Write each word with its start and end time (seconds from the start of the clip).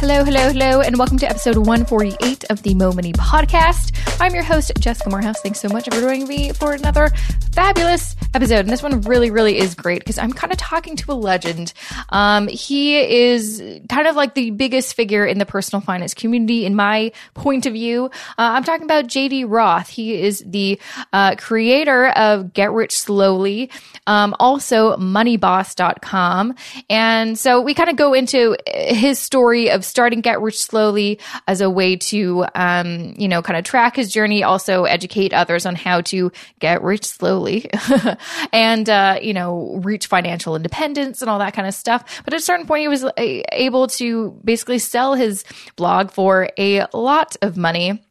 Hello, 0.00 0.24
hello, 0.24 0.48
hello, 0.48 0.80
and 0.80 0.96
welcome 0.96 1.18
to 1.18 1.28
episode 1.28 1.58
148 1.58 2.44
of 2.44 2.62
the 2.62 2.74
Mo 2.74 2.90
Money 2.90 3.12
Podcast. 3.12 3.94
I'm 4.18 4.32
your 4.32 4.42
host, 4.42 4.72
Jessica 4.78 5.10
Moorhouse. 5.10 5.38
Thanks 5.42 5.60
so 5.60 5.68
much 5.68 5.84
for 5.84 6.00
joining 6.00 6.26
me 6.26 6.52
for 6.54 6.72
another 6.72 7.10
fabulous 7.52 8.16
episode. 8.34 8.60
And 8.60 8.68
this 8.70 8.82
one 8.82 9.00
really, 9.02 9.30
really 9.30 9.58
is 9.58 9.74
great 9.74 10.00
because 10.00 10.18
I'm 10.18 10.32
kind 10.32 10.52
of 10.52 10.58
talking 10.58 10.96
to 10.96 11.12
a 11.12 11.14
legend. 11.14 11.72
Um, 12.10 12.48
he 12.48 12.98
is 12.98 13.62
kind 13.88 14.06
of 14.06 14.16
like 14.16 14.34
the 14.34 14.50
biggest 14.50 14.94
figure 14.94 15.26
in 15.26 15.38
the 15.38 15.46
personal 15.46 15.80
finance 15.80 16.14
community, 16.14 16.64
in 16.64 16.74
my 16.74 17.12
point 17.34 17.66
of 17.66 17.72
view. 17.72 18.06
Uh, 18.06 18.08
I'm 18.38 18.64
talking 18.64 18.84
about 18.84 19.06
JD 19.06 19.46
Roth. 19.48 19.88
He 19.88 20.20
is 20.20 20.42
the 20.46 20.78
uh, 21.12 21.36
creator 21.36 22.08
of 22.10 22.52
Get 22.52 22.72
Rich 22.72 22.98
Slowly, 22.98 23.70
um, 24.06 24.34
also 24.38 24.96
moneyboss.com. 24.96 26.54
And 26.88 27.38
so 27.38 27.60
we 27.60 27.74
kind 27.74 27.90
of 27.90 27.96
go 27.96 28.14
into 28.14 28.56
his 28.66 29.18
story 29.18 29.70
of 29.70 29.84
starting 29.84 30.20
Get 30.20 30.40
Rich 30.40 30.62
Slowly 30.62 31.18
as 31.46 31.60
a 31.60 31.70
way 31.70 31.96
to, 31.96 32.46
um, 32.54 33.14
you 33.16 33.28
know, 33.28 33.42
kind 33.42 33.58
of 33.58 33.64
track 33.64 33.96
his 33.96 34.12
journey, 34.12 34.42
also 34.42 34.84
educate 34.84 35.32
others 35.32 35.66
on 35.66 35.74
how 35.74 36.00
to 36.02 36.30
get 36.58 36.82
rich 36.82 37.04
slowly 37.04 37.68
and, 38.52 38.88
uh, 38.88 39.18
you 39.20 39.32
know, 39.32 39.80
reach 39.82 40.06
financial 40.06 40.56
independence 40.56 41.20
and 41.20 41.30
all 41.30 41.38
that 41.38 41.54
kind 41.54 41.68
of 41.68 41.74
stuff. 41.74 42.22
But 42.24 42.34
at 42.34 42.40
a 42.40 42.42
certain 42.42 42.66
point, 42.66 42.82
he 42.82 42.88
was 42.88 43.04
uh, 43.04 43.12
able 43.16 43.86
to 43.88 44.38
basically 44.44 44.78
sell 44.78 45.14
his 45.14 45.44
blog 45.76 46.10
for 46.10 46.50
a 46.58 46.86
lot 46.92 47.36
of 47.42 47.56
money 47.56 48.02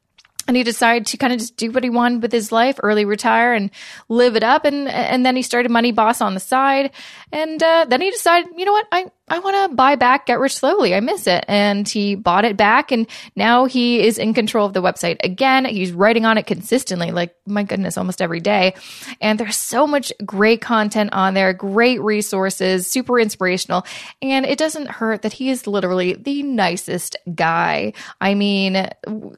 and 0.50 0.58
he 0.58 0.64
decided 0.64 1.06
to 1.06 1.18
kind 1.18 1.32
of 1.32 1.38
just 1.38 1.58
do 1.58 1.70
what 1.70 1.84
he 1.84 1.92
wanted 1.92 2.24
with 2.24 2.32
his 2.32 2.52
life, 2.52 2.80
early 2.82 3.06
retire 3.06 3.54
and 3.54 3.70
live 4.10 4.36
it 4.36 4.42
up. 4.42 4.66
And 4.66 4.88
and 4.88 5.24
then 5.24 5.36
he 5.36 5.44
started 5.44 5.70
Money 5.70 5.92
Boss 5.92 6.22
on 6.22 6.34
the 6.34 6.40
side, 6.40 6.90
and 7.32 7.62
uh, 7.62 7.86
then 7.88 8.02
he 8.02 8.10
decided, 8.10 8.50
you 8.58 8.66
know 8.66 8.72
what, 8.72 8.88
I 8.92 9.12
I 9.30 9.40
want 9.40 9.70
to 9.70 9.76
buy 9.76 9.96
back 9.96 10.26
Get 10.26 10.40
Rich 10.40 10.56
Slowly. 10.56 10.96
I 10.96 11.00
miss 11.00 11.28
it. 11.28 11.46
And 11.48 11.88
he 11.88 12.16
bought 12.16 12.46
it 12.46 12.58
back 12.58 12.92
and 12.92 13.08
now 13.36 13.66
he 13.66 14.06
is 14.06 14.18
in 14.18 14.34
control 14.34 14.66
of 14.66 14.74
the 14.74 14.82
website 14.82 15.18
again. 15.24 15.66
He's 15.66 15.92
writing 15.92 16.26
on 16.26 16.38
it 16.38 16.48
consistently, 16.48 17.12
like, 17.12 17.36
my 17.46 17.64
goodness, 17.64 17.98
almost 17.98 18.22
every 18.22 18.40
day. 18.40 18.74
And 19.22 19.40
there's 19.40 19.58
so 19.58 19.86
much 19.86 20.12
great 20.26 20.62
content 20.62 21.14
on 21.14 21.34
there, 21.34 21.54
great 21.54 22.02
resources, 22.02 22.88
super 22.88 23.20
inspirational. 23.20 23.86
And 24.22 24.46
it 24.46 24.58
doesn't 24.58 24.90
hurt 24.90 25.22
that 25.22 25.34
he 25.34 25.50
is 25.50 25.68
literally 25.68 26.14
the 26.14 26.44
nicest 26.44 27.16
guy. 27.36 27.94
I 28.20 28.34
mean, 28.34 28.88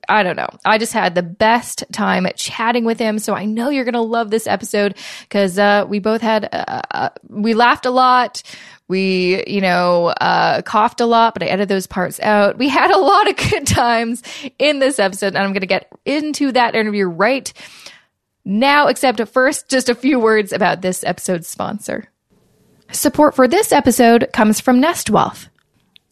I 0.07 0.23
don't 0.23 0.35
know. 0.35 0.49
I 0.65 0.77
just 0.77 0.93
had 0.93 1.15
the 1.15 1.23
best 1.23 1.83
time 1.91 2.27
chatting 2.35 2.85
with 2.85 2.99
him. 2.99 3.19
So 3.19 3.33
I 3.33 3.45
know 3.45 3.69
you're 3.69 3.85
going 3.85 3.93
to 3.93 4.01
love 4.01 4.31
this 4.31 4.47
episode 4.47 4.97
because 5.23 5.59
uh, 5.59 5.85
we 5.87 5.99
both 5.99 6.21
had, 6.21 6.47
uh, 6.51 6.81
uh, 6.91 7.09
we 7.27 7.53
laughed 7.53 7.85
a 7.85 7.91
lot 7.91 8.43
we, 8.91 9.41
you 9.47 9.61
know, 9.61 10.07
uh, 10.07 10.61
coughed 10.63 10.99
a 10.99 11.05
lot, 11.05 11.33
but 11.33 11.41
I 11.41 11.45
edited 11.45 11.69
those 11.69 11.87
parts 11.87 12.19
out. 12.19 12.57
We 12.57 12.67
had 12.67 12.91
a 12.91 12.99
lot 12.99 13.29
of 13.29 13.37
good 13.37 13.65
times 13.65 14.21
in 14.59 14.79
this 14.79 14.99
episode, 14.99 15.29
and 15.29 15.37
I'm 15.37 15.53
going 15.53 15.61
to 15.61 15.65
get 15.65 15.89
into 16.05 16.51
that 16.51 16.75
interview 16.75 17.07
right 17.07 17.51
now, 18.43 18.87
except 18.87 19.25
first, 19.29 19.69
just 19.69 19.87
a 19.87 19.95
few 19.95 20.19
words 20.19 20.51
about 20.51 20.81
this 20.81 21.05
episode's 21.05 21.47
sponsor. 21.47 22.09
Support 22.91 23.33
for 23.33 23.47
this 23.47 23.71
episode 23.71 24.29
comes 24.33 24.59
from 24.59 24.81
Nest 24.81 25.09
Wealth. 25.09 25.47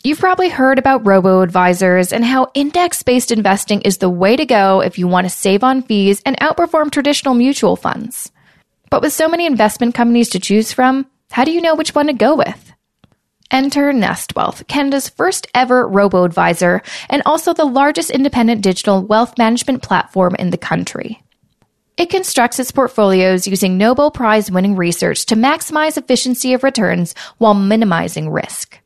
You've 0.02 0.20
probably 0.20 0.48
heard 0.48 0.80
about 0.80 1.06
robo 1.06 1.42
advisors 1.42 2.14
and 2.14 2.24
how 2.24 2.50
index 2.54 3.04
based 3.04 3.34
investing 3.34 3.82
is 3.82 3.98
the 3.98 4.10
way 4.10 4.38
to 4.38 4.46
go 4.46 4.80
if 4.80 4.98
you 4.98 5.10
want 5.10 5.26
to 5.26 5.30
save 5.30 5.66
on 5.66 5.82
fees 5.82 6.22
and 6.26 6.40
outperform 6.40 6.92
traditional 6.92 7.34
mutual 7.34 7.76
funds. 7.76 8.32
But 8.90 9.02
with 9.02 9.12
so 9.12 9.28
many 9.28 9.46
investment 9.46 9.96
companies 9.96 10.30
to 10.30 10.40
choose 10.40 10.72
from, 10.72 11.06
how 11.32 11.44
do 11.46 11.52
you 11.52 11.62
know 11.62 11.76
which 11.76 11.96
one 11.96 12.08
to 12.08 12.14
go 12.14 12.36
with? 12.36 12.74
Enter 13.52 13.92
Nest 13.94 14.36
Wealth, 14.36 14.68
Canada's 14.68 15.10
first 15.10 15.48
ever 15.54 15.88
robo 15.88 16.24
advisor 16.24 16.82
and 17.10 17.24
also 17.26 17.54
the 17.54 17.66
largest 17.66 18.12
independent 18.12 18.62
digital 18.62 19.02
wealth 19.02 19.38
management 19.38 19.82
platform 19.82 20.36
in 20.36 20.52
the 20.52 20.58
country. 20.58 21.22
It 21.98 22.10
constructs 22.10 22.60
its 22.60 22.72
portfolios 22.72 23.48
using 23.48 23.78
Nobel 23.78 24.12
Prize 24.12 24.50
winning 24.50 24.76
research 24.76 25.26
to 25.28 25.36
maximize 25.36 25.98
efficiency 25.98 26.54
of 26.54 26.64
returns 26.64 27.14
while 27.40 27.54
minimizing 27.54 28.30
risk. 28.30 28.80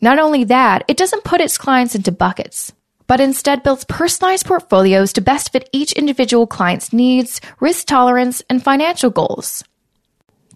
Not 0.00 0.18
only 0.18 0.44
that, 0.44 0.84
it 0.88 0.96
doesn't 0.96 1.24
put 1.24 1.40
its 1.40 1.58
clients 1.58 1.94
into 1.94 2.10
buckets, 2.10 2.72
but 3.06 3.20
instead 3.20 3.62
builds 3.62 3.84
personalized 3.84 4.46
portfolios 4.46 5.12
to 5.12 5.20
best 5.20 5.52
fit 5.52 5.68
each 5.72 5.92
individual 5.92 6.46
client's 6.46 6.92
needs, 6.92 7.40
risk 7.60 7.86
tolerance, 7.86 8.42
and 8.50 8.64
financial 8.64 9.10
goals. 9.10 9.62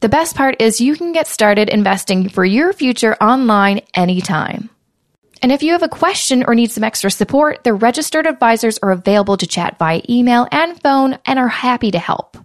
The 0.01 0.09
best 0.09 0.35
part 0.35 0.61
is 0.63 0.81
you 0.81 0.97
can 0.97 1.13
get 1.13 1.27
started 1.27 1.69
investing 1.69 2.31
for 2.31 2.43
your 2.43 2.73
future 2.73 3.23
online 3.23 3.83
anytime. 3.95 4.71
And 5.43 5.53
if 5.53 5.63
you 5.63 5.73
have 5.73 5.83
a 5.83 5.89
question 5.89 6.43
or 6.47 6.55
need 6.55 6.71
some 6.71 6.85
extra 6.85 7.11
support, 7.11 7.65
the 7.65 7.75
registered 7.75 8.27
advisors 8.27 8.79
are 8.79 8.93
available 8.93 9.37
to 9.37 9.47
chat 9.47 9.79
via 9.79 10.01
email 10.09 10.49
and 10.51 10.81
phone 10.81 11.19
and 11.27 11.39
are 11.39 11.49
happy 11.49 11.91
to 11.91 11.99
help. 11.99 12.39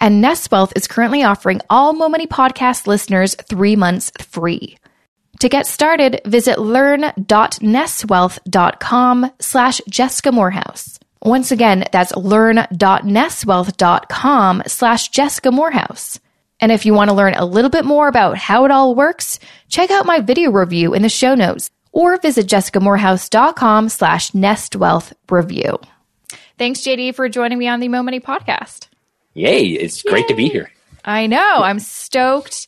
And 0.00 0.20
Nest 0.20 0.52
Wealth 0.52 0.72
is 0.76 0.86
currently 0.86 1.24
offering 1.24 1.60
all 1.68 1.94
Mo 1.94 2.08
Money 2.08 2.28
podcast 2.28 2.86
listeners 2.86 3.34
three 3.34 3.74
months 3.74 4.12
free. 4.20 4.78
To 5.40 5.48
get 5.48 5.66
started, 5.66 6.20
visit 6.24 6.60
learn.nestwealth.com 6.60 9.30
slash 9.40 9.80
Jessica 9.90 10.30
Moorhouse. 10.30 11.00
Once 11.22 11.50
again, 11.50 11.86
that's 11.90 12.14
learn.nestwealth.com 12.14 14.62
slash 14.68 15.08
Jessica 15.08 15.50
Moorhouse. 15.50 16.20
And 16.64 16.72
if 16.72 16.86
you 16.86 16.94
want 16.94 17.10
to 17.10 17.14
learn 17.14 17.34
a 17.34 17.44
little 17.44 17.68
bit 17.68 17.84
more 17.84 18.08
about 18.08 18.38
how 18.38 18.64
it 18.64 18.70
all 18.70 18.94
works, 18.94 19.38
check 19.68 19.90
out 19.90 20.06
my 20.06 20.20
video 20.20 20.50
review 20.50 20.94
in 20.94 21.02
the 21.02 21.10
show 21.10 21.34
notes 21.34 21.70
or 21.92 22.16
visit 22.16 22.46
jessicamoorhouse.com 22.46 23.90
slash 23.90 24.30
nestwealthreview. 24.30 25.84
Thanks, 26.56 26.80
JD, 26.80 27.16
for 27.16 27.28
joining 27.28 27.58
me 27.58 27.68
on 27.68 27.80
the 27.80 27.88
Mo 27.88 28.02
Money 28.02 28.18
podcast. 28.18 28.86
Yay, 29.34 29.66
it's 29.72 30.02
great 30.02 30.26
to 30.28 30.34
be 30.34 30.48
here. 30.48 30.70
I 31.04 31.26
know. 31.26 31.56
I'm 31.62 31.78
stoked. 31.80 32.66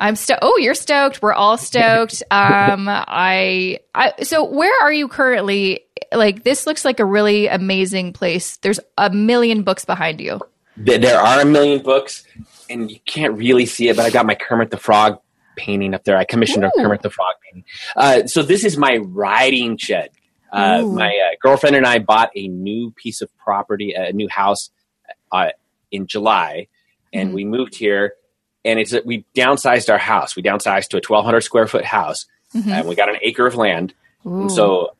I'm 0.00 0.16
stoked. 0.16 0.40
Oh, 0.42 0.56
you're 0.56 0.74
stoked. 0.74 1.22
We're 1.22 1.32
all 1.32 1.56
stoked. 1.58 2.24
Um, 2.32 2.88
I, 2.88 3.78
I, 3.94 4.14
so 4.24 4.42
where 4.42 4.74
are 4.82 4.92
you 4.92 5.06
currently? 5.06 5.84
Like, 6.12 6.42
this 6.42 6.66
looks 6.66 6.84
like 6.84 6.98
a 6.98 7.04
really 7.04 7.46
amazing 7.46 8.14
place. 8.14 8.56
There's 8.56 8.80
a 8.96 9.10
million 9.10 9.62
books 9.62 9.84
behind 9.84 10.20
you. 10.20 10.40
There 10.76 11.20
are 11.20 11.40
a 11.40 11.44
million 11.44 11.82
books 11.82 12.24
and 12.68 12.90
you 12.90 12.98
can't 13.06 13.36
really 13.36 13.66
see 13.66 13.88
it, 13.88 13.96
but 13.96 14.04
I 14.04 14.10
got 14.10 14.26
my 14.26 14.34
Kermit 14.34 14.70
the 14.70 14.76
Frog 14.76 15.18
painting 15.56 15.94
up 15.94 16.04
there. 16.04 16.16
I 16.16 16.24
commissioned 16.24 16.64
Ooh. 16.64 16.68
a 16.68 16.82
Kermit 16.82 17.02
the 17.02 17.10
Frog 17.10 17.34
painting. 17.44 17.64
Uh, 17.96 18.26
so 18.26 18.42
this 18.42 18.64
is 18.64 18.76
my 18.76 18.96
riding 18.96 19.76
shed. 19.76 20.10
Uh, 20.50 20.82
my 20.82 21.08
uh, 21.08 21.36
girlfriend 21.42 21.76
and 21.76 21.86
I 21.86 21.98
bought 21.98 22.30
a 22.34 22.48
new 22.48 22.90
piece 22.92 23.20
of 23.20 23.36
property, 23.36 23.92
a 23.92 24.12
new 24.12 24.28
house 24.28 24.70
uh, 25.30 25.50
in 25.90 26.06
July, 26.06 26.68
and 27.12 27.28
mm-hmm. 27.28 27.34
we 27.34 27.44
moved 27.44 27.74
here. 27.74 28.14
And 28.64 28.78
it's 28.78 28.94
we 29.04 29.24
downsized 29.34 29.90
our 29.90 29.98
house. 29.98 30.36
We 30.36 30.42
downsized 30.42 30.88
to 30.88 30.96
a 30.96 31.04
1,200 31.06 31.42
square 31.42 31.66
foot 31.66 31.84
house, 31.84 32.26
mm-hmm. 32.54 32.70
and 32.70 32.88
we 32.88 32.94
got 32.94 33.08
an 33.08 33.18
acre 33.22 33.46
of 33.46 33.54
land. 33.54 33.94
Ooh. 34.26 34.42
And 34.42 34.52
so 34.52 34.94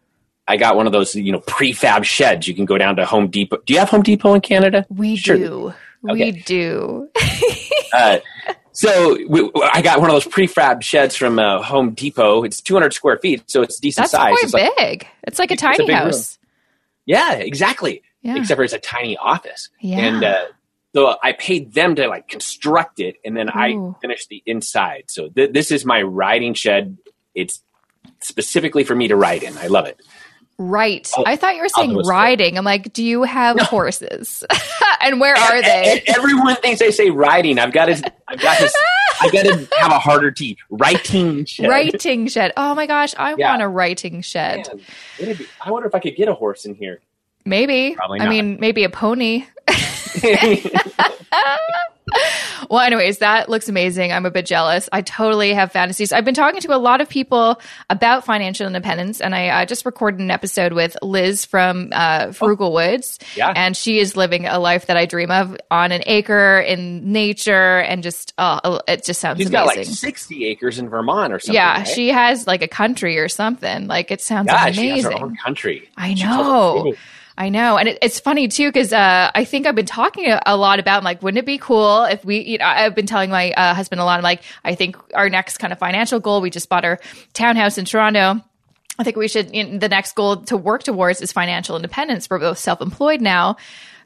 I 0.46 0.56
got 0.56 0.76
one 0.76 0.86
of 0.86 0.92
those, 0.92 1.14
you 1.14 1.32
know, 1.32 1.40
prefab 1.40 2.04
sheds. 2.04 2.46
You 2.46 2.54
can 2.54 2.64
go 2.64 2.78
down 2.78 2.96
to 2.96 3.04
Home 3.04 3.28
Depot. 3.28 3.58
Do 3.66 3.72
you 3.72 3.78
have 3.80 3.90
Home 3.90 4.02
Depot 4.02 4.34
in 4.34 4.40
Canada? 4.40 4.86
We 4.88 5.16
sure. 5.16 5.36
do. 5.36 5.74
Okay. 6.08 6.32
We 6.32 6.40
do. 6.42 7.08
uh, 7.92 8.18
so 8.72 9.16
we, 9.28 9.50
I 9.72 9.82
got 9.82 10.00
one 10.00 10.08
of 10.08 10.14
those 10.14 10.32
prefab 10.32 10.82
sheds 10.82 11.16
from 11.16 11.38
uh, 11.38 11.62
Home 11.62 11.94
Depot. 11.94 12.44
It's 12.44 12.60
200 12.60 12.92
square 12.92 13.18
feet, 13.18 13.42
so 13.50 13.62
it's 13.62 13.80
decent 13.80 14.04
That's 14.04 14.12
size. 14.12 14.32
quite 14.32 14.44
it's 14.44 14.52
big. 14.52 15.02
Like, 15.02 15.08
it's 15.24 15.38
like 15.38 15.50
a 15.50 15.56
tiny 15.56 15.88
a 15.88 15.94
house. 15.96 16.38
Room. 16.38 16.48
Yeah, 17.06 17.32
exactly. 17.34 18.02
Yeah. 18.22 18.36
Except 18.36 18.58
for 18.58 18.64
it's 18.64 18.72
a 18.72 18.78
tiny 18.78 19.16
office. 19.16 19.70
Yeah. 19.80 19.98
And 19.98 20.24
uh, 20.24 20.44
so 20.94 21.16
I 21.22 21.32
paid 21.32 21.74
them 21.74 21.94
to 21.96 22.06
like 22.08 22.28
construct 22.28 23.00
it, 23.00 23.16
and 23.24 23.36
then 23.36 23.48
Ooh. 23.48 23.96
I 23.96 24.00
finished 24.00 24.28
the 24.28 24.42
inside. 24.46 25.04
So 25.08 25.28
th- 25.28 25.52
this 25.52 25.70
is 25.70 25.84
my 25.84 26.02
riding 26.02 26.54
shed. 26.54 26.98
It's 27.34 27.62
specifically 28.20 28.84
for 28.84 28.94
me 28.94 29.08
to 29.08 29.16
ride 29.16 29.42
in. 29.42 29.56
I 29.58 29.66
love 29.66 29.86
it. 29.86 30.00
Right. 30.58 31.08
I'll, 31.16 31.24
I 31.26 31.36
thought 31.36 31.54
you 31.54 31.62
were 31.62 31.68
saying 31.68 31.96
riding. 32.04 32.58
I'm 32.58 32.64
like, 32.64 32.92
do 32.92 33.04
you 33.04 33.22
have 33.22 33.56
no. 33.56 33.64
horses? 33.64 34.44
and 35.00 35.20
where 35.20 35.36
are 35.36 35.62
they? 35.62 36.02
everyone 36.08 36.56
thinks 36.56 36.82
I 36.82 36.90
say 36.90 37.10
riding. 37.10 37.60
I've 37.60 37.72
got 37.72 37.86
to. 37.86 38.12
I've 38.26 38.40
got 38.40 38.58
to. 38.58 38.70
I've 39.20 39.32
got 39.32 39.46
to 39.46 39.68
have 39.78 39.90
a 39.90 39.98
harder 39.98 40.30
T. 40.30 40.56
Writing 40.70 41.44
shed. 41.44 41.68
Writing 41.68 42.28
shed. 42.28 42.52
Oh 42.56 42.74
my 42.74 42.86
gosh, 42.86 43.14
I 43.18 43.34
yeah. 43.36 43.50
want 43.50 43.62
a 43.62 43.68
writing 43.68 44.20
shed. 44.20 44.68
Man, 45.20 45.34
be, 45.34 45.46
I 45.60 45.72
wonder 45.72 45.88
if 45.88 45.94
I 45.94 45.98
could 45.98 46.14
get 46.14 46.28
a 46.28 46.34
horse 46.34 46.64
in 46.64 46.74
here. 46.74 47.00
Maybe. 47.44 47.94
Probably 47.96 48.18
not. 48.20 48.28
I 48.28 48.30
mean, 48.30 48.58
maybe 48.60 48.84
a 48.84 48.90
pony. 48.90 49.46
Well, 52.70 52.80
anyways, 52.80 53.18
that 53.18 53.48
looks 53.48 53.68
amazing. 53.68 54.12
I'm 54.12 54.26
a 54.26 54.30
bit 54.30 54.44
jealous. 54.44 54.88
I 54.92 55.00
totally 55.00 55.54
have 55.54 55.72
fantasies. 55.72 56.12
I've 56.12 56.24
been 56.24 56.34
talking 56.34 56.60
to 56.60 56.74
a 56.74 56.76
lot 56.76 57.00
of 57.00 57.08
people 57.08 57.60
about 57.88 58.26
financial 58.26 58.66
independence, 58.66 59.20
and 59.22 59.34
I 59.34 59.48
uh, 59.48 59.64
just 59.64 59.86
recorded 59.86 60.20
an 60.20 60.30
episode 60.30 60.74
with 60.74 60.94
Liz 61.00 61.46
from 61.46 61.90
uh, 61.92 62.26
Frugalwoods. 62.26 63.22
Yeah. 63.36 63.52
And 63.54 63.74
she 63.76 64.00
is 64.00 64.16
living 64.16 64.46
a 64.46 64.58
life 64.58 64.86
that 64.86 64.98
I 64.98 65.06
dream 65.06 65.30
of 65.30 65.56
on 65.70 65.92
an 65.92 66.02
acre 66.04 66.60
in 66.60 67.10
nature, 67.10 67.78
and 67.78 68.02
just, 68.02 68.34
oh, 68.36 68.80
it 68.86 69.04
just 69.04 69.20
sounds 69.20 69.38
She's 69.38 69.48
amazing. 69.48 69.66
got 69.66 69.76
like 69.76 69.86
60 69.86 70.44
acres 70.46 70.78
in 70.78 70.90
Vermont 70.90 71.32
or 71.32 71.38
something. 71.38 71.54
yeah, 71.54 71.78
right? 71.78 71.88
she 71.88 72.08
has 72.08 72.46
like 72.46 72.60
a 72.62 72.68
country 72.68 73.18
or 73.18 73.28
something. 73.28 73.86
Like, 73.86 74.10
it 74.10 74.20
sounds 74.20 74.48
yeah, 74.48 74.64
amazing. 74.64 74.82
she 74.82 74.90
has 74.90 75.04
her 75.04 75.14
own 75.14 75.36
country. 75.36 75.88
I 75.96 76.14
know. 76.14 76.94
I 77.38 77.50
know. 77.50 77.78
And 77.78 77.88
it, 77.88 77.98
it's 78.02 78.18
funny 78.18 78.48
too, 78.48 78.68
because 78.68 78.92
uh, 78.92 79.30
I 79.32 79.44
think 79.44 79.64
I've 79.64 79.76
been 79.76 79.86
talking 79.86 80.26
a, 80.26 80.42
a 80.44 80.56
lot 80.56 80.80
about, 80.80 81.04
like, 81.04 81.22
wouldn't 81.22 81.38
it 81.38 81.46
be 81.46 81.56
cool 81.56 82.02
if 82.02 82.24
we, 82.24 82.40
you 82.40 82.58
know, 82.58 82.64
I've 82.66 82.96
been 82.96 83.06
telling 83.06 83.30
my 83.30 83.52
uh, 83.52 83.74
husband 83.74 84.00
a 84.00 84.04
lot. 84.04 84.16
I'm 84.16 84.24
like, 84.24 84.42
I 84.64 84.74
think 84.74 84.96
our 85.14 85.30
next 85.30 85.58
kind 85.58 85.72
of 85.72 85.78
financial 85.78 86.18
goal, 86.18 86.40
we 86.40 86.50
just 86.50 86.68
bought 86.68 86.84
our 86.84 86.98
townhouse 87.34 87.78
in 87.78 87.84
Toronto. 87.84 88.42
I 88.98 89.04
think 89.04 89.16
we 89.16 89.28
should, 89.28 89.54
you 89.54 89.64
know, 89.64 89.78
the 89.78 89.88
next 89.88 90.16
goal 90.16 90.38
to 90.46 90.56
work 90.56 90.82
towards 90.82 91.20
is 91.20 91.30
financial 91.30 91.76
independence. 91.76 92.28
We're 92.28 92.40
both 92.40 92.58
self 92.58 92.80
employed 92.80 93.20
now. 93.20 93.56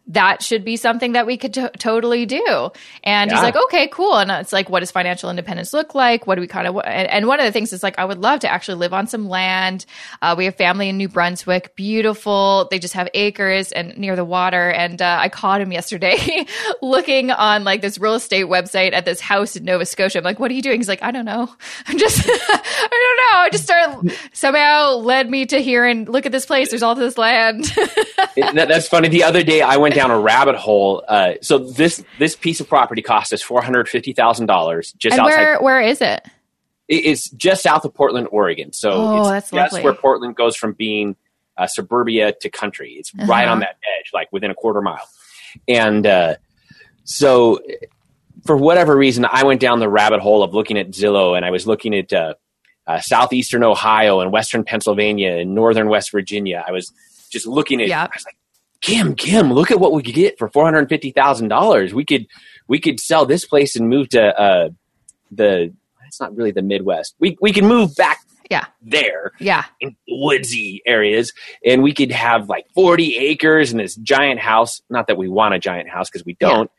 That 0.09 0.43
should 0.43 0.65
be 0.65 0.77
something 0.77 1.13
that 1.13 1.27
we 1.27 1.37
could 1.37 1.55
to- 1.55 1.71
totally 1.79 2.27
do. 2.27 2.71
And 3.05 3.31
he's 3.31 3.41
like, 3.45 3.57
okay, 3.65 3.87
cool. 3.89 4.17
And 4.19 4.31
it's 4.33 4.53
like, 4.53 4.69
what 4.69 4.81
does 4.81 4.91
financial 4.91 5.31
independence 5.31 5.73
look 5.73 5.95
like? 5.95 6.27
What 6.27 6.35
do 6.35 6.41
we 6.41 6.49
kind 6.49 6.67
of, 6.67 6.77
and, 6.85 7.09
and 7.09 7.27
one 7.29 7.39
of 7.39 7.47
the 7.47 7.53
things 7.53 7.73
is 7.73 7.83
like, 7.85 7.99
I 7.99 8.05
would 8.05 8.19
love 8.19 8.41
to 8.41 8.49
actually 8.51 8.79
live 8.79 8.93
on 8.93 9.07
some 9.07 9.29
land. 9.29 9.87
Uh, 10.21 10.35
we 10.37 10.45
have 10.47 10.57
family 10.57 10.89
in 10.89 10.97
New 10.97 11.09
Brunswick, 11.09 11.77
beautiful. 11.77 12.67
They 12.71 12.79
just 12.81 12.95
have 12.95 13.09
acres 13.15 13.71
and 13.73 13.97
near 13.97 14.17
the 14.17 14.25
water. 14.25 14.71
And 14.71 15.01
uh, 15.01 15.19
I 15.21 15.29
caught 15.29 15.61
him 15.61 15.71
yesterday 15.73 16.47
looking 16.83 17.31
on 17.31 17.63
like 17.65 17.81
this 17.81 17.99
real 17.99 18.15
estate 18.15 18.47
website 18.47 18.93
at 18.95 19.05
this 19.05 19.21
house 19.21 19.55
in 19.57 19.65
Nova 19.65 19.87
Scotia. 19.87 20.19
I'm 20.19 20.25
like, 20.25 20.41
what 20.41 20.51
are 20.51 20.55
you 20.55 20.63
doing? 20.63 20.79
He's 20.81 20.89
like, 20.89 21.03
I 21.03 21.13
don't 21.13 21.25
know. 21.25 21.49
I'm 21.87 21.97
just, 21.99 22.23
I 22.29 22.89
don't 22.91 23.37
know. 23.37 23.39
I 23.41 23.49
just 23.53 23.65
started 23.65 24.19
somehow 24.33 24.95
led 24.97 25.31
me 25.31 25.47
to 25.47 25.59
here 25.63 25.85
and 25.87 26.09
look 26.09 26.27
at 26.27 26.33
this 26.33 26.45
place. 26.45 26.71
There's 26.71 26.83
all 26.83 26.95
this 26.97 27.17
land. 27.17 27.65
That- 28.37 28.67
that's 28.69 28.89
funny. 28.89 29.09
The 29.09 29.23
other 29.25 29.43
day, 29.43 29.61
I 29.63 29.77
went 29.77 29.92
down 29.95 30.11
a 30.11 30.19
rabbit 30.19 30.57
hole. 30.57 31.05
Uh, 31.07 31.35
so 31.43 31.59
this 31.59 32.03
this 32.19 32.35
piece 32.37 32.61
of 32.61 32.69
property 32.69 33.03
cost 33.03 33.33
us 33.33 33.43
four 33.43 33.63
hundred 33.63 33.89
fifty 33.89 34.13
thousand 34.13 34.47
dollars 34.47 34.93
just 34.93 35.13
and 35.17 35.21
outside. 35.27 35.37
where 35.43 35.61
where 35.63 35.81
is 35.81 36.01
it? 36.01 36.23
it- 36.89 37.05
it's 37.07 37.31
just 37.31 37.63
south 37.63 37.85
of 37.85 37.95
Portland, 37.95 38.29
Oregon. 38.31 38.73
So 38.73 38.91
Oh, 38.93 39.19
it's 39.21 39.29
that's 39.29 39.51
just 39.51 39.73
lovely. 39.73 39.85
where 39.85 39.95
Portland 39.95 40.37
goes 40.37 40.57
from 40.57 40.73
being 40.75 41.17
uh, 41.57 41.67
suburbia 41.67 42.33
to 42.41 42.51
country. 42.51 42.93
It's 42.99 43.15
right 43.15 43.45
Uh-huh. 43.45 43.53
on 43.53 43.61
that 43.61 43.77
edge, 43.99 44.11
like 44.13 44.29
within 44.33 44.51
a 44.51 44.55
quarter 44.55 44.81
mile. 44.83 45.07
And 45.69 46.07
uh, 46.07 46.35
so, 47.05 47.61
for 48.47 48.57
whatever 48.57 48.97
reason, 48.97 49.27
I 49.31 49.45
went 49.45 49.61
down 49.61 49.79
the 49.81 49.89
rabbit 49.89 50.21
hole 50.21 50.43
of 50.43 50.55
looking 50.55 50.79
at 50.79 50.91
Zillow, 50.91 51.37
and 51.37 51.45
I 51.45 51.51
was 51.51 51.67
looking 51.67 51.95
at 51.95 52.13
uh, 52.13 52.35
uh, 52.87 53.01
southeastern 53.01 53.63
Ohio 53.65 54.21
and 54.21 54.33
western 54.33 54.65
Pennsylvania 54.65 55.37
and 55.37 55.55
northern 55.55 55.89
West 55.89 56.11
Virginia. 56.11 56.65
I 56.67 56.73
was 56.73 56.93
just 57.31 57.47
looking 57.47 57.81
at. 57.83 57.89
Yeah. 57.89 58.03
I 58.03 58.09
was 58.15 58.25
like, 58.25 58.37
Kim, 58.83 59.15
Kim, 59.15 59.51
look 59.53 59.71
at 59.71 59.81
what 59.81 59.93
we 59.93 60.03
could 60.03 60.15
get 60.15 60.39
for 60.39 60.49
four 60.51 60.65
hundred 60.65 60.89
fifty 60.91 61.11
thousand 61.13 61.49
dollars. 61.49 61.95
We 61.95 62.05
could 62.05 62.27
we 62.69 62.79
could 62.79 63.01
sell 63.01 63.25
this 63.25 63.47
place 63.47 63.75
and 63.77 63.89
move 63.89 64.11
to 64.11 64.23
uh, 64.39 64.69
the. 65.31 65.73
It's 66.07 66.21
not 66.21 66.37
really 66.37 66.51
the 66.51 66.61
Midwest. 66.63 67.15
We 67.19 67.39
we 67.41 67.53
can 67.53 67.67
move 67.67 67.95
back 67.97 68.19
Yeah. 68.51 68.67
there 68.83 69.33
Yeah. 69.39 69.65
in 69.81 69.97
woodsy 70.07 70.83
areas, 70.85 71.33
and 71.65 71.83
we 71.83 71.95
could 71.95 72.13
have 72.13 72.51
like 72.51 72.67
forty 72.75 73.17
acres 73.17 73.71
and 73.71 73.81
this 73.81 73.95
giant 73.97 74.41
house. 74.41 74.83
Not 74.91 75.07
that 75.07 75.17
we 75.17 75.29
want 75.29 75.55
a 75.55 75.59
giant 75.59 75.89
house 75.89 76.11
because 76.11 76.27
we 76.27 76.35
don't, 76.35 76.71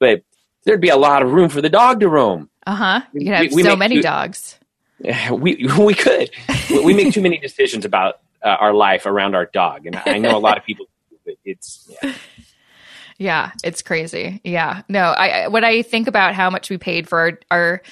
but 0.00 0.22
there'd 0.64 0.80
be 0.80 0.88
a 0.88 0.96
lot 0.96 1.22
of 1.22 1.30
room 1.32 1.48
for 1.48 1.60
the 1.60 1.68
dog 1.70 2.00
to 2.00 2.08
roam. 2.08 2.50
Uh 2.66 2.74
huh. 2.74 3.00
You 3.12 3.20
can 3.26 3.32
have 3.34 3.50
We- 3.50 3.56
we 3.56 3.62
so 3.62 3.76
many 3.76 3.96
two- 3.96 4.02
dogs. 4.02 4.58
We 5.30 5.68
we 5.78 5.94
could. 5.94 6.30
we 6.70 6.94
make 6.94 7.12
too 7.12 7.20
many 7.22 7.38
decisions 7.48 7.84
about 7.84 8.20
uh, 8.42 8.48
our 8.48 8.72
life 8.72 9.04
around 9.06 9.34
our 9.36 9.46
dog, 9.46 9.86
and 9.86 10.00
I 10.06 10.18
know 10.18 10.36
a 10.36 10.40
lot 10.40 10.56
of 10.58 10.64
people. 10.64 10.86
It's 11.44 11.90
yeah. 12.02 12.14
Yeah, 13.18 13.52
it's 13.62 13.82
crazy. 13.82 14.40
Yeah. 14.42 14.82
No, 14.88 15.10
I 15.12 15.42
I- 15.44 15.48
when 15.48 15.64
I 15.64 15.82
think 15.82 16.08
about 16.08 16.34
how 16.34 16.50
much 16.50 16.70
we 16.70 16.78
paid 16.78 17.08
for 17.08 17.18
our, 17.20 17.38
our 17.50 17.82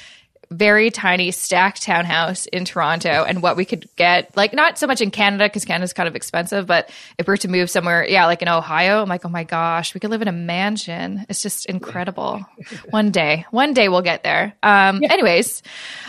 very 0.51 0.91
tiny 0.91 1.31
stacked 1.31 1.83
townhouse 1.83 2.47
in 2.47 2.65
Toronto 2.65 3.25
and 3.25 3.41
what 3.41 3.57
we 3.57 3.65
could 3.65 3.89
get, 3.97 4.37
like 4.37 4.53
not 4.53 4.79
so 4.79 4.87
much 4.87 5.01
in 5.01 5.11
Canada 5.11 5.45
because 5.45 5.65
Canada's 5.65 5.93
kind 5.93 6.09
of 6.09 6.17
expensive, 6.17 6.67
but 6.67 6.91
if 7.19 7.27
we 7.27 7.33
were 7.33 7.37
to 7.37 7.49
move 7.49 7.71
somewhere, 7.71 8.05
yeah, 8.07 8.27
like 8.27 8.43
in 8.43 8.49
Ohio, 8.49 9.01
I'm 9.01 9.09
like, 9.09 9.25
oh 9.25 9.29
my 9.29 9.45
gosh, 9.45 9.95
we 9.95 10.01
could 10.01 10.11
live 10.11 10.23
in 10.23 10.29
a 10.29 10.33
mansion. 10.33 11.25
It's 11.29 11.43
just 11.43 11.67
incredible. 11.67 12.45
one 12.91 13.11
day, 13.13 13.47
one 13.51 13.75
day 13.75 13.89
we'll 13.89 14.03
get 14.03 14.25
there. 14.25 14.55
Um, 14.63 15.03
anyways, 15.05 15.63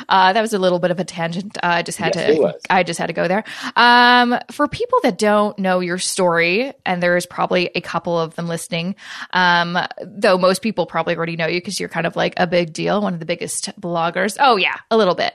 uh, 0.10 0.34
that 0.34 0.42
was 0.42 0.54
a 0.54 0.60
little 0.60 0.80
bit 0.80 0.90
of 0.92 1.00
a 1.00 1.04
tangent. 1.04 1.58
Uh, 1.58 1.68
I 1.68 1.82
just 1.84 1.98
had 2.00 2.16
Yes, 2.16 2.38
to. 2.38 2.60
I 2.70 2.84
just 2.84 3.00
had 3.00 3.08
to 3.08 3.14
go 3.14 3.28
there. 3.28 3.44
Um, 3.76 4.38
for 4.52 4.68
people 4.68 5.00
that 5.04 5.18
don't 5.18 5.58
know 5.60 5.80
your 5.82 6.00
story, 6.00 6.74
and 6.86 7.02
there's 7.02 7.26
probably 7.26 7.70
a 7.76 7.82
couple 7.82 8.20
of 8.20 8.36
them 8.36 8.48
listening, 8.48 8.96
um, 9.34 9.78
though 10.04 10.38
most 10.38 10.62
people 10.62 10.86
probably 10.86 11.16
already 11.16 11.36
know 11.36 11.48
you 11.48 11.60
because 11.60 11.80
you're 11.80 11.90
kind 11.90 12.08
of 12.08 12.16
like 12.16 12.34
a 12.38 12.48
big 12.48 12.74
deal, 12.74 13.02
one 13.02 13.14
of 13.14 13.20
the 13.20 13.26
biggest 13.26 13.70
bloggers. 13.80 14.31
Oh 14.40 14.58
yeah, 14.58 14.76
a 14.90 14.98
little 14.98 15.16
bit. 15.16 15.34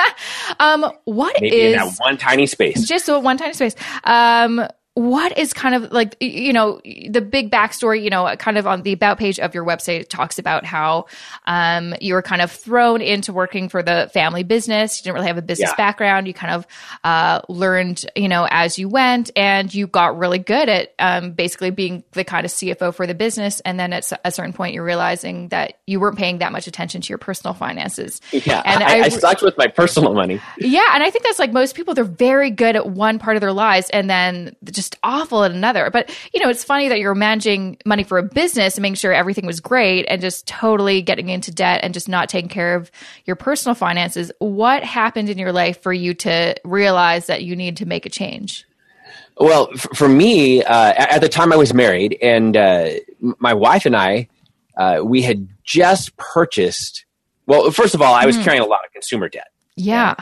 um, 0.60 0.90
what 1.04 1.40
maybe 1.40 1.56
is 1.56 1.76
that 1.76 1.94
one 1.98 2.16
tiny 2.16 2.46
space. 2.46 2.86
just 2.86 3.08
a 3.08 3.18
one 3.18 3.36
tiny 3.36 3.52
space. 3.54 3.74
Um, 4.04 4.66
what 4.96 5.36
is 5.36 5.52
kind 5.52 5.74
of 5.74 5.90
like 5.90 6.14
you 6.20 6.52
know 6.52 6.80
the 7.10 7.20
big 7.20 7.50
backstory 7.50 8.00
you 8.00 8.10
know 8.10 8.32
kind 8.36 8.56
of 8.56 8.64
on 8.64 8.82
the 8.82 8.92
about 8.92 9.18
page 9.18 9.40
of 9.40 9.52
your 9.52 9.64
website 9.64 9.98
it 10.00 10.08
talks 10.08 10.38
about 10.38 10.64
how 10.64 11.04
um, 11.46 11.94
you 12.00 12.14
were 12.14 12.22
kind 12.22 12.40
of 12.40 12.48
thrown 12.52 13.00
into 13.02 13.32
working 13.32 13.68
for 13.68 13.82
the 13.82 14.08
family 14.14 14.44
business 14.44 14.98
you 15.00 15.02
didn't 15.02 15.14
really 15.14 15.26
have 15.26 15.36
a 15.36 15.42
business 15.42 15.70
Yeah. 15.70 15.76
background 15.76 16.28
you 16.28 16.34
kind 16.34 16.54
of 16.54 16.66
uh, 17.02 17.40
learned 17.48 18.06
you 18.14 18.28
know 18.28 18.46
as 18.48 18.78
you 18.78 18.88
went 18.88 19.32
and 19.34 19.74
you 19.74 19.88
got 19.88 20.16
really 20.16 20.38
good 20.38 20.68
at 20.68 20.94
um, 21.00 21.32
basically 21.32 21.70
being 21.70 22.04
the 22.12 22.22
kind 22.22 22.44
of 22.44 22.52
cfo 22.52 22.94
for 22.94 23.04
the 23.06 23.14
business 23.14 23.58
and 23.60 23.80
then 23.80 23.92
at 23.92 24.08
a 24.24 24.30
certain 24.30 24.52
point 24.52 24.74
you're 24.74 24.84
realizing 24.84 25.48
that 25.48 25.76
you 25.88 25.98
weren't 25.98 26.16
paying 26.18 26.38
that 26.38 26.52
much 26.52 26.68
attention 26.68 27.00
to 27.00 27.08
your 27.08 27.18
personal 27.18 27.52
finances 27.52 28.20
Yeah, 28.30 28.62
and 28.64 28.80
I, 28.84 28.98
I, 28.98 29.02
I- 29.06 29.08
sucked 29.08 29.42
with 29.42 29.58
my 29.58 29.66
personal 29.66 30.14
money. 30.14 30.40
yeah, 30.58 30.90
and 30.94 31.02
I 31.02 31.10
think 31.10 31.24
that's 31.24 31.40
like 31.40 31.52
most 31.52 31.74
people. 31.74 31.94
They're 31.94 32.04
very 32.04 32.50
good 32.50 32.76
at 32.76 32.86
one 32.90 33.18
part 33.18 33.36
of 33.36 33.40
their 33.40 33.52
lives, 33.52 33.90
and 33.90 34.08
then 34.08 34.54
just 34.70 34.83
awful 35.02 35.44
at 35.44 35.50
another. 35.50 35.90
But 35.90 36.14
you 36.32 36.40
know, 36.40 36.48
it's 36.48 36.64
funny 36.64 36.88
that 36.88 36.98
you're 36.98 37.14
managing 37.14 37.78
money 37.84 38.04
for 38.04 38.18
a 38.18 38.22
business 38.22 38.76
and 38.76 38.82
making 38.82 38.96
sure 38.96 39.12
everything 39.12 39.46
was 39.46 39.60
great, 39.60 40.06
and 40.08 40.20
just 40.20 40.46
totally 40.46 41.02
getting 41.02 41.28
into 41.28 41.50
debt 41.50 41.80
and 41.82 41.94
just 41.94 42.08
not 42.08 42.28
taking 42.28 42.48
care 42.48 42.74
of 42.74 42.90
your 43.24 43.36
personal 43.36 43.74
finances. 43.74 44.30
What 44.38 44.84
happened 44.84 45.30
in 45.30 45.38
your 45.38 45.52
life 45.52 45.82
for 45.82 45.92
you 45.92 46.14
to 46.14 46.54
realize 46.64 47.26
that 47.26 47.44
you 47.44 47.56
need 47.56 47.76
to 47.78 47.86
make 47.86 48.06
a 48.06 48.10
change? 48.10 48.66
Well, 49.38 49.68
for 49.94 50.08
me, 50.08 50.62
uh, 50.62 50.94
at 50.96 51.18
the 51.18 51.28
time 51.28 51.52
I 51.52 51.56
was 51.56 51.74
married, 51.74 52.16
and 52.22 52.56
uh, 52.56 52.90
my 53.38 53.52
wife 53.52 53.84
and 53.84 53.96
I, 53.96 54.28
uh, 54.76 55.00
we 55.04 55.22
had 55.22 55.48
just 55.64 56.16
purchased. 56.16 57.04
Well, 57.46 57.70
first 57.70 57.94
of 57.94 58.02
all, 58.02 58.14
I 58.14 58.26
was 58.26 58.36
carrying 58.38 58.62
a 58.62 58.66
lot 58.66 58.80
of 58.86 58.92
consumer 58.92 59.28
debt, 59.28 59.48
Yeah, 59.76 60.14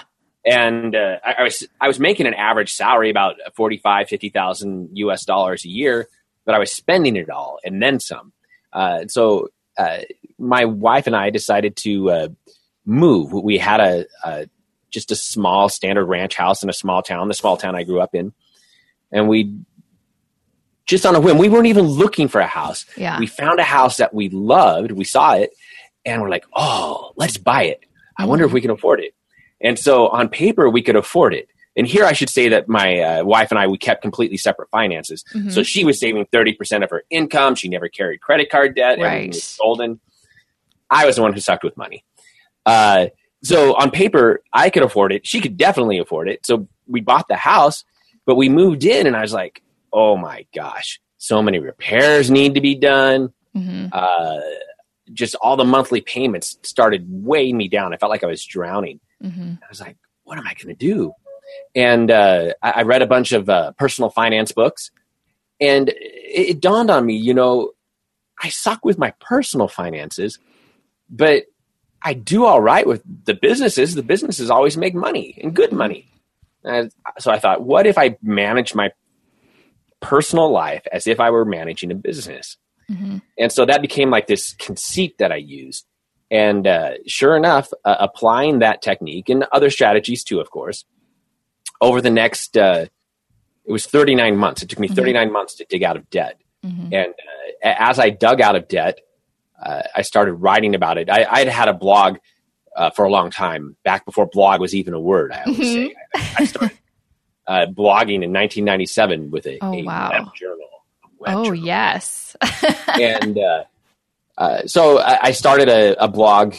and 0.44 0.94
uh, 0.94 1.18
I, 1.24 1.34
I 1.38 1.42
was 1.42 1.66
I 1.80 1.88
was 1.88 1.98
making 2.00 2.26
an 2.26 2.34
average 2.34 2.72
salary 2.72 3.10
about 3.10 3.36
forty 3.54 3.78
five 3.78 4.08
fifty 4.08 4.28
thousand 4.28 4.90
U.S. 4.94 5.24
dollars 5.24 5.64
a 5.64 5.68
year, 5.68 6.08
but 6.44 6.54
I 6.54 6.58
was 6.58 6.72
spending 6.72 7.16
it 7.16 7.30
all 7.30 7.58
and 7.64 7.82
then 7.82 8.00
some. 8.00 8.32
Uh, 8.72 9.06
so 9.06 9.48
uh, 9.78 9.98
my 10.38 10.64
wife 10.64 11.06
and 11.06 11.14
I 11.16 11.30
decided 11.30 11.76
to 11.76 12.10
uh, 12.10 12.28
move. 12.84 13.32
We 13.32 13.58
had 13.58 13.80
a, 13.80 14.06
a 14.24 14.48
just 14.90 15.10
a 15.10 15.16
small 15.16 15.68
standard 15.68 16.06
ranch 16.06 16.34
house 16.36 16.62
in 16.62 16.68
a 16.68 16.72
small 16.74 17.02
town, 17.02 17.28
the 17.28 17.34
small 17.34 17.56
town 17.56 17.74
I 17.74 17.84
grew 17.84 18.00
up 18.00 18.14
in, 18.14 18.32
and 19.10 19.28
we 19.28 19.54
just 20.86 21.06
on 21.06 21.14
a 21.14 21.20
whim. 21.20 21.38
We 21.38 21.48
weren't 21.48 21.66
even 21.68 21.84
looking 21.86 22.28
for 22.28 22.40
a 22.40 22.46
house. 22.46 22.84
yeah, 22.96 23.18
We 23.18 23.26
found 23.26 23.60
a 23.60 23.64
house 23.64 23.98
that 23.98 24.12
we 24.12 24.28
loved. 24.28 24.90
We 24.92 25.04
saw 25.04 25.34
it, 25.34 25.50
and 26.04 26.20
we're 26.20 26.28
like, 26.30 26.44
"Oh, 26.54 27.12
let's 27.16 27.36
buy 27.38 27.64
it." 27.64 27.84
I 28.18 28.26
wonder 28.26 28.44
if 28.44 28.52
we 28.52 28.60
can 28.60 28.70
afford 28.70 29.00
it. 29.00 29.14
And 29.62 29.78
so 29.78 30.08
on 30.08 30.28
paper, 30.28 30.68
we 30.68 30.82
could 30.82 30.96
afford 30.96 31.34
it. 31.34 31.48
And 31.76 31.86
here 31.86 32.04
I 32.04 32.12
should 32.12 32.28
say 32.28 32.48
that 32.50 32.68
my 32.68 32.98
uh, 33.00 33.24
wife 33.24 33.50
and 33.50 33.58
I, 33.58 33.66
we 33.66 33.78
kept 33.78 34.02
completely 34.02 34.36
separate 34.36 34.68
finances. 34.70 35.24
Mhm. 35.32 35.50
So 35.50 35.62
she 35.62 35.84
was 35.84 35.98
saving 35.98 36.26
30% 36.26 36.82
of 36.84 36.90
her 36.90 37.04
income. 37.10 37.54
She 37.54 37.68
never 37.68 37.88
carried 37.88 38.20
credit 38.20 38.50
card 38.50 38.74
debt. 38.76 38.98
Everything 38.98 39.04
Right. 39.20 39.28
was 39.28 39.56
golden. 39.58 40.00
I 40.90 41.06
was 41.06 41.16
the 41.16 41.22
one 41.22 41.32
who 41.32 41.40
sucked 41.40 41.64
with 41.64 41.76
money. 41.78 42.04
Uh, 42.66 43.06
so 43.42 43.74
on 43.74 43.90
paper, 43.90 44.42
I 44.52 44.68
could 44.70 44.82
afford 44.82 45.12
it. 45.12 45.26
She 45.26 45.40
could 45.40 45.56
definitely 45.56 45.98
afford 45.98 46.28
it. 46.28 46.44
So 46.44 46.68
we 46.86 47.00
bought 47.00 47.28
the 47.28 47.36
house, 47.36 47.84
but 48.26 48.34
we 48.36 48.48
moved 48.50 48.84
in 48.84 49.06
and 49.06 49.16
I 49.16 49.22
was 49.22 49.32
like, 49.32 49.62
oh 49.92 50.16
my 50.16 50.46
gosh, 50.54 51.00
so 51.18 51.42
many 51.42 51.58
repairs 51.58 52.30
need 52.30 52.54
to 52.54 52.60
be 52.60 52.74
done 52.74 53.32
hmm 53.54 53.86
uh, 53.92 54.40
just 55.12 55.34
all 55.36 55.56
the 55.56 55.64
monthly 55.64 56.00
payments 56.00 56.56
started 56.62 57.04
weighing 57.08 57.54
me 57.56 57.68
down. 57.68 57.92
I 57.92 57.98
felt 57.98 58.08
like 58.08 58.24
I 58.24 58.28
was 58.28 58.42
drowning. 58.44 58.98
Hmm 59.22 59.54
I 59.62 59.66
was 59.68 59.80
like, 59.80 59.96
what 60.24 60.38
am 60.38 60.46
I 60.46 60.54
going 60.54 60.74
to 60.74 60.86
do? 60.86 61.12
And 61.74 62.10
uh, 62.10 62.52
I, 62.62 62.70
I 62.70 62.82
read 62.82 63.02
a 63.02 63.06
bunch 63.06 63.32
of 63.32 63.48
uh, 63.48 63.72
personal 63.72 64.10
finance 64.10 64.52
books, 64.52 64.90
and 65.60 65.88
it, 65.88 65.94
it 65.96 66.60
dawned 66.60 66.90
on 66.90 67.06
me, 67.06 67.16
you 67.16 67.34
know, 67.34 67.72
I 68.42 68.48
suck 68.48 68.84
with 68.84 68.98
my 68.98 69.12
personal 69.20 69.68
finances, 69.68 70.38
but 71.08 71.44
I 72.02 72.14
do 72.14 72.44
all 72.44 72.60
right 72.60 72.86
with 72.86 73.02
the 73.24 73.34
businesses. 73.34 73.94
The 73.94 74.02
businesses 74.02 74.50
always 74.50 74.76
make 74.76 74.94
money 74.94 75.38
and 75.42 75.54
good 75.54 75.72
money. 75.72 76.08
And 76.64 76.92
so 77.18 77.30
I 77.30 77.38
thought, 77.38 77.62
what 77.62 77.86
if 77.86 77.98
I 77.98 78.16
manage 78.22 78.74
my 78.74 78.92
personal 80.00 80.50
life 80.50 80.82
as 80.90 81.06
if 81.06 81.20
I 81.20 81.30
were 81.30 81.44
managing 81.44 81.92
a 81.92 81.94
business? 81.94 82.56
Mm-hmm. 82.90 83.18
And 83.38 83.52
so 83.52 83.64
that 83.66 83.82
became 83.82 84.10
like 84.10 84.26
this 84.26 84.54
conceit 84.54 85.18
that 85.18 85.32
I 85.32 85.36
used. 85.36 85.86
And 86.32 86.66
uh, 86.66 86.92
sure 87.06 87.36
enough, 87.36 87.70
uh, 87.84 87.96
applying 88.00 88.60
that 88.60 88.80
technique 88.80 89.28
and 89.28 89.44
other 89.52 89.68
strategies 89.68 90.24
too, 90.24 90.40
of 90.40 90.50
course, 90.50 90.86
over 91.78 92.00
the 92.00 92.10
next, 92.10 92.56
uh, 92.56 92.86
it 93.66 93.70
was 93.70 93.84
39 93.84 94.38
months. 94.38 94.62
It 94.62 94.70
took 94.70 94.78
me 94.78 94.88
mm-hmm. 94.88 94.96
39 94.96 95.26
mm-hmm. 95.26 95.32
months 95.34 95.54
to 95.56 95.66
dig 95.68 95.84
out 95.84 95.98
of 95.98 96.08
debt. 96.08 96.40
Mm-hmm. 96.64 96.94
And 96.94 97.08
uh, 97.62 97.68
as 97.78 97.98
I 97.98 98.08
dug 98.08 98.40
out 98.40 98.56
of 98.56 98.66
debt, 98.66 99.00
uh, 99.62 99.82
I 99.94 100.00
started 100.00 100.32
writing 100.32 100.74
about 100.74 100.96
it. 100.96 101.10
I, 101.10 101.40
had 101.40 101.48
had 101.48 101.68
a 101.68 101.74
blog 101.74 102.16
uh, 102.74 102.88
for 102.88 103.04
a 103.04 103.10
long 103.10 103.30
time, 103.30 103.76
back 103.84 104.06
before 104.06 104.24
blog 104.24 104.58
was 104.58 104.74
even 104.74 104.94
a 104.94 105.00
word. 105.00 105.32
I 105.32 105.42
always 105.42 105.58
mm-hmm. 105.58 105.86
say 105.88 105.94
I, 106.14 106.34
I 106.38 106.44
started 106.46 106.78
uh, 107.46 107.66
blogging 107.66 108.24
in 108.24 108.32
1997 108.32 109.30
with 109.30 109.46
a, 109.46 109.58
oh, 109.60 109.74
a 109.74 109.82
wow. 109.82 110.10
web 110.10 110.34
journal. 110.34 110.68
Web 111.18 111.36
oh 111.36 111.44
journal. 111.44 111.62
yes, 111.62 112.36
and 112.98 113.38
uh, 114.38 114.66
so 114.66 114.98
I, 114.98 115.18
I 115.22 115.32
started 115.32 115.68
a, 115.68 116.04
a, 116.04 116.08
blog, 116.08 116.54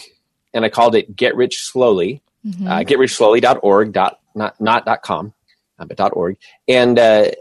and 0.53 0.63
I 0.63 0.70
called 0.70 0.96
it 0.96 1.15
"Get 1.15 1.36
Rich 1.36 1.63
Slowly." 1.63 2.22
Mm-hmm. 2.46 2.68
Uh, 2.68 2.80
GetRichSlowly.org. 2.80 3.94
Dot 3.94 4.20
not 4.36 4.60
not 4.60 4.86
dot 4.86 5.01
com. 5.01 5.34
Uh, 5.80 5.86
but 5.86 5.98
dot 5.98 6.12
org, 6.15 6.38
and 6.68 7.00
uh, 7.00 7.32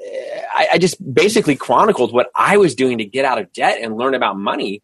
I, 0.55 0.69
I 0.73 0.79
just 0.79 1.15
basically 1.15 1.55
chronicled 1.55 2.13
what 2.15 2.31
I 2.35 2.57
was 2.57 2.75
doing 2.75 2.99
to 2.99 3.05
get 3.05 3.27
out 3.27 3.39
of 3.39 3.53
debt 3.53 3.79
and 3.83 3.97
learn 3.97 4.15
about 4.15 4.39
money 4.39 4.83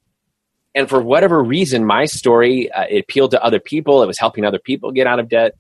and 0.74 0.88
for 0.88 1.00
whatever 1.02 1.42
reason, 1.42 1.84
my 1.84 2.04
story 2.04 2.70
uh, 2.70 2.84
it 2.88 2.98
appealed 3.00 3.32
to 3.32 3.42
other 3.42 3.58
people. 3.58 4.02
It 4.02 4.06
was 4.06 4.18
helping 4.18 4.44
other 4.44 4.60
people 4.60 4.92
get 4.92 5.08
out 5.08 5.18
of 5.18 5.28
debt, 5.28 5.56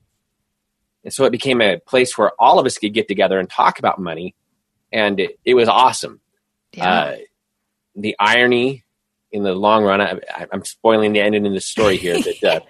and 1.02 1.12
so 1.12 1.24
it 1.24 1.32
became 1.32 1.60
a 1.60 1.78
place 1.78 2.16
where 2.16 2.30
all 2.38 2.58
of 2.58 2.66
us 2.66 2.78
could 2.78 2.94
get 2.94 3.08
together 3.08 3.40
and 3.40 3.50
talk 3.50 3.80
about 3.80 3.98
money, 3.98 4.34
and 4.92 5.18
it, 5.18 5.38
it 5.44 5.54
was 5.54 5.68
awesome. 5.68 6.20
Yeah. 6.72 6.88
Uh, 6.88 7.16
the 7.96 8.14
irony 8.20 8.84
in 9.32 9.42
the 9.42 9.54
long 9.54 9.84
run, 9.84 10.00
I, 10.00 10.18
am 10.52 10.64
spoiling 10.64 11.12
the 11.12 11.20
ending 11.20 11.46
in 11.46 11.54
the 11.54 11.60
story 11.60 11.96
here. 11.96 12.20
that 12.20 12.44
uh, 12.44 12.60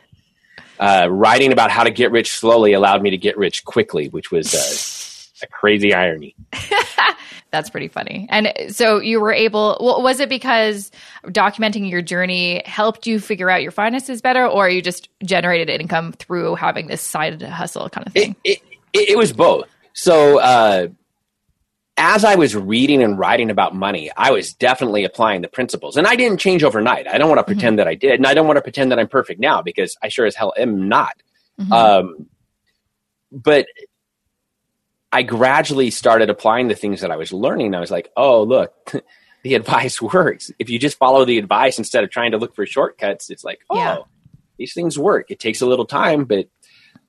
uh, 0.81 1.09
writing 1.11 1.53
about 1.53 1.71
how 1.71 1.85
to 1.85 1.91
get 1.91 2.11
rich 2.11 2.33
slowly 2.33 2.73
allowed 2.73 3.03
me 3.03 3.11
to 3.11 3.19
get 3.19 3.37
rich 3.37 3.65
quickly, 3.65 4.09
which 4.09 4.31
was 4.31 4.55
uh, 4.55 5.45
a 5.45 5.49
crazy 5.49 5.95
irony. 5.95 6.35
That's 7.51 7.71
pretty 7.71 7.89
funny. 7.89 8.27
And 8.29 8.53
so 8.69 8.99
you 8.99 9.21
were 9.21 9.33
able, 9.33 9.79
well, 9.81 10.03
was 10.03 10.21
it 10.21 10.29
because 10.29 10.91
documenting 11.25 11.89
your 11.89 12.03
journey 12.03 12.63
helped 12.67 13.07
you 13.07 13.19
figure 13.19 13.49
out 13.49 13.63
your 13.63 13.71
finances 13.71 14.21
better, 14.21 14.47
or 14.47 14.69
you 14.69 14.83
just 14.83 15.09
generated 15.25 15.71
income 15.71 16.13
through 16.13 16.57
having 16.57 16.89
this 16.89 17.01
side 17.01 17.41
hustle 17.41 17.89
kind 17.89 18.07
of 18.07 18.13
thing? 18.13 18.37
It, 18.45 18.59
it, 18.93 19.11
it 19.11 19.19
was 19.19 19.33
both. 19.33 19.67
So, 19.95 20.39
uh, 20.41 20.89
as 21.99 22.25
I 22.25 22.37
was 22.37 22.55
reading 22.57 23.03
and 23.03 23.19
writing 23.19 23.51
about 23.51 23.75
money, 23.75 24.11
I 24.17 24.31
was 24.31 24.55
definitely 24.55 25.05
applying 25.05 25.43
the 25.43 25.49
principles. 25.49 25.97
And 25.97 26.07
I 26.07 26.17
didn't 26.17 26.39
change 26.39 26.63
overnight. 26.63 27.07
I 27.07 27.19
don't 27.19 27.29
want 27.29 27.41
to 27.41 27.45
pretend 27.45 27.73
mm-hmm. 27.73 27.77
that 27.77 27.89
I 27.89 27.95
did. 27.95 28.15
And 28.15 28.27
I 28.27 28.35
don't 28.35 28.47
want 28.47 28.57
to 28.57 28.63
pretend 28.63 28.93
that 28.93 28.99
I'm 28.99 29.09
perfect 29.09 29.41
now 29.41 29.61
because 29.61 29.97
I 30.03 30.09
sure 30.09 30.25
as 30.25 30.35
hell 30.35 30.55
am 30.57 30.89
not. 30.89 31.15
Mm-hmm. 31.61 31.73
Um, 31.73 32.27
but 33.33 33.67
I 35.13 35.23
gradually 35.23 35.91
started 35.91 36.31
applying 36.31 36.69
the 36.69 36.75
things 36.75 37.01
that 37.01 37.11
I 37.11 37.17
was 37.17 37.33
learning. 37.33 37.75
I 37.75 37.81
was 37.81 37.91
like, 37.91 38.11
oh, 38.17 38.43
look, 38.43 38.73
the 39.43 39.55
advice 39.55 40.01
works. 40.01 40.53
If 40.59 40.71
you 40.71 40.79
just 40.79 40.99
follow 40.99 41.25
the 41.25 41.39
advice 41.39 41.79
instead 41.79 42.05
of 42.05 42.11
trying 42.11 42.31
to 42.31 42.39
look 42.39 42.55
for 42.55 42.65
shortcuts, 42.65 43.31
it's 43.31 43.45
like, 43.45 43.61
oh, 43.71 43.77
yeah. 43.77 43.99
these 44.57 44.73
things 44.73 44.99
work. 44.99 45.31
It 45.31 45.41
takes 45.41 45.61
a 45.61 45.67
little 45.67 45.87
time, 45.87 46.25
but 46.25 46.49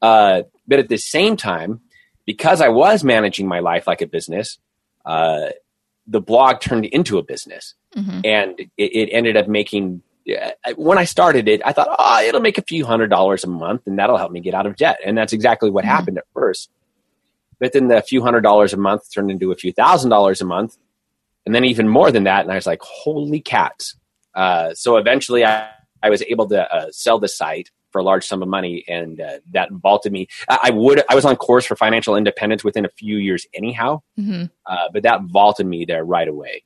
uh, 0.02 0.44
but 0.68 0.80
at 0.80 0.88
the 0.88 0.98
same 0.98 1.36
time, 1.36 1.82
because 2.26 2.62
I 2.62 2.70
was 2.70 3.04
managing 3.04 3.48
my 3.48 3.60
life 3.60 3.86
like 3.86 4.02
a 4.02 4.08
business, 4.08 4.58
uh, 5.06 5.50
the 6.08 6.22
blog 6.22 6.60
turned 6.62 6.86
into 6.86 7.18
a 7.18 7.24
business, 7.24 7.76
mm-hmm. 7.96 8.22
and 8.24 8.60
it, 8.60 8.70
it, 8.78 9.10
ended 9.12 9.38
up 9.38 9.48
making. 9.48 10.02
When 10.76 10.98
I 10.98 11.06
started 11.06 11.48
it, 11.48 11.62
I 11.66 11.74
thought, 11.74 11.96
oh, 11.98 12.22
it'll 12.22 12.42
make 12.42 12.58
a 12.58 12.64
few 12.64 12.86
hundred 12.86 13.10
dollars 13.10 13.44
a 13.44 13.48
month, 13.48 13.88
and 13.88 13.98
that'll 13.98 14.18
help 14.18 14.32
me 14.32 14.40
get 14.42 14.54
out 14.54 14.68
of 14.68 14.76
debt. 14.76 15.00
And 15.04 15.18
that's 15.18 15.34
exactly 15.34 15.70
what 15.70 15.84
mm-hmm. 15.84 15.96
happened 15.96 16.18
at 16.20 16.26
first 16.34 16.70
but 17.60 17.74
then 17.74 17.90
the 17.90 18.02
few 18.02 18.22
hundred 18.22 18.42
dollars 18.42 18.74
a 18.74 18.78
month 18.78 19.12
turned 19.14 19.30
into 19.30 19.52
a 19.52 19.56
few 19.56 19.72
thousand 19.72 20.10
dollars 20.10 20.42
a 20.42 20.46
month, 20.46 20.78
and 21.46 21.54
then 21.54 21.66
even 21.66 21.88
more 21.88 22.12
than 22.12 22.24
that. 22.24 22.42
And 22.42 22.52
I 22.52 22.56
was 22.56 22.66
like, 22.66 22.82
holy 22.82 23.42
cats! 23.42 23.96
Uh, 24.34 24.74
so 24.74 24.98
eventually, 24.98 25.46
I, 25.46 25.70
I 26.02 26.10
was 26.10 26.24
able 26.24 26.48
to 26.50 26.74
uh, 26.74 26.88
sell 26.92 27.20
the 27.20 27.28
site 27.28 27.70
for 27.92 28.00
a 28.00 28.04
large 28.04 28.26
sum 28.26 28.42
of 28.42 28.48
money, 28.48 28.84
and 28.88 29.22
uh, 29.22 29.40
that 29.52 29.72
vaulted 29.72 30.12
me. 30.12 30.28
I, 30.48 30.60
I, 30.64 30.70
would 30.72 31.04
I 31.10 31.16
was 31.16 31.26
on 31.26 31.36
course 31.36 31.66
for 31.66 31.76
financial 31.76 32.16
independence 32.16 32.64
within 32.64 32.86
a 32.86 32.90
few 32.90 33.18
years, 33.18 33.46
anyhow, 33.54 34.02
mm-hmm. 34.20 34.46
Uh, 34.66 34.90
but 34.94 35.04
that 35.04 35.22
vaulted 35.24 35.66
me 35.66 35.86
there 35.86 36.04
right 36.04 36.28
away. 36.28 36.64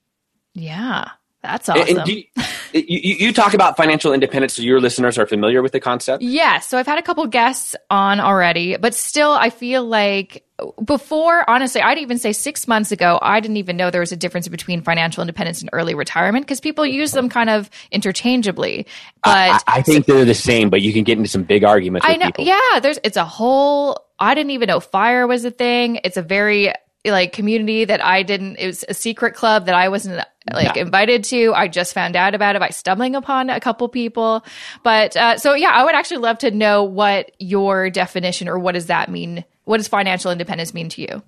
Yeah, 0.53 1.09
that's 1.41 1.69
awesome. 1.69 1.99
And, 1.99 2.09
and 2.09 2.25
you, 2.73 3.15
you, 3.27 3.33
talk 3.33 3.53
about 3.53 3.77
financial 3.77 4.13
independence, 4.13 4.53
so 4.53 4.61
your 4.61 4.79
listeners 4.79 5.17
are 5.17 5.25
familiar 5.25 5.61
with 5.61 5.71
the 5.71 5.79
concept. 5.79 6.23
Yeah, 6.23 6.59
so 6.59 6.77
I've 6.77 6.87
had 6.87 6.97
a 6.97 7.01
couple 7.01 7.25
guests 7.27 7.75
on 7.89 8.19
already, 8.19 8.77
but 8.77 8.95
still, 8.95 9.31
I 9.31 9.49
feel 9.49 9.85
like 9.85 10.43
before, 10.83 11.49
honestly, 11.49 11.81
I'd 11.81 11.97
even 11.97 12.17
say 12.17 12.31
six 12.31 12.67
months 12.67 12.91
ago, 12.91 13.19
I 13.21 13.39
didn't 13.39 13.57
even 13.57 13.77
know 13.77 13.89
there 13.89 14.01
was 14.01 14.11
a 14.11 14.17
difference 14.17 14.47
between 14.47 14.81
financial 14.81 15.21
independence 15.21 15.61
and 15.61 15.69
early 15.73 15.95
retirement 15.95 16.45
because 16.45 16.59
people 16.59 16.85
use 16.85 17.11
them 17.11 17.29
kind 17.29 17.49
of 17.49 17.69
interchangeably. 17.91 18.87
But 19.23 19.31
I, 19.31 19.59
I 19.67 19.81
think 19.81 20.05
so, 20.05 20.13
they're 20.13 20.25
the 20.25 20.33
same, 20.33 20.69
but 20.69 20.81
you 20.81 20.93
can 20.93 21.03
get 21.03 21.17
into 21.17 21.29
some 21.29 21.43
big 21.43 21.63
arguments. 21.63 22.07
I 22.07 22.15
know. 22.15 22.27
People. 22.27 22.45
Yeah, 22.45 22.79
there's 22.81 22.99
it's 23.03 23.17
a 23.17 23.25
whole. 23.25 24.05
I 24.19 24.35
didn't 24.35 24.51
even 24.51 24.67
know 24.67 24.79
fire 24.79 25.27
was 25.27 25.43
a 25.45 25.51
thing. 25.51 25.99
It's 26.03 26.17
a 26.17 26.21
very 26.21 26.73
like 27.05 27.33
community 27.33 27.85
that 27.85 28.03
I 28.03 28.23
didn't. 28.23 28.57
It 28.57 28.67
was 28.67 28.85
a 28.87 28.93
secret 28.93 29.35
club 29.35 29.65
that 29.65 29.75
I 29.75 29.89
wasn't 29.89 30.25
like 30.51 30.75
yeah. 30.75 30.81
invited 30.81 31.23
to. 31.25 31.53
I 31.53 31.67
just 31.67 31.93
found 31.93 32.15
out 32.15 32.35
about 32.35 32.55
it 32.55 32.59
by 32.59 32.69
stumbling 32.69 33.15
upon 33.15 33.49
a 33.49 33.59
couple 33.59 33.87
people. 33.87 34.43
But 34.83 35.15
uh, 35.15 35.37
so 35.37 35.53
yeah, 35.53 35.69
I 35.69 35.83
would 35.83 35.95
actually 35.95 36.17
love 36.17 36.39
to 36.39 36.51
know 36.51 36.83
what 36.83 37.31
your 37.39 37.89
definition 37.89 38.49
or 38.49 38.59
what 38.59 38.73
does 38.73 38.87
that 38.87 39.09
mean? 39.09 39.45
What 39.65 39.77
does 39.77 39.87
financial 39.87 40.31
independence 40.31 40.73
mean 40.73 40.89
to 40.89 41.01
you? 41.01 41.23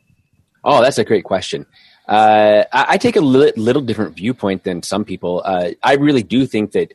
Oh, 0.63 0.81
that's 0.81 0.97
a 0.97 1.05
great 1.05 1.23
question. 1.23 1.65
Uh, 2.07 2.63
I, 2.73 2.85
I, 2.89 2.97
take 2.97 3.15
a 3.15 3.21
li- 3.21 3.53
little 3.55 3.81
different 3.81 4.15
viewpoint 4.15 4.63
than 4.63 4.83
some 4.83 5.05
people. 5.05 5.41
Uh, 5.43 5.71
I 5.81 5.93
really 5.93 6.21
do 6.21 6.45
think 6.45 6.71
that 6.73 6.93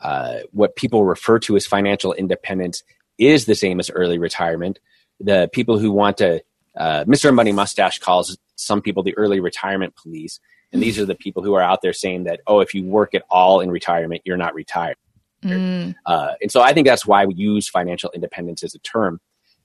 uh, 0.00 0.40
what 0.52 0.76
people 0.76 1.04
refer 1.04 1.38
to 1.40 1.56
as 1.56 1.66
financial 1.66 2.12
independence 2.12 2.84
is 3.18 3.46
the 3.46 3.54
same 3.54 3.80
as 3.80 3.90
early 3.90 4.18
retirement. 4.18 4.78
The 5.18 5.48
people 5.52 5.78
who 5.78 5.90
want 5.90 6.18
to, 6.18 6.42
uh, 6.76 7.04
Mr. 7.04 7.34
Money 7.34 7.52
Mustache 7.52 7.98
calls 7.98 8.36
some 8.54 8.82
people 8.82 9.02
the 9.02 9.16
early 9.16 9.40
retirement 9.40 9.96
police. 9.96 10.38
And 10.72 10.82
these 10.82 10.98
are 10.98 11.06
the 11.06 11.14
people 11.14 11.42
who 11.42 11.54
are 11.54 11.62
out 11.62 11.80
there 11.80 11.92
saying 11.92 12.24
that, 12.24 12.40
oh, 12.46 12.60
if 12.60 12.74
you 12.74 12.84
work 12.84 13.14
at 13.14 13.22
all 13.30 13.60
in 13.60 13.70
retirement, 13.70 14.22
you're 14.24 14.36
not 14.36 14.54
retired. 14.54 14.96
Mm. 15.42 15.94
Uh, 16.04 16.32
and 16.42 16.50
so 16.50 16.60
I 16.60 16.72
think 16.72 16.86
that's 16.86 17.06
why 17.06 17.24
we 17.24 17.34
use 17.34 17.68
financial 17.68 18.10
independence 18.12 18.64
as 18.64 18.74
a 18.74 18.78
term, 18.80 19.20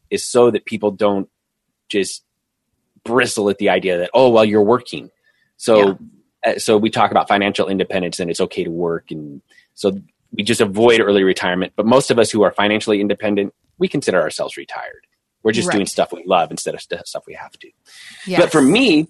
is 0.10 0.27
so 0.27 0.51
that 0.51 0.65
people 0.65 0.91
don't 0.91 1.29
just 1.89 2.24
bristle 3.03 3.50
at 3.50 3.58
the 3.58 3.70
idea 3.70 3.98
that, 3.98 4.12
oh, 4.13 4.29
well, 4.29 4.46
you're 4.46 4.62
working. 4.62 5.10
So, 5.58 5.98
yeah. 6.46 6.53
uh, 6.53 6.60
so 6.60 6.77
we 6.77 6.89
talk 6.89 7.12
about 7.12 7.27
financial 7.27 7.67
independence 7.67 8.20
and 8.20 8.29
it's 8.29 8.41
okay 8.41 8.63
to 8.63 8.72
work. 8.72 9.10
And 9.10 9.41
so 9.74 10.00
we 10.31 10.43
just 10.43 10.62
avoid 10.62 11.01
early 11.01 11.24
retirement. 11.24 11.74
But 11.75 11.88
most 11.88 12.12
of 12.12 12.20
us 12.20 12.29
who 12.29 12.43
are 12.43 12.51
financially 12.51 13.01
independent, 13.01 13.53
we 13.77 13.88
consider 13.88 14.22
ourselves 14.22 14.55
retired. 14.55 15.08
We're 15.43 15.51
just 15.51 15.67
right. 15.70 15.75
doing 15.75 15.88
stuff 15.88 16.13
we 16.13 16.24
love 16.25 16.51
instead 16.51 16.75
of 16.75 16.81
stuff 16.81 17.24
we 17.25 17.34
have 17.34 17.53
to. 17.53 17.70
Yes. 18.27 18.41
But 18.41 18.51
for 18.51 18.62
me, 18.62 19.08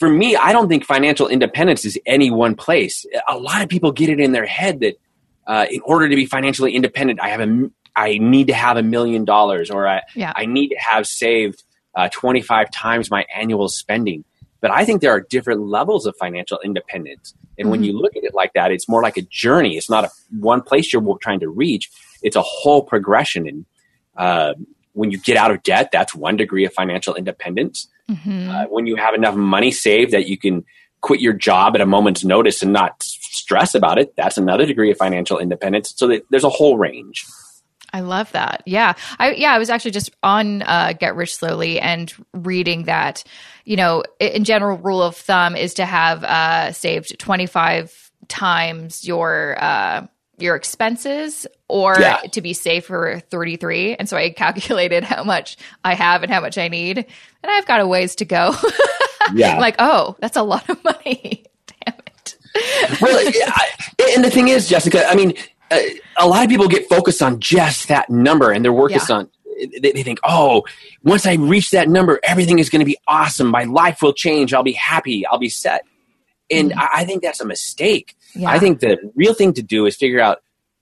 for 0.00 0.08
me, 0.08 0.34
I 0.34 0.52
don't 0.52 0.68
think 0.68 0.84
financial 0.84 1.28
independence 1.28 1.84
is 1.84 1.98
any 2.06 2.30
one 2.30 2.56
place. 2.56 3.04
A 3.28 3.36
lot 3.36 3.62
of 3.62 3.68
people 3.68 3.92
get 3.92 4.08
it 4.08 4.18
in 4.18 4.32
their 4.32 4.46
head 4.46 4.80
that 4.80 4.98
uh, 5.46 5.66
in 5.70 5.82
order 5.84 6.08
to 6.08 6.16
be 6.16 6.24
financially 6.24 6.74
independent, 6.74 7.20
I 7.20 7.28
have 7.28 7.40
a, 7.40 7.70
I 7.94 8.16
need 8.16 8.46
to 8.46 8.54
have 8.54 8.78
a 8.78 8.82
million 8.82 9.26
dollars, 9.26 9.70
or 9.70 9.86
I, 9.86 10.00
yeah. 10.16 10.32
I 10.34 10.46
need 10.46 10.68
to 10.68 10.76
have 10.78 11.06
saved 11.06 11.62
uh, 11.94 12.08
25 12.08 12.70
times 12.70 13.10
my 13.10 13.26
annual 13.34 13.68
spending. 13.68 14.24
But 14.62 14.70
I 14.70 14.86
think 14.86 15.02
there 15.02 15.10
are 15.10 15.20
different 15.20 15.60
levels 15.60 16.06
of 16.06 16.16
financial 16.16 16.58
independence. 16.64 17.34
And 17.58 17.66
mm-hmm. 17.66 17.70
when 17.70 17.84
you 17.84 17.92
look 17.92 18.16
at 18.16 18.24
it 18.24 18.34
like 18.34 18.54
that, 18.54 18.72
it's 18.72 18.88
more 18.88 19.02
like 19.02 19.18
a 19.18 19.22
journey. 19.22 19.76
It's 19.76 19.90
not 19.90 20.04
a 20.04 20.10
one 20.38 20.62
place 20.62 20.92
you're 20.92 21.18
trying 21.20 21.40
to 21.40 21.48
reach. 21.48 21.90
It's 22.22 22.36
a 22.36 22.42
whole 22.42 22.82
progression. 22.82 23.46
And 23.46 23.66
uh, 24.16 24.54
when 25.00 25.10
you 25.10 25.16
get 25.16 25.38
out 25.38 25.50
of 25.50 25.62
debt, 25.62 25.88
that's 25.90 26.14
one 26.14 26.36
degree 26.36 26.66
of 26.66 26.74
financial 26.74 27.14
independence. 27.14 27.88
Mm-hmm. 28.10 28.50
Uh, 28.50 28.64
when 28.66 28.86
you 28.86 28.96
have 28.96 29.14
enough 29.14 29.34
money 29.34 29.70
saved 29.70 30.12
that 30.12 30.28
you 30.28 30.36
can 30.36 30.62
quit 31.00 31.20
your 31.20 31.32
job 31.32 31.74
at 31.74 31.80
a 31.80 31.86
moment's 31.86 32.22
notice 32.22 32.62
and 32.62 32.70
not 32.70 33.02
stress 33.02 33.74
about 33.74 33.98
it, 33.98 34.14
that's 34.14 34.36
another 34.36 34.66
degree 34.66 34.90
of 34.90 34.98
financial 34.98 35.38
independence. 35.38 35.94
So 35.96 36.06
that 36.08 36.26
there's 36.28 36.44
a 36.44 36.50
whole 36.50 36.76
range. 36.76 37.24
I 37.94 38.00
love 38.00 38.30
that. 38.32 38.62
Yeah. 38.66 38.92
I 39.18 39.32
yeah, 39.32 39.54
I 39.54 39.58
was 39.58 39.70
actually 39.70 39.92
just 39.92 40.10
on 40.22 40.60
uh, 40.62 40.92
Get 40.92 41.16
Rich 41.16 41.36
Slowly 41.36 41.80
and 41.80 42.12
reading 42.34 42.84
that, 42.84 43.24
you 43.64 43.76
know, 43.76 44.04
in 44.20 44.44
general 44.44 44.76
rule 44.76 45.02
of 45.02 45.16
thumb 45.16 45.56
is 45.56 45.72
to 45.74 45.86
have 45.86 46.22
uh, 46.24 46.72
saved 46.72 47.18
25 47.18 48.12
times 48.28 49.06
your 49.06 49.56
uh, 49.58 50.06
your 50.42 50.56
expenses 50.56 51.46
or 51.68 51.96
Yeah. 51.98 52.16
to 52.32 52.40
be 52.40 52.52
safe 52.52 52.86
for 52.86 53.20
33. 53.30 53.94
And 53.96 54.08
so 54.08 54.16
I 54.16 54.30
calculated 54.30 55.04
how 55.04 55.22
much 55.24 55.56
I 55.84 55.94
have 55.94 56.22
and 56.22 56.32
how 56.32 56.40
much 56.40 56.58
I 56.58 56.68
need. 56.68 56.98
And 56.98 57.06
I've 57.50 57.66
got 57.66 57.80
a 57.80 57.86
ways 57.86 58.14
to 58.16 58.24
go. 58.24 58.54
Yeah. 59.34 59.58
like, 59.60 59.76
oh, 59.78 60.16
that's 60.20 60.36
a 60.36 60.42
lot 60.42 60.68
of 60.68 60.82
money. 60.84 61.44
Damn 61.66 61.94
it. 61.98 62.36
well, 63.00 63.16
I- 63.46 64.12
and 64.16 64.24
the 64.24 64.30
thing 64.30 64.48
is, 64.48 64.68
Jessica, 64.68 65.06
I 65.06 65.14
mean, 65.14 65.34
uh, 65.70 65.78
a 66.18 66.26
lot 66.26 66.42
of 66.42 66.48
people 66.50 66.66
get 66.66 66.88
focused 66.88 67.22
on 67.22 67.38
just 67.38 67.88
that 67.88 68.10
number, 68.10 68.50
and 68.50 68.64
they're 68.64 68.72
working 68.72 68.98
Yeah. 69.08 69.16
on. 69.16 69.30
They, 69.82 69.92
they 69.92 70.02
think, 70.02 70.18
oh, 70.24 70.64
once 71.04 71.26
I 71.26 71.34
reach 71.34 71.70
that 71.70 71.88
number, 71.88 72.18
everything 72.24 72.58
is 72.58 72.70
going 72.70 72.80
to 72.80 72.86
be 72.86 72.96
awesome. 73.06 73.46
My 73.48 73.64
life 73.64 74.02
will 74.02 74.14
change. 74.14 74.52
I'll 74.54 74.62
be 74.64 74.72
happy. 74.72 75.24
I'll 75.26 75.38
be 75.38 75.50
set. 75.50 75.82
And 76.50 76.72
I, 76.72 76.88
I 76.96 77.04
think 77.04 77.22
that's 77.22 77.40
a 77.40 77.46
mistake. 77.46 78.16
Yeah. 78.34 78.50
I 78.50 78.58
think 78.58 78.80
the 78.80 78.98
real 79.14 79.34
thing 79.34 79.52
to 79.54 79.62
do 79.62 79.86
is 79.86 79.96
figure 79.96 80.20
out 80.20 80.38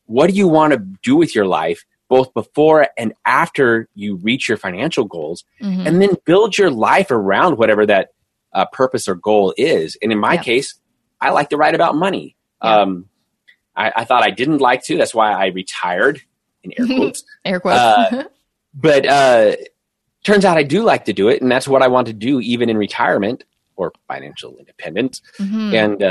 what 0.07 0.29
do 0.31 0.37
you 0.37 0.49
want 0.49 0.73
to 0.73 0.79
do 1.03 1.17
with 1.17 1.35
your 1.35 1.47
life, 1.47 1.85
both 2.09 2.33
before 2.35 2.89
and 2.97 3.13
after 3.27 3.89
you 3.95 4.17
reach 4.17 4.49
your 4.49 4.57
financial 4.59 5.05
goals, 5.05 5.45
Mhm. 5.63 5.87
and 5.87 6.01
then 6.03 6.11
build 6.25 6.57
your 6.57 6.71
life 6.71 7.11
around 7.11 7.59
whatever 7.59 7.85
that 7.87 8.11
uh, 8.55 8.65
purpose 8.73 9.07
or 9.09 9.15
goal 9.15 9.53
is. 9.59 9.97
And 10.01 10.11
in 10.11 10.19
my 10.19 10.39
case, 10.39 10.75
I 11.21 11.31
like 11.31 11.51
to 11.51 11.57
write 11.59 11.75
about 11.75 11.95
money. 11.97 12.35
Um, 12.63 13.07
I, 13.77 13.93
I 13.97 14.05
thought 14.05 14.25
I 14.25 14.31
didn't 14.31 14.59
like 14.59 14.83
to. 14.85 14.97
That's 14.97 15.15
why 15.15 15.33
I 15.33 15.47
retired 15.49 16.23
in 16.63 16.73
air 16.79 16.87
quotes. 16.97 17.23
Air 17.45 17.61
quotes. 17.61 17.79
Uh, 17.79 18.25
but 18.75 19.07
uh, 19.07 19.57
turns 20.25 20.45
out 20.47 20.57
I 20.57 20.63
do 20.63 20.83
like 20.83 21.05
to 21.05 21.13
do 21.13 21.29
it, 21.29 21.43
and 21.43 21.53
that's 21.53 21.69
what 21.69 21.83
I 21.83 21.89
want 21.89 22.07
to 22.07 22.15
do, 22.15 22.41
even 22.41 22.71
in 22.71 22.79
retirement 22.79 23.45
or 23.77 23.93
financial 24.09 24.57
independence. 24.59 25.21
Mhm. 25.39 25.75
And 25.75 26.03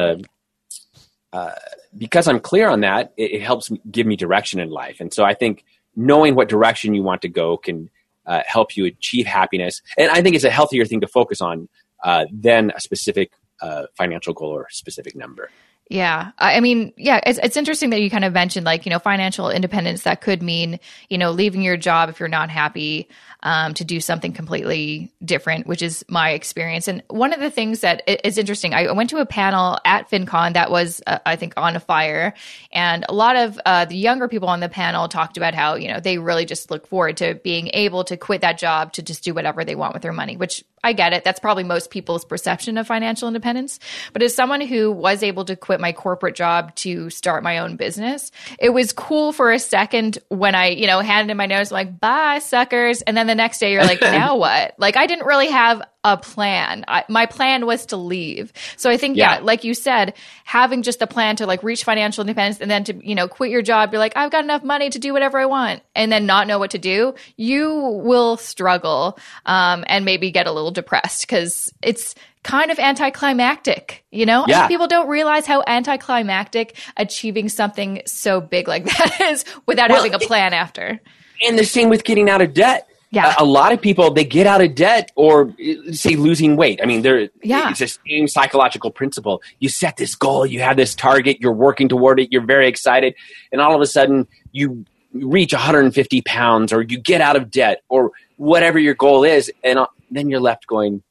uh, 1.38 1.52
because 1.98 2.28
I'm 2.28 2.40
clear 2.40 2.68
on 2.70 2.82
that, 2.82 3.14
it, 3.18 3.32
it 3.38 3.42
helps 3.42 3.72
give 3.92 4.08
me 4.08 4.16
direction 4.16 4.60
in 4.60 4.70
life. 4.70 4.98
And 5.00 5.14
so 5.14 5.24
I 5.24 5.34
think 5.34 5.66
knowing 5.96 6.36
what 6.36 6.50
direction 6.50 6.94
you 6.96 7.04
want 7.04 7.22
to 7.22 7.30
go 7.30 7.58
can 7.58 7.90
uh, 8.26 8.42
help 8.46 8.76
you 8.76 8.86
achieve 8.86 9.26
happiness. 9.26 9.82
And 9.98 10.10
I 10.12 10.22
think 10.22 10.36
it's 10.36 10.44
a 10.44 10.50
healthier 10.50 10.86
thing 10.86 11.02
to 11.02 11.08
focus 11.08 11.42
on 11.42 11.70
uh, 12.04 12.26
than 12.32 12.72
a 12.76 12.80
specific 12.80 13.32
uh, 13.62 13.84
financial 13.96 14.34
goal 14.34 14.50
or 14.50 14.68
specific 14.70 15.16
number. 15.16 15.50
Yeah. 15.90 16.32
I 16.38 16.60
mean, 16.60 16.92
yeah, 16.98 17.22
it's, 17.26 17.40
it's 17.42 17.56
interesting 17.56 17.92
that 17.92 18.02
you 18.02 18.10
kind 18.10 18.26
of 18.26 18.34
mentioned 18.34 18.66
like, 18.66 18.86
you 18.86 18.90
know, 18.90 19.00
financial 19.00 19.50
independence 19.50 20.04
that 20.04 20.20
could 20.22 20.42
mean, 20.42 20.80
you 21.10 21.18
know, 21.18 21.32
leaving 21.32 21.62
your 21.62 21.78
job 21.78 22.10
if 22.10 22.20
you're 22.20 22.28
not 22.28 22.50
happy 22.50 23.08
um, 23.44 23.74
to 23.76 23.86
do 23.86 24.00
something 24.00 24.34
completely 24.34 25.12
different, 25.24 25.68
which 25.68 25.82
is 25.82 26.04
my 26.10 26.32
experience. 26.32 26.88
And 26.88 27.04
one 27.10 27.34
of 27.34 27.40
the 27.40 27.52
things 27.52 27.82
that 27.82 28.02
is 28.26 28.38
interesting, 28.38 28.74
I 28.74 28.92
went 28.92 29.10
to 29.12 29.18
a 29.18 29.26
panel 29.26 29.78
at 29.86 30.10
FinCon 30.10 30.54
that 30.54 30.72
was, 30.72 31.02
uh, 31.06 31.20
I 31.26 31.36
think, 31.36 31.54
on 31.58 31.76
a 31.76 31.80
fire. 31.80 32.34
And 32.72 33.06
a 33.08 33.14
lot 33.14 33.36
of 33.36 33.60
uh, 33.66 33.86
the 33.86 33.98
younger 33.98 34.28
people 34.28 34.50
on 34.50 34.60
the 34.60 34.70
panel 34.70 35.08
talked 35.08 35.38
about 35.38 35.54
how, 35.54 35.76
you 35.76 35.88
know, 35.88 36.00
they 36.00 36.18
really 36.18 36.46
just 36.46 36.72
look 36.72 36.88
forward 36.88 37.18
to 37.18 37.36
being 37.36 37.70
able 37.74 38.04
to 38.06 38.18
quit 38.18 38.42
that 38.42 38.58
job 38.58 38.94
to 38.94 39.02
just 39.02 39.24
do 39.24 39.34
whatever 39.34 39.64
they 39.64 39.76
want 39.76 39.94
with 39.94 40.02
their 40.02 40.14
money, 40.14 40.36
which 40.36 40.64
I 40.84 40.94
get 40.94 41.12
it. 41.14 41.24
That's 41.24 41.40
probably 41.40 41.64
most 41.64 41.90
people's 41.90 42.24
perception 42.24 42.78
of 42.78 42.88
financial 42.88 43.28
independence. 43.28 43.80
But 44.14 44.22
as 44.22 44.36
someone 44.36 44.62
who 44.62 44.92
was 44.92 45.24
able 45.24 45.46
to 45.46 45.56
quit 45.56 45.80
my 45.80 45.92
corporate 45.92 46.36
job 46.36 46.76
to 46.76 47.10
start 47.10 47.44
my 47.44 47.60
own 47.60 47.76
business, 47.76 48.32
it 48.60 48.70
was 48.70 48.94
cool 48.94 49.34
for 49.34 49.52
a 49.52 49.60
second 49.60 50.20
when 50.30 50.56
I, 50.56 50.68
you 50.68 50.88
know, 50.88 51.00
handed 51.00 51.32
in 51.32 51.38
my 51.38 51.46
notice, 51.46 51.72
like, 51.72 52.00
bye, 52.00 52.40
suckers. 52.40 53.02
And 53.02 53.18
then 53.18 53.27
the 53.28 53.36
next 53.36 53.60
day 53.60 53.72
you're 53.74 53.84
like, 53.84 54.02
now 54.02 54.38
what? 54.38 54.76
Like, 54.78 54.98
I 54.98 55.06
didn't 55.08 55.26
really 55.26 55.50
have 55.50 55.82
a 56.04 56.18
plan. 56.18 56.86
I, 56.88 57.04
my 57.10 57.26
plan 57.26 57.66
was 57.66 57.88
to 57.88 57.98
leave. 57.98 58.54
So 58.78 58.90
I 58.90 58.98
think, 58.98 59.18
yeah. 59.18 59.36
Yeah. 59.36 59.40
like 59.44 59.64
you 59.64 59.74
said, 59.74 60.14
having 60.46 60.82
just 60.82 61.00
the 61.00 61.08
plan 61.08 61.36
to 61.38 61.46
like 61.46 61.64
reach 61.64 61.84
financial 61.84 62.22
independence 62.22 62.62
and 62.62 62.72
then 62.72 62.84
to, 62.86 63.08
you 63.08 63.14
know, 63.16 63.28
quit 63.28 63.52
your 63.52 63.62
job, 63.62 63.92
you're 63.92 64.00
like, 64.00 64.16
I've 64.16 64.32
got 64.32 64.44
enough 64.44 64.64
money 64.64 64.90
to 64.90 65.00
do 65.00 65.12
whatever 65.14 65.38
I 65.38 65.46
want 65.46 65.82
and 65.96 66.12
then 66.12 66.26
not 66.26 66.48
know 66.48 66.60
what 66.60 66.72
to 66.72 66.78
do, 66.78 67.14
you 67.36 67.74
will 68.04 68.38
struggle 68.38 69.20
um, 69.46 69.84
and 69.88 70.06
maybe 70.06 70.32
get 70.32 70.48
a 70.48 70.52
little 70.52 70.72
depressed 70.72 71.22
because 71.22 71.74
it's 71.82 72.16
kind 72.44 72.72
of 72.72 72.80
anticlimactic, 72.80 74.06
you 74.10 74.26
know? 74.26 74.44
I 74.44 74.48
think 74.54 74.68
people 74.70 74.88
don't 74.88 75.10
realize 75.10 75.46
how 75.46 75.64
anticlimactic 75.68 76.78
achieving 76.96 77.50
something 77.50 78.02
so 78.06 78.40
big 78.40 78.70
like 78.70 78.86
that 78.98 79.22
is 79.22 79.44
without 79.66 79.90
Well, 79.90 79.98
having 79.98 80.14
a 80.14 80.20
plan 80.20 80.54
after. 80.54 81.02
And 81.46 81.60
the 81.60 81.66
same 81.66 81.90
with 81.90 82.06
getting 82.06 82.30
out 82.30 82.42
of 82.42 82.54
debt. 82.54 82.87
Yeah. 83.10 83.34
A, 83.40 83.44
a 83.44 83.46
lot 83.46 83.72
of 83.72 83.82
people 83.82 84.12
they 84.12 84.26
get 84.26 84.48
out 84.48 84.62
of 84.62 84.76
debt 84.76 85.12
or 85.16 85.54
say 85.92 86.16
losing 86.16 86.58
weight. 86.58 86.80
I 86.84 86.86
mean, 86.86 87.02
there 87.04 87.30
Yeah. 87.42 87.70
it's 87.70 87.80
the 87.80 87.88
same 88.08 88.28
psychological 88.28 88.92
principle. 88.92 89.42
You 89.60 89.70
set 89.70 89.96
this 89.98 90.14
goal, 90.16 90.46
you 90.46 90.60
have 90.60 90.76
this 90.78 90.94
target, 90.94 91.40
you're 91.40 91.54
working 91.54 91.88
toward 91.88 92.20
it, 92.20 92.32
you're 92.32 92.46
very 92.46 92.68
excited, 92.68 93.16
and 93.52 93.62
all 93.62 93.74
of 93.74 93.82
a 93.82 93.86
sudden 93.86 94.28
you 94.52 94.86
reach 95.14 95.54
150 95.54 96.22
pounds 96.24 96.74
or 96.74 96.82
you 96.82 97.00
get 97.00 97.22
out 97.22 97.36
of 97.38 97.50
debt 97.50 97.82
or 97.90 98.12
whatever 98.36 98.78
your 98.78 98.94
goal 98.94 99.24
is, 99.24 99.52
and 99.64 99.80
uh, 99.80 99.88
then 100.12 100.30
you're 100.30 100.40
left 100.42 100.68
going, 100.68 101.02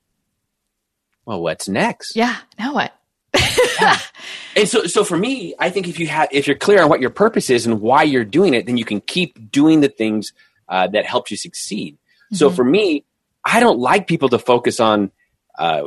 well, 1.24 1.40
what's 1.40 1.66
next? 1.68 2.14
Yeah. 2.14 2.36
Now 2.58 2.74
what? 2.74 2.92
And 4.56 4.66
so, 4.66 4.86
so 4.86 5.04
for 5.04 5.18
me, 5.18 5.54
I 5.58 5.68
think 5.68 5.86
if 5.86 6.00
you 6.00 6.06
have, 6.06 6.28
if 6.32 6.46
you're 6.46 6.56
clear 6.56 6.82
on 6.82 6.88
what 6.88 7.00
your 7.02 7.10
purpose 7.10 7.50
is 7.50 7.66
and 7.66 7.82
why 7.82 8.04
you're 8.04 8.24
doing 8.24 8.54
it, 8.54 8.64
then 8.64 8.78
you 8.78 8.86
can 8.86 9.02
keep 9.02 9.50
doing 9.52 9.82
the 9.82 9.88
things 9.90 10.32
uh, 10.68 10.86
that 10.88 11.04
helps 11.06 11.30
you 11.30 11.36
succeed. 11.36 11.96
So 12.32 12.50
Mhm. 12.50 12.56
for 12.56 12.64
me, 12.64 13.04
I 13.44 13.60
don't 13.60 13.78
like 13.78 14.06
people 14.06 14.28
to 14.30 14.38
focus 14.38 14.80
on 14.80 15.10
uh, 15.58 15.84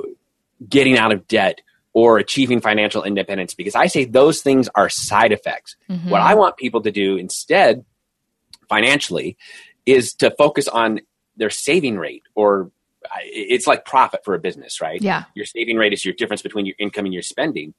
getting 0.67 0.97
out 0.97 1.11
of 1.11 1.27
debt 1.27 1.61
or 1.93 2.17
achieving 2.17 2.61
financial 2.61 3.03
independence 3.03 3.53
because 3.53 3.75
I 3.75 3.87
say 3.87 4.05
those 4.05 4.41
things 4.41 4.69
are 4.75 4.89
side 4.89 5.31
effects. 5.31 5.75
Mhm. 5.89 6.09
What 6.09 6.21
I 6.21 6.33
want 6.35 6.57
people 6.57 6.81
to 6.81 6.91
do 6.91 7.17
instead, 7.17 7.83
financially, 8.67 9.37
is 9.85 10.13
to 10.15 10.31
focus 10.31 10.67
on 10.67 11.01
their 11.37 11.49
saving 11.49 11.97
rate 11.97 12.23
or 12.35 12.71
it's 13.25 13.65
like 13.65 13.85
profit 13.85 14.23
for 14.23 14.35
a 14.35 14.39
business, 14.39 14.81
right? 14.81 15.01
yeah. 15.01 15.23
your 15.33 15.45
saving 15.45 15.77
rate 15.77 15.93
is 15.93 16.03
your 16.05 16.13
difference 16.13 16.41
between 16.41 16.65
your 16.65 16.75
income 16.79 17.05
and 17.05 17.13
your 17.13 17.23
spending. 17.23 17.73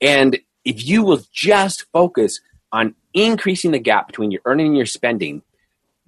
And 0.00 0.38
if 0.64 0.86
you 0.86 1.02
will 1.02 1.20
just 1.32 1.86
focus 1.92 2.40
on 2.72 2.94
increasing 3.14 3.70
the 3.70 3.78
gap 3.78 4.06
between 4.08 4.30
your 4.30 4.42
earning 4.44 4.66
and 4.68 4.76
your 4.76 4.84
spending, 4.86 5.42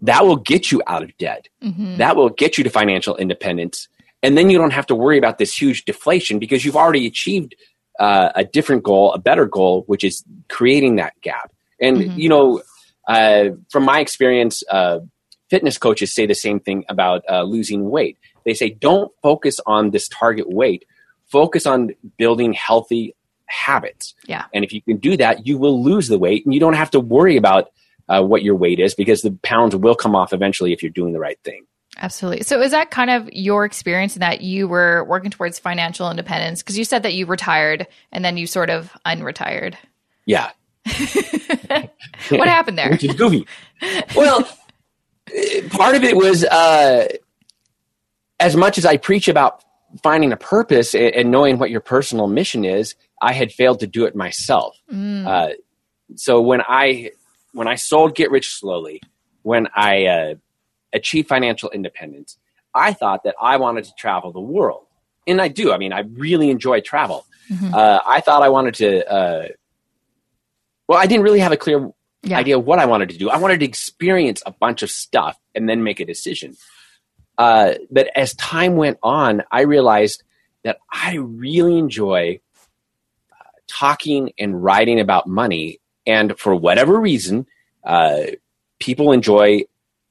that 0.03 0.25
will 0.25 0.37
get 0.37 0.73
you 0.73 0.83
out 0.87 1.03
of 1.03 1.17
debt. 1.19 1.49
Mhm. 1.63 1.99
That 1.99 2.17
will 2.17 2.31
get 2.31 2.57
you 2.57 2.65
to 2.65 2.71
financial 2.71 3.17
independence. 3.17 3.89
And 4.23 4.37
then 4.37 4.51
you 4.51 4.59
don't 4.59 4.73
have 4.73 4.87
to 4.87 4.95
worry 4.95 5.19
about 5.19 5.39
this 5.39 5.61
huge 5.61 5.85
deflation 5.85 6.39
because 6.39 6.65
you've 6.65 6.77
already 6.77 7.07
achieved 7.07 7.55
uh, 7.99 8.33
a 8.35 8.45
different 8.45 8.83
goal, 8.83 9.13
a 9.13 9.19
better 9.19 9.45
goal, 9.45 9.85
which 9.87 10.05
is 10.05 10.25
creating 10.49 10.97
that 10.97 11.13
gap. 11.21 11.53
And, 11.83 11.99
Mhm. 11.99 12.17
you 12.17 12.29
know, 12.31 12.63
uh, 13.07 13.51
from 13.71 13.85
my 13.85 14.01
experience, 14.01 14.63
uh, 14.71 15.01
fitness 15.51 15.77
coaches 15.77 16.15
say 16.15 16.25
the 16.25 16.35
same 16.35 16.61
thing 16.61 16.85
about 16.89 17.23
uh, 17.29 17.43
losing 17.43 17.91
weight. 17.91 18.17
They 18.47 18.55
say, 18.55 18.71
don't 18.71 19.13
focus 19.23 19.61
on 19.67 19.91
this 19.91 20.09
target 20.09 20.49
weight, 20.49 20.87
focus 21.27 21.67
on 21.67 21.91
building 22.17 22.55
healthy 22.55 23.15
habits. 23.47 24.15
Yeah. 24.27 24.45
And 24.55 24.65
if 24.65 24.73
you 24.73 24.81
can 24.81 24.97
do 24.97 25.19
that, 25.19 25.47
you 25.47 25.59
will 25.59 25.83
lose 25.83 26.09
the 26.09 26.19
weight 26.19 26.47
and 26.47 26.55
you 26.55 26.61
don't 26.61 26.75
have 26.75 26.91
to 26.93 27.01
worry 27.01 27.37
about 27.37 27.71
uh, 28.11 28.23
what 28.23 28.43
your 28.43 28.57
weight 28.57 28.81
is 28.81 28.95
because 28.95 29.23
the 29.23 29.31
pounds 29.43 29.75
will 29.75 29.95
come 29.95 30.15
off 30.15 30.33
eventually 30.33 30.73
if 30.73 30.83
you're 30.83 30.91
doing 30.91 31.13
the 31.13 31.21
right 31.21 31.39
thing. 31.45 31.65
Absolutely. 31.99 32.43
So, 32.43 32.61
is 32.61 32.71
that 32.71 32.91
kind 32.91 33.11
of 33.11 33.29
your 33.33 33.65
experience 33.65 34.17
in 34.17 34.21
that 34.21 34.43
you 34.43 34.69
were 34.69 35.05
working 35.05 35.31
towards 35.31 35.59
financial 35.59 36.11
independence? 36.11 36.63
Because 36.63 36.79
you 36.79 36.85
said 36.85 37.03
that 37.03 37.15
you 37.15 37.27
retired 37.27 37.87
and 38.13 38.25
then 38.25 38.37
you 38.37 38.47
sort 38.47 38.71
of 38.71 38.93
unretired. 39.07 39.75
Yeah. 40.27 40.51
What 42.29 42.49
happened 42.49 42.79
there? 42.79 42.91
Which 42.91 43.03
is 43.03 43.15
goofy. 43.15 43.47
well, 44.15 44.49
eh, 45.35 45.69
part 45.69 45.97
of 45.97 46.05
it 46.05 46.17
was 46.17 46.45
uh, 46.45 47.09
as 48.39 48.57
much 48.57 48.79
as 48.79 48.85
I 48.87 48.99
preach 48.99 49.27
about 49.27 49.65
finding 50.03 50.33
a 50.33 50.37
purpose 50.37 50.95
and, 50.95 51.15
and 51.15 51.31
knowing 51.31 51.59
what 51.59 51.71
your 51.71 51.81
personal 51.81 52.29
mission 52.29 52.65
is, 52.65 52.95
I 53.21 53.33
had 53.33 53.53
failed 53.53 53.81
to 53.81 53.87
do 53.87 54.05
it 54.05 54.15
myself. 54.15 54.77
Mm. 54.93 55.27
Uh, 55.27 55.55
so 56.15 56.41
when 56.41 56.63
I 56.69 57.11
when 57.53 57.69
I 57.69 57.75
sold 57.77 58.15
Get 58.15 58.31
Rich 58.31 58.55
Slowly, 58.55 59.01
when 59.43 59.69
I 59.75 60.07
uh, 60.07 60.35
achieved 60.93 61.29
financial 61.29 61.71
independence, 61.71 62.37
I 62.75 62.93
thought 62.93 63.25
that 63.25 63.35
I 63.41 63.57
wanted 63.57 63.85
to 63.85 63.93
travel 63.99 64.33
the 64.33 64.41
world, 64.41 64.87
and 65.27 65.41
I 65.41 65.49
do. 65.49 65.73
I 65.73 65.79
mean, 65.79 65.93
I 65.93 66.01
really 66.01 66.51
enjoy 66.51 66.81
travel. 66.81 67.27
Mhm. 67.51 67.73
Uh, 67.75 68.01
I 68.07 68.21
thought 68.21 68.43
I 68.43 68.49
wanted 68.49 68.75
to. 68.77 69.11
Uh, 69.13 69.49
well, 70.89 70.99
I 70.99 71.07
didn't 71.07 71.25
really 71.25 71.41
have 71.41 71.53
a 71.53 71.57
clear 71.57 71.91
Yeah. 72.23 72.39
idea 72.39 72.59
of 72.59 72.65
what 72.67 72.79
I 72.79 72.87
wanted 72.87 73.09
to 73.11 73.19
do. 73.19 73.31
I 73.31 73.39
wanted 73.39 73.61
to 73.61 73.67
experience 73.67 74.43
a 74.47 74.53
bunch 74.53 74.83
of 74.83 74.91
stuff 74.91 75.37
and 75.55 75.69
then 75.69 75.83
make 75.83 76.01
a 76.01 76.05
decision. 76.05 76.57
Uh, 77.39 77.75
but 77.91 78.09
as 78.17 78.35
time 78.35 78.77
went 78.77 78.99
on, 79.03 79.43
I 79.51 79.63
realized 79.63 80.23
that 80.63 80.79
I 80.93 81.15
really 81.15 81.79
enjoy 81.79 82.41
uh, 83.33 83.35
talking 83.67 84.33
and 84.39 84.63
writing 84.63 85.01
about 85.01 85.27
money. 85.27 85.81
And 86.11 86.37
for 86.39 86.55
whatever 86.57 86.99
reason, 86.99 87.47
uh, 87.85 88.23
people 88.81 89.13
enjoy 89.13 89.63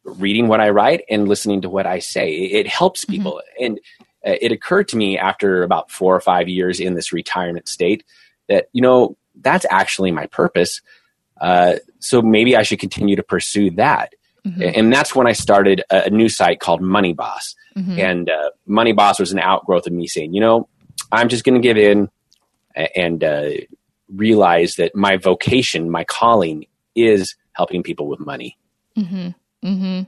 reading 0.06 0.48
what 0.48 0.62
I 0.62 0.70
write 0.70 1.04
and 1.10 1.28
listening 1.28 1.62
to 1.62 1.70
what 1.70 1.86
I 1.86 2.00
say. 2.00 2.32
It, 2.32 2.68
helps 2.68 3.04
people. 3.04 3.42
And 3.60 3.80
uh, 4.26 4.36
it 4.42 4.54
occurred 4.54 4.88
to 4.90 4.98
me 4.98 5.18
after 5.18 5.62
about 5.62 5.92
four 5.92 6.16
or 6.16 6.22
five 6.22 6.48
years 6.48 6.80
in 6.80 6.94
this 6.94 7.12
retirement 7.12 7.68
state 7.68 8.06
that, 8.48 8.70
you 8.72 8.82
know, 8.82 9.18
that's 9.42 9.66
actually 9.70 10.12
my 10.12 10.26
purpose. 10.28 10.82
Uh, 11.42 11.76
so 12.00 12.22
maybe 12.22 12.56
I 12.56 12.64
should 12.64 12.80
continue 12.80 13.18
to 13.18 13.24
pursue 13.24 13.72
that. 13.72 14.14
Mm-hmm. 14.48 14.62
And 14.76 14.94
that's 14.94 15.14
when 15.14 15.28
I 15.28 15.34
started 15.34 15.84
a, 15.90 16.06
a, 16.06 16.10
new 16.10 16.30
site 16.30 16.62
called 16.62 16.82
Money 16.82 17.14
Boss. 17.14 17.56
Mm-hmm. 17.78 18.00
And 18.00 18.30
uh, 18.30 18.52
Money 18.66 18.94
Boss 18.94 19.20
was 19.20 19.34
an 19.34 19.40
outgrowth 19.40 19.86
of 19.86 19.92
me 19.92 20.08
saying, 20.08 20.34
you 20.34 20.40
know, 20.40 20.70
I'm 21.12 21.28
just 21.28 21.44
going 21.44 21.62
to 21.62 21.66
give 21.66 21.78
in 21.78 22.10
and 22.96 23.24
uh, 23.24 23.50
realize 24.14 24.76
that 24.76 24.96
my 24.96 25.18
vocation, 25.18 25.90
my 25.90 26.04
calling 26.04 26.66
is 26.96 27.36
helping 27.54 27.84
people 27.84 28.08
with 28.08 28.20
money. 28.20 28.58
Mm-hmm. 28.98 29.30
Mm-hmm. 29.68 30.02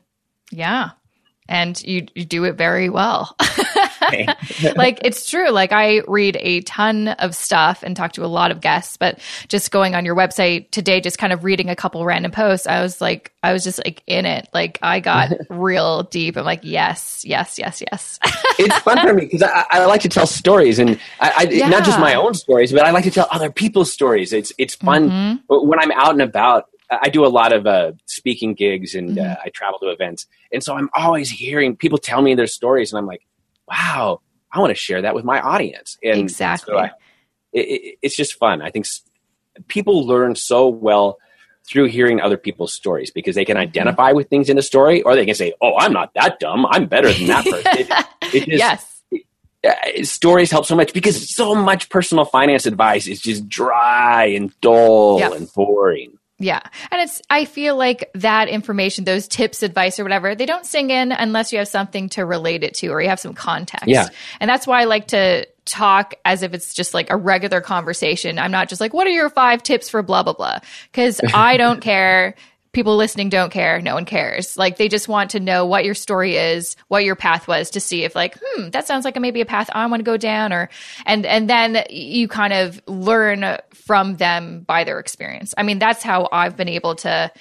Yeah. 0.51 0.91
And 1.47 1.81
you, 1.83 2.07
you 2.15 2.25
do 2.25 2.45
it 2.45 2.53
very 2.53 2.89
well. 2.89 3.35
like 4.75 4.99
it's 5.03 5.29
true. 5.29 5.49
Like 5.49 5.71
I 5.71 6.01
read 6.07 6.37
a 6.39 6.61
ton 6.61 7.09
of 7.09 7.35
stuff 7.35 7.83
and 7.83 7.95
talk 7.95 8.13
to 8.13 8.25
a 8.25 8.27
lot 8.27 8.51
of 8.51 8.61
guests, 8.61 8.97
but 8.97 9.19
just 9.47 9.71
going 9.71 9.95
on 9.95 10.05
your 10.05 10.15
website 10.15 10.71
today, 10.71 11.01
just 11.01 11.17
kind 11.17 11.33
of 11.33 11.43
reading 11.43 11.69
a 11.69 11.75
couple 11.75 12.03
random 12.05 12.31
posts, 12.31 12.67
I 12.67 12.81
was 12.81 13.01
like, 13.01 13.31
I 13.43 13.53
was 13.53 13.63
just 13.63 13.79
like 13.83 14.03
in 14.07 14.25
it. 14.25 14.47
Like 14.53 14.79
I 14.81 14.99
got 14.99 15.31
real 15.49 16.03
deep. 16.03 16.37
I'm 16.37 16.45
like, 16.45 16.61
yes, 16.63 17.23
yes, 17.25 17.57
yes, 17.57 17.81
yes. 17.91 18.19
it's 18.59 18.77
fun 18.79 18.99
for 18.99 19.13
me 19.13 19.25
because 19.25 19.43
I, 19.43 19.65
I, 19.71 19.85
like 19.85 20.01
to 20.01 20.09
tell 20.09 20.27
stories 20.27 20.79
and 20.79 20.99
I, 21.19 21.33
I 21.37 21.43
yeah. 21.49 21.69
not 21.69 21.83
just 21.83 21.99
my 21.99 22.13
own 22.13 22.33
stories, 22.33 22.71
but 22.71 22.85
I 22.85 22.91
like 22.91 23.03
to 23.05 23.11
tell 23.11 23.27
other 23.31 23.51
people's 23.51 23.91
stories. 23.91 24.33
It's 24.33 24.51
it's 24.57 24.75
fun 24.75 25.09
mm-hmm. 25.09 25.67
when 25.67 25.79
I'm 25.79 25.91
out 25.91 26.11
and 26.11 26.21
about. 26.21 26.65
I 26.89 27.07
do 27.07 27.25
a 27.25 27.27
lot 27.27 27.53
of 27.53 27.65
uh, 27.65 27.93
speaking 28.05 28.53
gigs 28.53 28.95
and 28.95 29.11
mm-hmm. 29.11 29.31
uh, 29.31 29.35
I 29.45 29.49
travel 29.49 29.79
to 29.79 29.89
events, 29.89 30.27
and 30.51 30.61
so 30.61 30.75
I'm 30.75 30.89
always 30.93 31.29
hearing 31.29 31.75
people 31.75 31.97
tell 31.97 32.21
me 32.21 32.35
their 32.35 32.47
stories, 32.47 32.91
and 32.91 32.99
I'm 32.99 33.05
like, 33.05 33.21
wow, 33.71 34.21
I 34.51 34.59
want 34.59 34.71
to 34.71 34.75
share 34.75 35.01
that 35.01 35.15
with 35.15 35.23
my 35.23 35.39
audience. 35.39 35.97
And 36.03 36.19
exactly. 36.19 36.73
So 36.73 36.77
I, 36.77 36.91
it, 37.53 37.97
it's 38.01 38.15
just 38.15 38.35
fun. 38.35 38.61
I 38.61 38.69
think 38.69 38.85
people 39.67 40.05
learn 40.05 40.35
so 40.35 40.67
well 40.67 41.17
through 41.65 41.85
hearing 41.85 42.19
other 42.19 42.37
people's 42.37 42.73
stories 42.73 43.11
because 43.11 43.35
they 43.35 43.45
can 43.45 43.55
mm-hmm. 43.55 43.63
identify 43.69 44.09
mm-hmm. 44.09 44.17
with 44.17 44.29
things 44.29 44.49
in 44.49 44.55
the 44.55 44.61
story 44.61 45.01
or 45.03 45.15
they 45.15 45.25
can 45.25 45.35
say, 45.35 45.53
oh, 45.61 45.75
I'm 45.77 45.93
not 45.93 46.13
that 46.15 46.39
dumb. 46.39 46.65
I'm 46.69 46.87
better 46.87 47.11
than 47.13 47.27
that 47.27 47.45
person. 47.49 47.87
it, 48.33 48.35
it 48.35 48.45
just, 48.45 48.57
yes. 48.57 48.87
Uh, 49.63 50.03
stories 50.03 50.49
help 50.49 50.65
so 50.65 50.75
much 50.75 50.91
because 50.91 51.35
so 51.35 51.53
much 51.53 51.87
personal 51.89 52.25
finance 52.25 52.65
advice 52.65 53.05
is 53.05 53.21
just 53.21 53.47
dry 53.47 54.25
and 54.25 54.59
dull 54.59 55.19
yep. 55.19 55.33
and 55.33 55.47
boring. 55.53 56.17
Yeah. 56.41 56.61
And 56.91 57.01
it's, 57.01 57.21
I 57.29 57.45
feel 57.45 57.75
like 57.75 58.09
that 58.15 58.49
information, 58.49 59.05
those 59.05 59.27
tips, 59.27 59.63
advice, 59.63 59.99
or 59.99 60.03
whatever, 60.03 60.35
they 60.35 60.45
don't 60.45 60.65
sing 60.65 60.89
in 60.89 61.11
unless 61.11 61.53
you 61.53 61.59
have 61.59 61.67
something 61.67 62.09
to 62.09 62.25
relate 62.25 62.63
it 62.63 62.73
to 62.75 62.87
or 62.87 63.01
you 63.01 63.09
have 63.09 63.19
some 63.19 63.33
context. 63.33 63.87
Yeah. 63.87 64.07
And 64.39 64.49
that's 64.49 64.65
why 64.65 64.81
I 64.81 64.85
like 64.85 65.07
to 65.09 65.47
talk 65.65 66.15
as 66.25 66.41
if 66.43 66.53
it's 66.53 66.73
just 66.73 66.93
like 66.93 67.09
a 67.11 67.15
regular 67.15 67.61
conversation. 67.61 68.39
I'm 68.39 68.51
not 68.51 68.69
just 68.69 68.81
like, 68.81 68.93
what 68.93 69.05
are 69.07 69.11
your 69.11 69.29
five 69.29 69.61
tips 69.61 69.89
for 69.89 70.01
blah, 70.01 70.23
blah, 70.23 70.33
blah? 70.33 70.59
Because 70.91 71.21
I 71.33 71.57
don't 71.57 71.81
care 71.81 72.35
people 72.73 72.95
listening 72.95 73.29
don't 73.29 73.51
care. 73.51 73.81
No 73.81 73.95
one 73.95 74.05
cares. 74.05 74.55
Like 74.57 74.77
they 74.77 74.87
just 74.87 75.07
want 75.07 75.31
to 75.31 75.39
know 75.39 75.65
what 75.65 75.83
your 75.83 75.93
story 75.93 76.37
is, 76.37 76.75
what 76.87 77.03
your 77.03 77.15
path 77.15 77.47
was 77.47 77.69
to 77.71 77.79
see 77.79 78.03
if 78.03 78.15
like, 78.15 78.37
hmm, 78.41 78.69
that 78.69 78.87
sounds 78.87 79.05
like 79.05 79.17
a, 79.17 79.19
maybe 79.19 79.41
a 79.41 79.45
path 79.45 79.69
I 79.73 79.85
want 79.87 79.99
to 79.99 80.05
go 80.05 80.17
down 80.17 80.53
or, 80.53 80.69
and, 81.05 81.25
and 81.25 81.49
then 81.49 81.83
you 81.89 82.27
kind 82.27 82.53
of 82.53 82.81
learn 82.87 83.57
from 83.73 84.17
them 84.17 84.61
by 84.61 84.83
their 84.83 84.99
experience. 84.99 85.53
I 85.57 85.63
mean, 85.63 85.79
that's 85.79 86.01
how 86.01 86.29
I've 86.31 86.55
been 86.55 86.69
able 86.69 86.95
to 86.95 87.31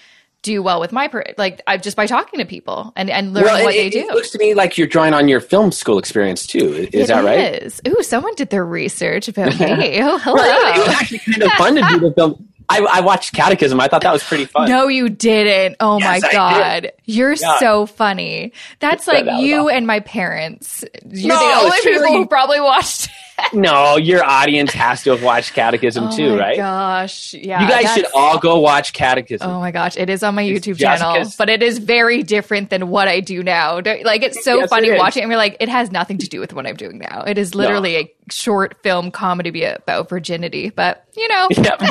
do 0.43 0.63
well 0.63 0.81
with 0.81 0.91
my 0.91 1.07
per- 1.09 1.35
like 1.37 1.61
I 1.67 1.77
just 1.77 1.97
by 1.97 2.07
talking 2.07 2.39
to 2.39 2.47
people 2.47 2.93
and 2.97 3.11
and 3.11 3.35
learning 3.35 3.53
well, 3.53 3.65
what 3.65 3.75
it, 3.75 3.79
they 3.79 3.91
do. 3.91 4.09
It 4.09 4.15
looks 4.15 4.31
to 4.31 4.39
me 4.39 4.55
like 4.55 4.79
you're 4.79 4.87
drawing 4.87 5.13
on 5.13 5.29
your 5.29 5.41
film 5.41 5.71
school 5.71 5.99
experience 5.99 6.47
too. 6.47 6.89
Is 6.93 7.05
it 7.05 7.09
that 7.09 7.25
right? 7.25 7.63
Is. 7.63 7.81
Ooh, 7.87 8.03
someone 8.03 8.35
did 8.37 8.49
their 8.51 8.65
research 8.65 9.29
about 9.29 9.59
me. 9.61 10.01
Oh, 10.01 10.19
hello. 10.19 10.37
Well, 10.37 10.75
it 10.77 10.87
was 10.87 10.97
actually 10.97 11.19
kind 11.19 11.43
of 11.43 11.53
fun 11.53 11.75
to 11.77 11.83
do 11.83 12.01
the 12.01 12.13
film. 12.15 12.49
I, 12.71 12.99
I, 12.99 13.01
watched 13.01 13.35
Catechism. 13.35 13.81
I 13.81 13.89
thought 13.89 14.03
that 14.03 14.13
was 14.13 14.23
pretty 14.23 14.45
fun. 14.45 14.69
No, 14.69 14.87
you 14.87 15.09
didn't. 15.09 15.77
Oh 15.81 15.99
yes, 15.99 16.23
my 16.23 16.33
god, 16.33 16.93
you're 17.05 17.33
yeah. 17.33 17.59
so 17.59 17.87
funny. 17.87 18.53
That's 18.79 19.07
like 19.07 19.25
that 19.25 19.41
you 19.41 19.63
awesome. 19.63 19.77
and 19.77 19.87
my 19.87 20.01
parents. 20.01 20.85
You're 21.09 21.29
no, 21.29 21.39
the 21.39 21.65
only 21.65 21.81
people 21.83 22.17
who 22.17 22.27
probably 22.27 22.61
watched. 22.61 23.09
No, 23.53 23.97
your 23.97 24.25
audience 24.25 24.73
has 24.73 25.03
to 25.05 25.11
have 25.11 25.23
watched 25.23 25.55
Catechism 25.55 26.05
oh 26.05 26.17
too, 26.17 26.39
right? 26.39 26.57
Gosh, 26.57 27.35
yeah. 27.35 27.63
You 27.63 27.69
guys 27.69 27.95
should 27.95 28.07
all 28.15 28.39
go 28.39 28.61
watch 28.61 28.93
Catechism. 28.93 29.49
Oh 29.49 29.61
my 29.61 29.71
gosh, 29.71 29.97
it 29.97 30.11
is 30.11 30.23
on 30.23 30.35
my 30.35 30.43
YouTube 30.43 30.79
channel, 30.79 31.31
but 31.39 31.49
it 31.49 31.63
is 31.63 31.79
very 31.79 32.23
different 32.23 32.71
than 32.71 32.89
what 32.89 33.09
I 33.09 33.21
do 33.21 33.43
now. 33.43 33.77
Like 33.77 34.23
it's 34.23 34.45
so 34.45 34.61
yes, 34.61 34.71
funny 34.71 34.89
it 34.89 34.99
watching. 34.99 35.23
And 35.23 35.31
we're 35.31 35.37
like, 35.37 35.57
it 35.61 35.69
has 35.69 35.91
nothing 35.91 36.19
to 36.19 36.29
do 36.29 36.41
with 36.41 36.53
what 36.53 36.67
I'm 36.67 36.77
doing 36.77 36.99
now. 36.99 37.23
It 37.23 37.39
is 37.39 37.55
literally 37.55 37.95
no. 37.95 37.99
a 38.01 38.15
short 38.31 38.83
film 38.83 39.11
comedy 39.11 39.65
about 39.65 40.09
virginity, 40.09 40.71
but 40.71 41.05
you 41.17 41.29
know. 41.29 41.49
Yep. 41.61 41.83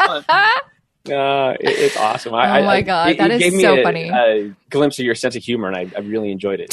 Uh, 1.08 1.56
it, 1.60 1.70
it's 1.70 1.96
awesome. 1.96 2.34
I, 2.34 2.60
oh 2.60 2.64
my 2.64 2.82
god, 2.82 3.08
I, 3.08 3.10
it, 3.12 3.18
that 3.18 3.30
is 3.30 3.60
so 3.60 3.80
a, 3.80 3.82
funny. 3.82 4.10
A 4.10 4.54
glimpse 4.68 4.98
of 4.98 5.06
your 5.06 5.14
sense 5.14 5.34
of 5.34 5.42
humor, 5.42 5.66
and 5.66 5.76
I, 5.76 5.90
I 5.96 6.00
really 6.00 6.30
enjoyed 6.30 6.60
it. 6.60 6.70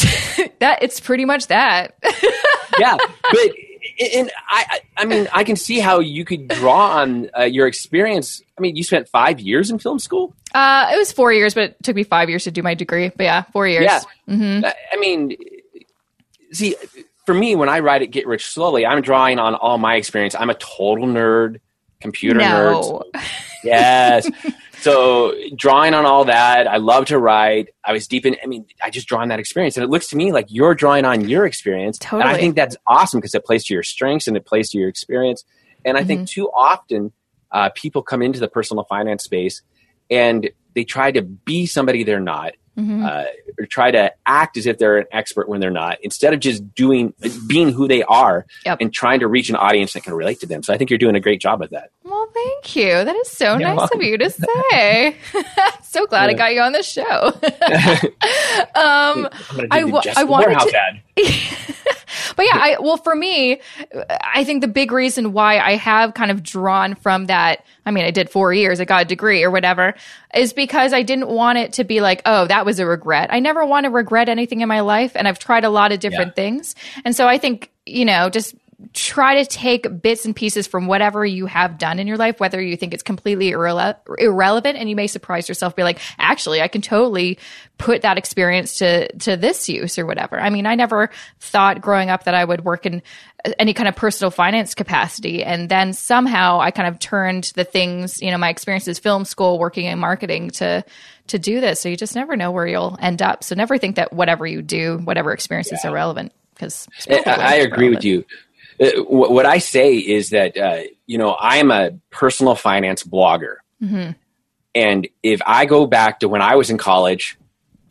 that 0.60 0.84
it's 0.84 1.00
pretty 1.00 1.24
much 1.24 1.48
that. 1.48 1.96
yeah, 2.78 2.98
but 2.98 3.52
and 4.00 4.32
I, 4.48 4.82
I 4.98 5.06
mean, 5.06 5.28
I 5.34 5.44
can 5.44 5.56
see 5.56 5.80
how 5.80 6.00
you 6.00 6.26
could 6.26 6.48
draw 6.48 7.00
on 7.00 7.30
uh, 7.38 7.44
your 7.44 7.68
experience. 7.68 8.42
I 8.58 8.62
mean, 8.62 8.76
you 8.76 8.84
spent 8.84 9.10
five 9.10 9.40
years 9.40 9.72
in 9.72 9.80
film 9.80 10.00
school. 10.00 10.36
Uh, 10.54 10.90
it 10.94 10.98
was 10.98 11.12
four 11.12 11.34
years, 11.34 11.54
but 11.54 11.72
it 11.72 11.84
took 11.84 11.96
me 11.96 12.04
five 12.04 12.30
years 12.30 12.44
to 12.46 12.52
do 12.52 12.62
my 12.64 12.74
degree. 12.74 13.10
But 13.10 13.24
yeah, 13.24 13.44
four 13.54 13.68
years. 13.68 13.86
Yeah. 13.86 14.02
Mm-hmm. 14.30 14.66
I 14.66 14.98
mean, 14.98 15.36
see, 16.52 16.76
for 17.26 17.34
me, 17.34 17.56
when 17.56 17.70
I 17.70 17.80
write 17.80 18.02
it, 18.02 18.08
Get 18.08 18.28
Rich 18.28 18.46
Slowly, 18.46 18.86
I'm 18.86 19.02
drawing 19.02 19.40
on 19.40 19.56
all 19.56 19.78
my 19.78 19.96
experience. 19.96 20.36
I'm 20.36 20.50
a 20.50 20.56
total 20.56 21.08
nerd, 21.08 21.60
computer 22.00 22.40
no. 22.40 23.04
nerd. 23.14 23.24
Yes. 23.64 24.30
So 24.80 25.34
drawing 25.56 25.94
on 25.94 26.06
all 26.06 26.26
that, 26.26 26.68
I 26.68 26.78
love 26.78 27.06
to 27.06 27.18
write. 27.18 27.70
I 27.84 27.94
was 27.94 28.08
deep 28.08 28.26
in, 28.26 28.36
I 28.44 28.48
mean, 28.48 28.66
I 28.84 28.90
just 28.90 29.08
draw 29.08 29.22
on 29.22 29.30
that 29.30 29.40
experience. 29.40 29.76
And 29.78 29.84
it 29.84 29.90
looks 29.90 30.08
to 30.10 30.16
me 30.16 30.32
like 30.32 30.48
you're 30.50 30.76
drawing 30.76 31.06
on 31.06 31.28
your 31.28 31.46
experience. 31.46 31.98
Totally. 31.98 32.22
And 32.22 32.30
I 32.30 32.38
think 32.38 32.56
that's 32.56 32.78
awesome 32.86 33.20
because 33.20 33.34
it 33.34 33.44
plays 33.44 33.66
to 33.66 33.74
your 33.74 33.84
strengths 33.84 34.28
and 34.28 34.38
it 34.38 34.46
plays 34.46 34.70
to 34.72 34.78
your 34.78 34.90
experience. 34.90 35.44
And 35.84 35.98
I 35.98 36.02
mm-hmm. 36.02 36.08
think 36.08 36.30
too 36.30 36.50
often 36.50 37.12
uh, 37.52 37.70
people 37.76 38.02
come 38.02 38.22
into 38.22 38.40
the 38.40 38.48
personal 38.48 38.84
finance 38.84 39.24
space 39.24 39.62
and 40.10 40.50
they 40.76 40.84
try 40.84 41.12
to 41.12 41.22
be 41.22 41.66
somebody 41.66 42.04
they're 42.04 42.20
not 42.20 42.54
mm-hmm. 42.78 43.06
uh, 43.06 43.26
or 43.60 43.66
try 43.66 43.92
to 43.92 44.12
act 44.26 44.58
as 44.58 44.66
if 44.66 44.78
they're 44.78 44.98
an 44.98 45.06
expert 45.12 45.50
when 45.50 45.60
they're 45.60 45.72
not, 45.72 45.98
instead 46.02 46.34
of 46.34 46.40
just 46.40 46.74
doing 46.76 47.14
being 47.48 47.72
who 47.72 47.88
they 47.88 48.04
are 48.04 48.46
yep. 48.66 48.78
and 48.80 48.94
trying 48.94 49.20
to 49.20 49.28
reach 49.28 49.50
an 49.50 49.56
audience 49.56 49.94
that 49.94 50.04
can 50.04 50.14
relate 50.14 50.40
to 50.42 50.46
them. 50.46 50.64
So 50.64 50.74
I 50.74 50.78
think 50.78 50.90
you're 50.90 51.00
doing 51.00 51.16
a 51.16 51.20
great 51.20 51.42
job 51.42 51.62
of 51.62 51.70
that. 51.72 51.92
Well, 52.04 52.28
thank 52.34 52.76
you. 52.76 53.04
That 53.04 53.16
is 53.16 53.30
so 53.30 53.58
you're 53.58 53.70
nice 53.70 53.78
welcome. 53.78 54.00
of 54.00 54.06
you 54.06 54.18
to 54.18 54.30
say. 54.72 55.18
so 55.84 56.06
glad 56.06 56.26
yeah. 56.26 56.32
I 56.32 56.34
got 56.34 56.54
you 56.54 56.62
on 56.62 56.72
the 56.72 56.84
show. 56.84 57.04
um, 58.76 59.30
I, 59.72 59.82
w- 59.82 60.14
I 60.16 60.24
wanted 60.24 60.60
to. 60.60 61.02
but 62.36 62.46
yeah, 62.46 62.56
I, 62.56 62.78
well, 62.80 62.98
for 62.98 63.16
me, 63.16 63.62
I 64.10 64.44
think 64.44 64.62
the 64.62 64.68
big 64.68 64.92
reason 64.92 65.34
why 65.34 65.60
I 65.60 65.76
have 65.76 66.14
kind 66.14 66.32
of 66.32 66.44
drawn 66.44 66.96
from 66.96 67.26
that, 67.26 67.66
I 67.86 67.92
mean, 67.92 68.06
I 68.06 68.12
did 68.12 68.30
four 68.30 68.54
years, 68.54 68.80
I 68.80 68.86
got 68.86 69.02
a 69.02 69.06
degree 69.06 69.44
or 69.44 69.52
whatever, 69.52 69.96
is 70.34 70.54
because 70.54 70.94
I 70.94 71.02
didn't 71.02 71.28
want 71.28 71.58
it 71.58 71.74
to 71.74 71.84
be 71.84 72.02
like, 72.02 72.22
oh, 72.26 72.48
that 72.48 72.66
was 72.66 72.80
a 72.80 72.86
regret. 72.86 73.34
I 73.34 73.40
never 73.40 73.66
want 73.66 73.86
to 73.86 73.90
regret 73.90 74.30
anything 74.30 74.62
in 74.62 74.70
my 74.70 74.82
life. 74.82 75.14
And 75.16 75.28
I've 75.28 75.40
tried 75.40 75.66
a 75.66 75.70
lot 75.70 75.92
of 75.92 76.00
different 76.00 76.30
yeah. 76.32 76.44
things. 76.44 76.76
And 77.04 77.16
so 77.16 77.28
I 77.28 77.38
think, 77.38 77.72
you 77.86 78.06
know, 78.06 78.30
just 78.30 78.56
try 78.94 79.42
to 79.42 79.46
take 79.46 80.02
bits 80.02 80.26
and 80.26 80.36
pieces 80.36 80.68
from 80.68 80.86
whatever 80.86 81.26
you 81.26 81.48
have 81.48 81.80
done 81.80 81.98
in 81.98 82.06
your 82.06 82.18
life, 82.18 82.40
whether 82.40 82.62
you 82.62 82.78
think 82.78 82.94
it's 82.94 83.02
completely 83.02 83.52
irrele- 83.52 83.98
irrelevant, 84.20 84.78
and 84.78 84.88
you 84.88 84.96
may 84.96 85.08
surprise 85.08 85.50
yourself, 85.50 85.76
be 85.76 85.84
like, 85.84 86.00
actually, 86.20 86.62
I 86.62 86.68
can 86.68 86.82
totally 86.82 87.40
put 87.80 88.04
that 88.04 88.18
experience 88.18 88.78
to 88.78 89.12
to 89.20 89.36
this 89.36 89.68
use 89.68 89.98
or 89.98 90.06
whatever. 90.06 90.40
I 90.40 90.52
mean, 90.52 90.68
I 90.68 90.76
never 90.76 91.10
thought 91.40 91.82
growing 91.82 92.12
up 92.12 92.26
that 92.26 92.36
I 92.36 92.46
would 92.46 92.64
work 92.66 92.86
in 92.86 93.02
any 93.58 93.74
kind 93.74 93.88
of 93.88 93.96
personal 93.96 94.30
finance 94.30 94.76
capacity, 94.76 95.44
and 95.44 95.70
then 95.70 95.94
somehow 95.94 96.60
I 96.60 96.70
kind 96.70 96.88
of 96.88 97.00
turned 97.00 97.46
the 97.56 97.64
things, 97.64 98.22
you 98.22 98.30
know, 98.30 98.38
my 98.38 98.50
experiences, 98.50 99.00
film 99.00 99.26
school, 99.26 99.58
working 99.58 99.86
in 99.86 99.98
marketing, 99.98 100.52
to 100.52 100.86
to 101.28 101.40
do 101.40 101.62
this. 101.62 101.80
So 101.80 101.90
you 101.90 101.98
just 101.98 102.16
never 102.16 102.36
know 102.36 102.52
where 102.52 102.68
you'll 102.68 102.98
end 103.02 103.24
up. 103.24 103.44
So 103.44 103.56
never 103.56 103.80
think 103.80 103.96
that 103.96 104.14
whatever 104.14 104.46
you 104.46 104.62
do, 104.62 105.00
whatever 105.00 105.34
experience 105.34 105.70
yeah. 105.72 105.80
is 105.80 105.86
irrelevant 105.86 106.32
because 106.54 106.88
I, 107.10 107.24
I 107.36 107.54
agree 107.56 107.90
with 107.90 108.04
you. 108.04 108.26
Uh, 108.80 109.02
what 109.04 109.46
I 109.46 109.58
say 109.58 109.96
is 109.96 110.30
that 110.30 110.58
uh, 110.58 110.82
you 111.08 111.18
know 111.18 111.32
I 111.32 111.58
am 111.58 111.72
a 111.72 111.92
personal 112.12 112.56
finance 112.56 113.04
blogger, 113.04 113.56
mm-hmm. 113.82 114.12
and 114.76 115.08
if 115.24 115.42
I 115.46 115.66
go 115.66 115.88
back 115.88 116.20
to 116.20 116.30
when 116.30 116.42
I 116.42 116.56
was 116.56 116.70
in 116.70 116.78
college, 116.78 117.38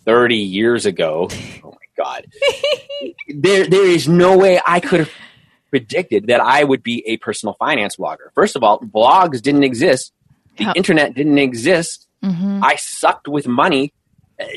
thirty 0.04 0.36
years 0.36 0.86
ago, 0.86 1.28
oh 1.64 1.70
my 1.70 2.04
god, 2.04 2.26
there 3.28 3.66
there 3.66 3.86
is 3.86 4.06
no 4.08 4.38
way 4.38 4.60
I 4.64 4.78
could 4.78 5.00
have 5.00 5.10
predicted 5.70 6.28
that 6.28 6.40
I 6.40 6.62
would 6.62 6.84
be 6.84 7.02
a 7.06 7.16
personal 7.16 7.54
finance 7.54 7.96
blogger. 7.96 8.32
First 8.34 8.54
of 8.54 8.62
all, 8.62 8.78
blogs 8.78 9.42
didn't 9.42 9.64
exist, 9.64 10.12
the 10.56 10.72
internet 10.76 11.14
didn't 11.14 11.38
exist. 11.38 12.06
Mm-hmm. 12.22 12.62
I 12.62 12.76
sucked 12.76 13.26
with 13.26 13.48
money. 13.48 13.92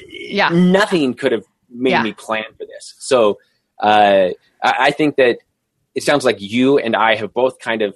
Yeah, 0.07 0.49
nothing 0.49 1.15
could 1.15 1.31
have 1.31 1.45
made 1.69 1.91
yeah. 1.91 2.03
me 2.03 2.13
plan 2.13 2.45
for 2.57 2.65
this. 2.65 2.95
So 2.99 3.39
uh, 3.79 4.29
I 4.61 4.91
think 4.91 5.15
that 5.15 5.39
it 5.95 6.03
sounds 6.03 6.23
like 6.25 6.37
you 6.39 6.77
and 6.77 6.95
I 6.95 7.15
have 7.15 7.33
both 7.33 7.59
kind 7.59 7.81
of 7.81 7.95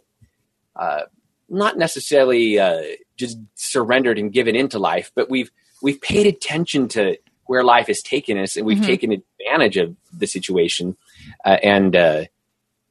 uh, 0.75 1.01
not 1.49 1.77
necessarily 1.77 2.59
uh, 2.59 2.81
just 3.15 3.37
surrendered 3.55 4.17
and 4.17 4.31
given 4.33 4.55
into 4.55 4.79
life, 4.79 5.11
but 5.15 5.29
we've 5.29 5.51
we've 5.81 6.01
paid 6.01 6.25
attention 6.27 6.87
to 6.89 7.17
where 7.45 7.63
life 7.63 7.87
has 7.87 8.01
taken 8.01 8.37
us, 8.37 8.55
and 8.55 8.65
we've 8.65 8.77
Mhm. 8.79 8.85
taken 8.85 9.11
advantage 9.11 9.77
of 9.77 9.95
the 10.17 10.25
situation. 10.27 10.95
Uh, 11.45 11.57
and 11.61 11.95
uh, 11.95 12.23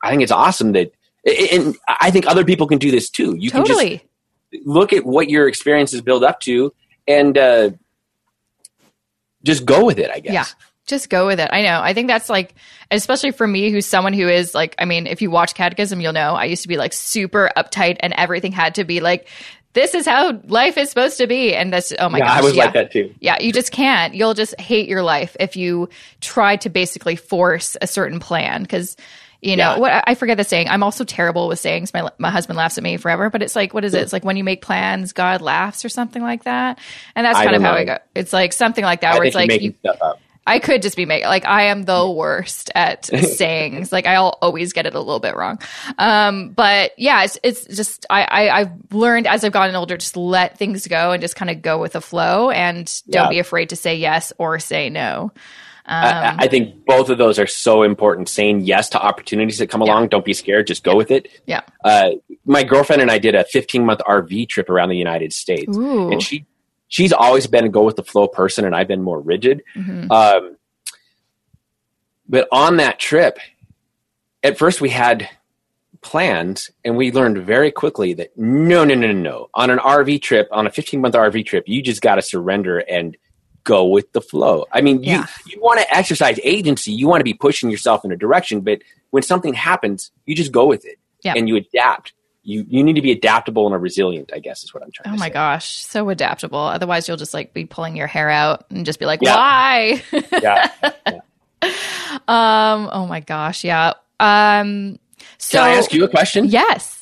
I 0.03 0.11
think 0.11 0.23
it's 0.23 0.31
awesome 0.33 0.73
that, 0.73 0.93
and 1.53 1.75
I 1.89 2.11
think 2.11 2.27
other 2.27 2.45
people 2.45 2.67
can 2.67 2.79
do 2.79 2.91
this 2.91 3.09
too. 3.09 3.35
You 3.37 3.51
can 3.51 3.65
just 3.65 3.81
look 4.67 4.93
at 4.93 5.05
what 5.07 5.31
your 5.31 5.49
experiences 5.49 6.03
build 6.03 6.23
up 6.23 6.41
to, 6.41 6.73
and 7.09 7.37
uh, 7.39 7.71
just 9.43 9.65
go 9.65 9.85
with 9.85 9.99
it. 9.99 10.11
I 10.11 10.21
guess. 10.21 10.33
Yeah. 10.33 10.45
Just 10.87 11.09
go 11.09 11.27
with 11.27 11.39
it. 11.39 11.49
I 11.53 11.63
know. 11.63 11.81
I 11.81 11.95
think 11.95 12.09
that's 12.09 12.29
like, 12.29 12.55
especially 12.91 13.31
for 13.31 13.47
me, 13.47 13.71
who's 13.71 13.87
someone 13.87 14.13
who 14.13 14.29
is 14.29 14.55
like, 14.55 14.75
I 14.79 14.85
mean, 14.85 15.07
if 15.07 15.23
you 15.23 15.31
watch 15.31 15.55
Catechism, 15.55 16.01
you'll 16.01 16.13
know 16.13 16.35
I 16.35 16.47
used 16.47 16.63
to 16.63 16.69
be 16.69 16.77
like 16.77 16.93
super 16.93 17.51
uptight 17.57 17.99
and 18.01 18.13
everything 18.15 18.51
had 18.53 18.75
to 18.75 18.85
be 18.85 19.01
like, 19.01 19.29
this 19.75 19.95
is 19.95 20.05
how 20.05 20.39
life 20.49 20.77
is 20.77 20.91
supposed 20.91 21.19
to 21.19 21.27
be. 21.27 21.55
And 21.55 21.73
that's, 21.73 21.93
oh 21.99 22.09
my 22.09 22.19
yeah, 22.19 22.25
gosh. 22.27 22.39
I 22.39 22.43
was 22.43 22.57
yeah. 22.57 22.65
like 22.65 22.75
that 22.75 22.93
too. 22.93 23.15
Yeah, 23.21 23.41
you 23.41 23.53
just 23.53 23.71
can't. 23.73 24.15
You'll 24.15 24.35
just 24.35 24.61
hate 24.61 24.89
your 24.89 25.03
life 25.03 25.37
if 25.41 25.57
you 25.57 25.89
try 26.21 26.57
to 26.57 26.69
basically 26.69 27.17
force 27.17 27.77
a 27.81 27.87
certain 27.87 28.19
plan 28.21 28.63
because 28.63 28.97
you 29.41 29.57
know 29.57 29.75
Yeah. 29.75 29.79
what 29.79 30.05
I 30.07 30.15
forget 30.15 30.37
the 30.37 30.45
saying. 30.45 30.69
I'm 30.69 30.83
also 30.83 31.05
terrible 31.05 31.49
with 31.49 31.59
sayings. 31.59 31.95
My 31.95 32.11
my 32.19 32.31
husband 32.31 32.57
laughs 32.59 32.77
at 32.77 32.85
me 32.85 32.97
forever, 32.97 33.31
but 33.31 33.43
it's 33.43 33.57
like 33.57 33.73
what 33.73 33.85
is 33.85 33.95
it? 33.95 34.03
It's 34.03 34.13
like 34.13 34.25
when 34.25 34.37
you 34.37 34.45
make 34.45 34.63
plans, 34.63 35.13
God 35.13 35.41
laughs 35.41 35.85
or 35.85 35.89
something 35.89 36.23
like 36.23 36.45
that. 36.45 36.79
And 37.17 37.25
that's 37.25 37.39
kind 37.39 37.49
of 37.57 37.63
don't 37.63 37.63
how 37.63 37.73
know. 37.73 37.79
I 37.79 37.85
go. 37.85 37.99
It's 38.15 38.33
like 38.33 38.53
something 38.53 38.85
like 38.85 39.01
that 39.01 39.15
I 39.15 39.19
where 39.19 39.27
it's 39.27 39.35
like 39.35 39.49
making 39.49 39.71
you, 39.73 39.75
stuff 39.81 39.97
up. 40.03 40.21
I 40.47 40.59
could 40.59 40.83
just 40.83 40.97
be 40.97 41.07
making 41.07 41.29
like 41.29 41.45
I 41.47 41.65
am 41.65 41.85
the 41.85 42.11
worst 42.11 42.71
at 42.75 43.05
sayings. 43.37 43.93
Like 43.93 44.07
I'll 44.07 44.39
always 44.43 44.73
get 44.73 44.87
it 44.87 44.95
a 44.95 44.99
little 44.99 45.21
bit 45.21 45.37
wrong. 45.37 45.61
Um, 45.99 46.51
but 46.51 46.93
yeah, 46.99 47.25
it's 47.25 47.39
it's 47.43 47.65
just 47.67 48.07
I, 48.11 48.23
I 48.25 48.61
I've 48.61 48.71
learned 48.93 49.27
as 49.27 49.45
I've 49.45 49.53
gotten 49.53 49.77
older 49.77 49.97
just 49.97 50.17
let 50.17 50.59
things 50.59 50.87
go 50.89 51.13
and 51.13 51.21
just 51.21 51.37
kind 51.37 51.51
of 51.51 51.63
go 51.63 51.79
with 51.79 51.93
the 51.93 52.01
flow 52.01 52.51
and 52.51 52.87
don't 53.09 53.25
Yeah. 53.25 53.29
be 53.31 53.39
afraid 53.39 53.69
to 53.71 53.77
say 53.77 53.95
yes 53.97 54.33
or 54.39 54.59
say 54.59 54.91
no. 54.91 55.33
I- 55.85 56.09
Um, 56.29 56.37
I, 56.41 56.45
I 56.45 56.49
think 56.49 56.87
both 56.87 57.09
of 57.11 57.19
those 57.19 57.39
are 57.41 57.47
so 57.49 57.83
important. 57.83 58.29
Saying 58.29 58.61
yes 58.61 58.89
to 58.91 59.01
opportunities 59.03 59.59
that 59.59 59.69
come 59.69 59.83
Yeah. 59.83 59.93
along. 59.93 60.09
Don't 60.09 60.25
be 60.25 60.33
scared. 60.33 60.67
Just 60.69 60.85
go 60.85 60.97
with 60.97 61.11
it. 61.11 61.29
Yeah. 61.47 61.63
Uh, 61.85 62.11
my 62.47 62.63
girlfriend 62.63 63.03
and 63.03 63.11
I 63.11 63.19
did 63.19 63.35
a 63.35 63.45
15 63.45 63.85
month 63.85 64.01
RV 64.07 64.49
trip 64.49 64.71
around 64.71 64.91
the 64.91 64.97
United 64.97 65.33
States, 65.33 65.77
Ooh. 65.77 66.11
and 66.13 66.23
she 66.23 66.47
she's 66.93 67.13
always 67.13 67.47
been 67.47 67.65
a 67.65 67.71
go 67.71 67.83
with 67.85 67.97
the 67.97 68.05
flow 68.05 68.29
person, 68.29 68.67
and 68.67 68.77
I've 68.77 68.87
been 68.87 69.01
more 69.03 69.19
rigid. 69.19 69.63
Mhm. 69.75 70.11
Um, 70.11 70.57
but 72.29 72.47
on 72.53 72.77
that 72.77 72.99
trip, 72.99 73.39
at 74.43 74.59
first 74.59 74.83
we 74.83 74.91
had 74.91 75.27
plans, 76.03 76.71
and 76.85 76.97
we 76.99 77.11
learned 77.11 77.39
very 77.39 77.71
quickly 77.71 78.13
that 78.15 78.37
no, 78.37 78.85
no, 78.85 78.95
no, 78.95 79.07
no, 79.07 79.13
no. 79.15 79.49
On 79.55 79.71
an 79.71 79.79
RV 79.79 80.21
trip, 80.21 80.49
on 80.53 80.67
a 80.67 80.71
15 80.71 81.01
month 81.01 81.15
RV 81.15 81.47
trip, 81.47 81.65
you 81.67 81.81
just 81.83 82.03
got 82.03 82.17
to 82.17 82.23
surrender 82.23 82.79
and 82.81 83.17
go 83.65 83.87
with 83.87 84.13
the 84.13 84.21
flow. 84.21 84.67
I 84.71 84.83
mean, 84.83 85.03
you 85.03 85.13
Yeah. 85.13 85.27
you 85.47 85.59
want 85.63 85.81
to 85.81 85.97
exercise 85.97 86.39
agency, 86.45 86.93
you 86.93 87.09
want 87.09 87.21
to 87.21 87.25
be 87.25 87.33
pushing 87.35 87.71
yourself 87.71 88.05
in 88.05 88.13
a 88.13 88.17
direction, 88.17 88.61
but 88.61 88.81
when 89.11 89.23
something 89.23 89.55
happens, 89.55 90.11
you 90.27 90.35
just 90.35 90.53
go 90.53 90.67
with 90.67 90.85
it 90.85 90.99
and 91.39 91.49
you 91.49 91.57
adapt. 91.57 92.13
You 92.45 92.65
you 92.69 92.83
need 92.83 92.95
to 92.95 93.03
be 93.03 93.13
adaptable 93.13 93.73
and 93.73 93.83
resilient. 93.83 94.33
I 94.35 94.39
guess 94.41 94.65
is 94.65 94.75
what 94.75 94.83
I'm 94.83 94.91
trying 94.91 95.05
to 95.05 95.11
say. 95.11 95.15
Oh 95.15 95.19
my 95.19 95.29
say. 95.29 95.33
gosh, 95.35 95.77
so 95.85 96.09
adaptable. 96.09 96.59
Otherwise, 96.59 97.07
you'll 97.07 97.17
just 97.17 97.35
like 97.35 97.55
be 97.55 97.65
pulling 97.67 97.97
your 97.97 98.09
hair 98.09 98.29
out 98.31 98.67
and 98.71 98.85
just 98.85 98.99
be 98.99 99.07
like, 99.07 99.21
Yeah. 99.23 99.37
"Why?" 99.37 100.03
Yeah. 100.43 100.71
um. 102.29 102.89
Oh 102.93 103.07
my 103.09 103.21
gosh. 103.21 103.65
Yeah. 103.65 103.95
Um. 104.21 104.99
So 105.39 105.59
Can 105.59 105.69
I 105.69 105.75
ask 105.75 105.93
you 105.93 106.05
a 106.05 106.09
question? 106.09 106.47
Yes. 106.47 106.99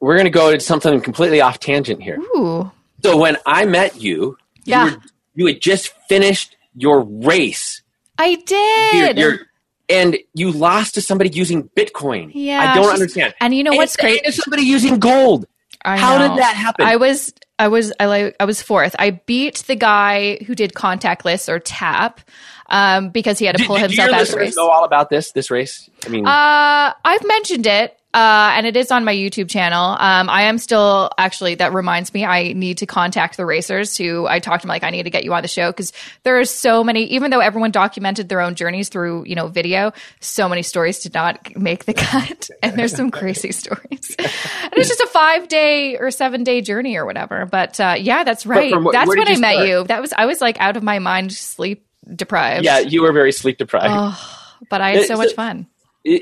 We're 0.00 0.14
going 0.16 0.24
to 0.24 0.30
go 0.30 0.50
to 0.52 0.58
something 0.58 1.00
completely 1.00 1.40
off 1.40 1.60
tangent 1.60 2.02
here. 2.02 2.18
Ooh. 2.18 2.68
So 3.04 3.16
when 3.16 3.36
I 3.46 3.64
met 3.64 4.00
you, 4.00 4.36
Yeah. 4.64 4.86
you, 4.86 4.90
were, 4.96 5.02
you 5.36 5.46
had 5.46 5.60
just 5.62 5.92
finished 6.08 6.56
your 6.74 7.02
race. 7.02 7.80
I 8.18 8.34
did. 8.44 9.16
you're- 9.18 9.38
and 9.88 10.16
you 10.34 10.52
lost 10.52 10.94
to 10.94 11.00
somebody 11.00 11.30
using 11.30 11.68
Bitcoin. 11.76 12.30
Yeah, 12.34 12.72
I 12.72 12.74
don't 12.74 12.92
understand. 12.92 13.34
and 13.40 13.54
you 13.54 13.62
know 13.64 13.70
And 13.72 13.78
what's 13.78 13.96
and 13.96 14.34
somebody 14.34 14.62
using 14.62 14.98
gold. 14.98 15.46
I 15.84 15.96
How 15.96 16.18
know. 16.18 16.28
did 16.28 16.38
that 16.38 16.56
happen? 16.56 16.86
I 16.86 16.96
was 16.96 17.32
I 17.58 17.68
was 17.68 17.92
I 18.00 18.06
like 18.06 18.36
I 18.40 18.44
was 18.44 18.60
fourth. 18.62 18.94
I 18.98 19.10
beat 19.12 19.64
the 19.66 19.76
guy 19.76 20.38
who 20.46 20.54
did 20.54 20.72
contactless 20.74 21.48
or 21.48 21.58
tap 21.58 22.20
um, 22.68 23.10
because 23.10 23.38
he 23.38 23.46
had 23.46 23.56
to 23.56 23.64
pull 23.64 23.76
did 23.76 23.82
himself 23.90 24.08
your 24.10 24.16
out 24.16 24.22
of 24.22 24.28
the 24.28 24.36
listeners 24.36 24.56
know 24.56 24.68
all 24.68 24.84
about 24.84 25.08
this? 25.10 25.32
This 25.32 25.50
race? 25.50 25.88
I 26.04 26.08
mean, 26.08 26.26
Uh, 26.26 26.92
I've 27.04 27.26
mentioned 27.26 27.66
it, 27.66 27.97
uh, 28.18 28.50
and 28.56 28.66
it 28.66 28.76
is 28.76 28.90
on 28.90 29.04
my 29.04 29.14
YouTube 29.14 29.48
channel. 29.48 29.96
Um, 29.98 30.28
I 30.28 30.42
am 30.42 30.58
still 30.58 31.10
actually. 31.16 31.54
That 31.54 31.72
reminds 31.72 32.12
me, 32.12 32.24
I 32.24 32.52
need 32.52 32.78
to 32.78 32.86
contact 32.86 33.36
the 33.36 33.46
racers. 33.46 33.96
Who 33.96 34.26
I 34.26 34.40
talked 34.40 34.62
to 34.62 34.66
them 34.66 34.70
like, 34.70 34.82
I 34.82 34.90
need 34.90 35.04
to 35.04 35.10
get 35.10 35.22
you 35.22 35.32
on 35.34 35.42
the 35.42 35.48
show 35.48 35.70
because 35.70 35.92
there 36.24 36.38
are 36.40 36.44
so 36.44 36.82
many. 36.82 37.04
Even 37.04 37.30
though 37.30 37.38
everyone 37.40 37.70
documented 37.70 38.28
their 38.28 38.40
own 38.40 38.56
journeys 38.56 38.88
through 38.88 39.24
you 39.26 39.36
know 39.36 39.46
video, 39.46 39.92
so 40.20 40.48
many 40.48 40.62
stories 40.62 40.98
did 40.98 41.14
not 41.14 41.56
make 41.56 41.84
the 41.84 41.94
cut, 41.94 42.50
and 42.62 42.76
there's 42.76 42.94
some 42.96 43.10
crazy 43.12 43.52
stories. 43.52 44.16
and 44.18 44.72
it's 44.72 44.88
just 44.88 45.00
a 45.00 45.06
five 45.06 45.46
day 45.46 45.96
or 45.96 46.10
seven 46.10 46.42
day 46.42 46.60
journey 46.60 46.96
or 46.96 47.06
whatever. 47.06 47.46
But 47.46 47.78
uh, 47.78 47.94
yeah, 47.98 48.24
that's 48.24 48.44
right. 48.46 48.72
what- 48.82 48.92
that's 48.92 49.08
when 49.08 49.28
I 49.28 49.32
you 49.32 49.40
met 49.40 49.68
you. 49.68 49.84
That 49.84 50.00
was 50.00 50.12
I 50.12 50.26
was 50.26 50.40
like 50.40 50.60
out 50.60 50.76
of 50.76 50.82
my 50.82 50.98
mind, 50.98 51.32
sleep 51.32 51.86
deprived. 52.12 52.64
yeah, 52.64 52.78
you 52.80 53.02
were 53.02 53.12
very 53.12 53.30
sleep 53.32 53.58
deprived. 53.58 53.86
Oh, 53.88 54.44
but 54.70 54.80
I 54.80 54.90
had 54.90 55.06
so 55.06 55.14
It's- 55.14 55.18
much 55.18 55.34
fun. 55.34 55.66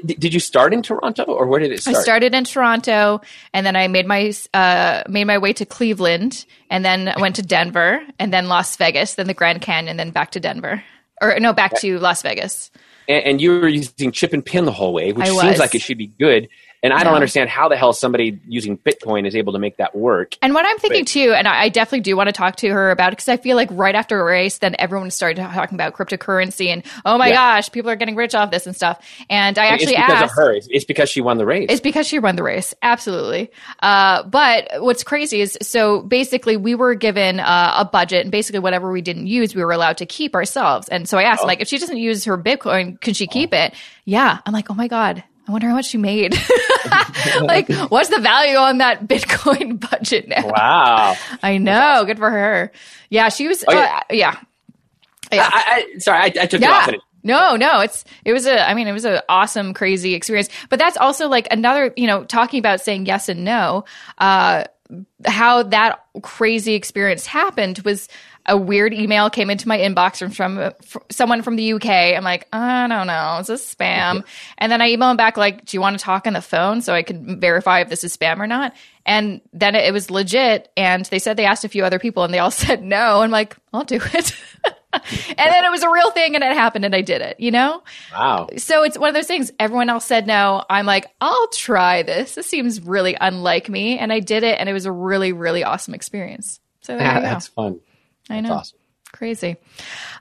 Did 0.05 0.35
you 0.35 0.41
start 0.41 0.73
in 0.75 0.83
Toronto, 0.83 1.25
or 1.25 1.47
where 1.47 1.61
did 1.61 1.73
it 1.73 1.81
start? 1.83 1.97
I 1.97 2.01
started 2.03 2.35
in 2.35 2.45
Toronto, 2.45 3.21
and 3.53 3.65
then 3.65 3.77
I 3.77 3.89
made 3.89 4.07
my 4.07 4.33
uh, 4.55 5.03
made 5.09 5.25
my 5.25 5.39
way 5.39 5.53
to 5.55 5.65
Cleveland, 5.65 6.45
and 6.71 6.85
then 6.85 7.13
went 7.21 7.37
to 7.37 7.43
Denver, 7.43 8.01
and 8.19 8.33
then 8.33 8.49
Las 8.49 8.77
Vegas, 8.77 9.15
then 9.15 9.27
the 9.27 9.35
Grand 9.35 9.63
Canyon, 9.63 9.97
then 9.97 10.11
back 10.11 10.31
to 10.33 10.41
Denver, 10.41 10.83
or 11.21 11.39
no, 11.41 11.53
back 11.53 11.75
to 11.81 11.99
Las 11.99 12.23
Vegas. 12.23 12.71
and, 13.09 13.25
and 13.25 13.41
you 13.41 13.61
were 13.61 13.69
using 13.69 14.13
chip 14.13 14.33
and 14.33 14.45
pin 14.45 14.65
the 14.65 14.73
whole 14.73 14.93
way, 14.93 15.13
which 15.13 15.29
seems 15.29 15.59
like 15.59 15.75
it 15.75 15.83
should 15.83 15.99
be 15.99 16.09
good. 16.09 16.49
And 16.83 16.93
I 16.93 17.03
don't 17.05 17.15
understand 17.15 17.49
how 17.51 17.69
the 17.69 17.77
hell 17.77 17.93
somebody 17.93 18.39
using 18.47 18.77
Bitcoin 18.79 19.27
is 19.27 19.35
able 19.35 19.53
to 19.55 19.59
make 19.59 19.79
that 19.79 19.97
work. 19.97 20.35
And 20.43 20.55
what 20.55 20.65
I'm 20.67 20.79
thinking 20.79 21.01
Right. 21.01 21.07
too, 21.07 21.33
and 21.35 21.49
I, 21.49 21.69
definitely 21.69 22.01
do 22.01 22.17
want 22.17 22.29
to 22.29 22.33
talk 22.33 22.57
to 22.57 22.69
her 22.69 22.91
about 22.91 23.09
it 23.09 23.13
because 23.13 23.29
I 23.29 23.37
feel 23.39 23.57
like 23.57 23.69
right 23.73 23.95
after 23.95 24.21
a 24.21 24.25
race, 24.25 24.59
then 24.59 24.77
everyone 24.79 25.11
started 25.11 25.41
talking 25.43 25.75
about 25.75 25.95
cryptocurrency 25.95 26.69
and 26.69 26.85
oh 27.05 27.19
my 27.19 27.29
Yeah. 27.29 27.35
gosh, 27.57 27.73
people 27.73 27.91
are 27.91 27.97
getting 27.97 28.15
rich 28.15 28.35
off 28.35 28.51
this 28.51 28.67
and 28.67 28.77
stuff. 28.77 29.01
And 29.29 29.59
I 29.59 29.67
actually 29.67 29.95
it's 29.95 30.03
because 30.07 30.23
asked, 30.23 30.25
of 30.39 30.45
her. 30.45 30.53
It's, 30.55 30.85
because 30.85 31.09
she 31.11 31.21
won 31.21 31.39
the 31.39 31.47
race. 31.47 31.67
It's 31.71 31.81
because 31.81 32.07
she 32.07 32.19
won 32.19 32.37
the 32.37 32.43
race. 32.43 32.75
Absolutely. 32.83 33.51
Uh, 33.83 34.23
but 34.25 34.69
what's 34.83 35.03
crazy 35.03 35.41
is 35.41 35.59
so 35.63 36.03
basically 36.03 36.57
we 36.57 36.75
were 36.75 36.95
given 36.95 37.41
uh, 37.41 37.75
a 37.79 37.85
budget 37.85 38.23
and 38.23 38.31
basically 38.31 38.61
whatever 38.61 38.93
we 38.93 39.01
didn't 39.03 39.27
use, 39.27 39.55
we 39.55 39.65
were 39.65 39.73
allowed 39.73 39.97
to 39.99 40.07
keep 40.07 40.35
ourselves. 40.35 40.89
And 40.89 41.09
so 41.09 41.19
I 41.19 41.23
asked, 41.25 41.43
Oh. 41.43 41.47
like, 41.47 41.61
if 41.61 41.69
she 41.69 41.79
doesn't 41.79 41.97
use 41.99 42.25
her 42.27 42.39
Bitcoin, 42.39 43.01
can 43.01 43.15
she 43.15 43.27
keep 43.27 43.53
it? 43.53 43.75
Yeah. 44.05 44.39
I'm 44.47 44.53
like, 44.53 44.71
oh 44.71 44.75
my 44.75 44.89
God. 44.89 45.25
I 45.47 45.53
wonder 45.53 45.69
how 45.69 45.75
much 45.75 45.87
she 45.87 45.99
made. 45.99 46.35
like, 47.41 47.69
what's 47.89 48.09
the 48.09 48.21
value 48.21 48.57
on 48.57 48.79
that 48.79 49.07
Bitcoin 49.07 49.79
budget 49.91 50.29
now? 50.29 50.49
wow. 50.49 51.17
I 51.43 51.59
know. 51.59 52.05
Good 52.05 52.19
for 52.19 52.31
her. 52.31 52.73
Yeah, 53.11 53.29
she 53.29 53.49
was. 53.49 53.65
Oh, 53.67 53.73
yeah. 53.73 53.97
uh, 53.97 54.01
yeah. 54.11 54.37
Yeah. 55.33 55.51
I, 55.53 55.87
I, 55.95 55.99
sorry, 55.99 56.19
I, 56.19 56.25
I 56.25 56.47
took 56.47 56.63
it 56.63 56.69
off. 56.69 56.89
Yeah. 56.89 56.99
No, 57.25 57.57
no, 57.57 57.81
it's 57.81 58.05
it 58.25 58.33
was 58.33 58.47
a 58.47 58.69
I 58.69 58.75
mean 58.75 58.87
it 58.87 58.93
was 58.93 59.05
an 59.05 59.21
awesome 59.29 59.75
crazy 59.75 60.15
experience. 60.15 60.49
But 60.69 60.79
that's 60.79 60.97
also 60.97 61.29
like 61.29 61.49
another, 61.51 61.93
you 61.97 62.07
know, 62.07 62.23
talking 62.23 62.61
about 62.61 62.81
saying 62.81 63.07
yes 63.07 63.29
and 63.29 63.45
no, 63.45 63.85
uh 64.19 64.65
how 65.25 65.65
that 65.65 66.05
crazy 66.23 66.75
experience 66.75 67.27
happened 67.27 67.81
was 67.81 68.09
a 68.47 68.57
weird 68.57 68.95
email 68.95 69.29
came 69.31 69.51
into 69.51 69.69
my 69.69 69.79
inbox 69.79 70.19
from, 70.19 70.31
from, 70.31 70.73
from 70.83 71.03
someone 71.11 71.43
from 71.43 71.57
the 71.57 71.73
UK. 71.75 71.87
I'm 71.87 72.25
like, 72.25 72.47
I 72.53 72.87
don't 72.87 73.07
know, 73.07 73.39
is 73.41 73.49
this 73.49 73.75
spam? 73.75 74.25
And 74.59 74.71
then 74.71 74.81
I 74.81 74.91
email 74.91 75.11
him 75.11 75.17
back 75.17 75.37
like, 75.37 75.65
do 75.65 75.77
you 75.77 75.81
want 75.81 75.99
to 75.99 76.05
talk 76.05 76.27
on 76.27 76.33
the 76.33 76.43
phone 76.43 76.81
so 76.81 76.95
I 76.95 77.03
can 77.03 77.41
verify 77.41 77.81
if 77.81 77.89
this 77.89 78.05
is 78.05 78.17
spam 78.17 78.39
or 78.39 78.47
not? 78.47 78.75
And 79.05 79.41
then 79.53 79.75
it, 79.75 79.85
it 79.85 79.93
was 79.93 80.11
legit. 80.11 80.71
And 80.77 81.05
they 81.07 81.19
said 81.19 81.37
they 81.37 81.45
asked 81.45 81.65
a 81.65 81.69
few 81.69 81.85
other 81.85 81.99
people 81.99 82.25
and 82.25 82.33
they 82.33 82.39
all 82.39 82.51
said 82.53 82.83
no. 82.83 83.21
I'm 83.21 83.31
like, 83.31 83.57
I'll 83.73 83.85
do 83.85 84.01
it. 84.03 84.35
and 84.93 85.03
then 85.37 85.65
it 85.65 85.71
was 85.71 85.83
a 85.83 85.91
real 85.91 86.11
thing 86.11 86.35
and 86.35 86.45
it 86.45 86.53
happened 86.53 86.85
and 86.85 86.95
I 86.95 87.03
did 87.03 87.23
it, 87.23 87.41
you 87.41 87.51
know? 87.51 87.83
Wow. 88.13 88.49
So 88.57 88.83
it's 88.83 88.99
one 88.99 89.09
of 89.09 89.15
those 89.15 89.27
things. 89.27 89.53
Everyone 89.59 89.91
else 89.91 90.05
said 90.05 90.27
no. 90.27 90.65
I'm 90.71 90.87
like, 90.87 91.07
I'll 91.21 91.49
try 91.49 92.03
this. 92.03 92.35
This 92.35 92.47
seems 92.47 92.81
really 92.81 93.17
unlike 93.21 93.69
me. 93.69 93.99
And 93.99 94.13
I 94.13 94.21
did 94.21 94.43
it 94.43 94.59
and 94.59 94.69
it 94.69 94.73
was 94.73 94.87
a 94.87 94.93
really, 94.93 95.33
really 95.33 95.65
awesome 95.65 95.95
experience. 95.95 96.61
So 96.83 96.97
there 96.97 97.09
you 97.09 97.15
go. 97.15 97.21
That's 97.23 97.49
fun. 97.49 97.81
I 98.31 98.41
know. 98.41 98.55
awesome. 98.55 98.79
Crazy. 99.13 99.57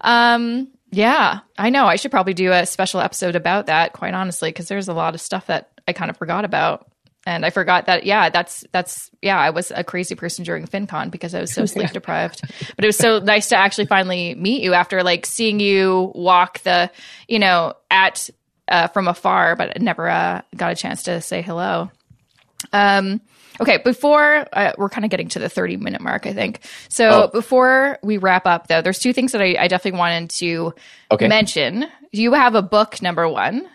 Um, 0.01 0.69
yeah, 0.91 1.39
I 1.57 1.69
know. 1.69 1.85
I 1.85 1.97
should 1.97 2.11
probably 2.11 2.33
do 2.33 2.51
a 2.51 2.65
special 2.65 3.01
episode 3.01 3.35
about 3.35 3.65
that, 3.65 3.93
quite 3.93 4.13
honestly, 4.13 4.49
because 4.49 4.67
there's 4.67 4.87
a 4.87 4.93
lot 4.93 5.15
of 5.15 5.21
stuff 5.21 5.47
that 5.47 5.71
I 5.87 5.93
kind 5.93 6.09
of 6.09 6.17
forgot 6.17 6.45
about. 6.45 6.89
And 7.27 7.43
I 7.43 7.49
forgot 7.49 7.87
that, 7.87 8.05
yeah, 8.05 8.29
that's, 8.29 8.63
that's, 8.71 9.09
yeah, 9.21 9.37
I 9.39 9.49
was 9.49 9.71
a 9.75 9.83
crazy 9.83 10.13
person 10.13 10.45
during 10.45 10.67
FinCon 10.67 11.09
because 11.09 11.33
I 11.33 11.41
was 11.41 11.51
so 11.51 11.65
sleep 11.65 11.89
deprived. 11.91 12.41
But 12.75 12.85
it 12.85 12.87
was 12.87 12.97
so 12.97 13.19
nice 13.19 13.49
to 13.49 13.57
actually 13.57 13.87
finally 13.87 14.35
meet 14.35 14.61
you 14.61 14.73
after 14.73 15.01
like 15.01 15.25
seeing 15.25 15.59
you 15.59 16.11
walk 16.13 16.59
the, 16.59 16.91
you 17.27 17.39
know, 17.39 17.73
at, 17.89 18.29
uh, 18.67 18.87
from 18.89 19.07
afar, 19.07 19.55
but 19.55 19.81
never 19.81 20.07
uh, 20.07 20.41
got 20.55 20.71
a 20.71 20.75
chance 20.75 21.03
to 21.03 21.19
say 21.19 21.41
hello. 21.41 21.89
Um, 22.71 23.21
Okay, 23.61 23.79
before 23.83 24.45
uh, 24.53 24.73
we're 24.77 24.89
kind 24.89 25.05
of 25.05 25.11
getting 25.11 25.27
to 25.29 25.39
the 25.39 25.49
30 25.49 25.77
minute 25.77 26.01
mark, 26.01 26.25
I 26.27 26.33
think. 26.33 26.59
So 26.89 27.23
Oh. 27.23 27.27
before 27.27 27.97
we 28.03 28.17
wrap 28.17 28.45
up, 28.45 28.67
though, 28.67 28.81
there's 28.81 28.99
two 28.99 29.13
things 29.13 29.31
that 29.31 29.41
I, 29.41 29.55
I 29.59 29.67
definitely 29.67 29.97
wanted 29.99 30.29
to 30.31 30.73
Okay. 31.11 31.27
mention. 31.27 31.85
You 32.11 32.33
have 32.33 32.55
a 32.55 32.61
book, 32.61 33.01
number 33.01 33.27
one, 33.29 33.67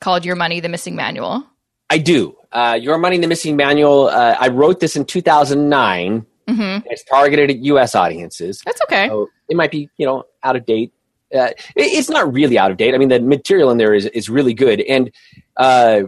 called 0.00 0.24
Your 0.24 0.36
Money, 0.36 0.60
the 0.60 0.68
Missing 0.68 0.96
Manual. 0.96 1.44
I 1.90 1.98
do. 1.98 2.36
Uh, 2.52 2.78
Your 2.80 2.98
Money, 2.98 3.18
the 3.18 3.26
Missing 3.26 3.56
Manual. 3.56 4.08
Uh, 4.08 4.36
I 4.38 4.48
wrote 4.48 4.80
this 4.80 4.94
in 4.96 5.04
2009. 5.04 6.26
hmm 6.48 6.78
It's 6.86 7.04
targeted 7.04 7.50
at 7.50 7.58
U.S. 7.58 7.94
audiences. 7.94 8.60
That's 8.64 8.80
okay. 8.82 9.08
So 9.08 9.28
it 9.48 9.56
might 9.56 9.70
be, 9.70 9.88
you 9.96 10.06
know, 10.06 10.24
out 10.42 10.56
of 10.56 10.66
date. 10.66 10.92
Uh, 11.34 11.48
it- 11.76 11.92
it's 11.98 12.08
not 12.08 12.32
really 12.32 12.58
out 12.58 12.70
of 12.70 12.76
date. 12.76 12.94
I 12.94 12.98
mean, 12.98 13.08
the 13.08 13.20
material 13.20 13.70
in 13.70 13.78
there 13.78 13.92
is, 13.94 14.06
is 14.06 14.28
really 14.30 14.54
good. 14.54 14.80
And 14.82 15.10
uh, 15.56 16.02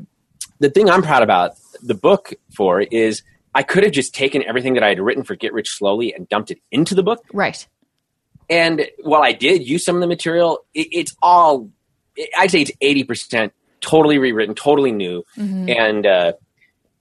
the 0.60 0.70
thing 0.70 0.88
I'm 0.88 1.02
proud 1.02 1.22
about 1.22 1.52
the 1.82 1.94
book 1.94 2.32
for 2.54 2.80
is 2.80 3.22
I 3.54 3.62
could 3.64 3.82
have 3.82 3.92
just 3.92 4.14
taken 4.14 4.44
everything 4.44 4.74
that 4.74 4.82
I 4.84 4.88
had 4.90 5.00
written 5.00 5.24
for 5.24 5.34
Get 5.34 5.52
Rich 5.52 5.70
Slowly 5.70 6.14
and 6.14 6.28
dumped 6.28 6.50
it 6.52 6.58
into 6.70 6.94
the 6.94 7.02
book. 7.02 7.24
Right. 7.32 7.66
And 8.48 8.86
while 9.02 9.22
I 9.22 9.32
did 9.32 9.66
use 9.66 9.84
some 9.84 9.96
of 9.96 10.00
the 10.00 10.06
material, 10.06 10.60
it, 10.74 10.88
it's 10.92 11.16
all, 11.22 11.68
I'd 12.38 12.50
say 12.50 12.62
it's 12.62 12.72
80% 12.82 13.50
totally 13.80 14.18
rewritten, 14.18 14.54
totally 14.54 14.92
new. 14.92 15.24
Mhm. 15.36 15.74
And 15.76 16.06
uh, 16.06 16.32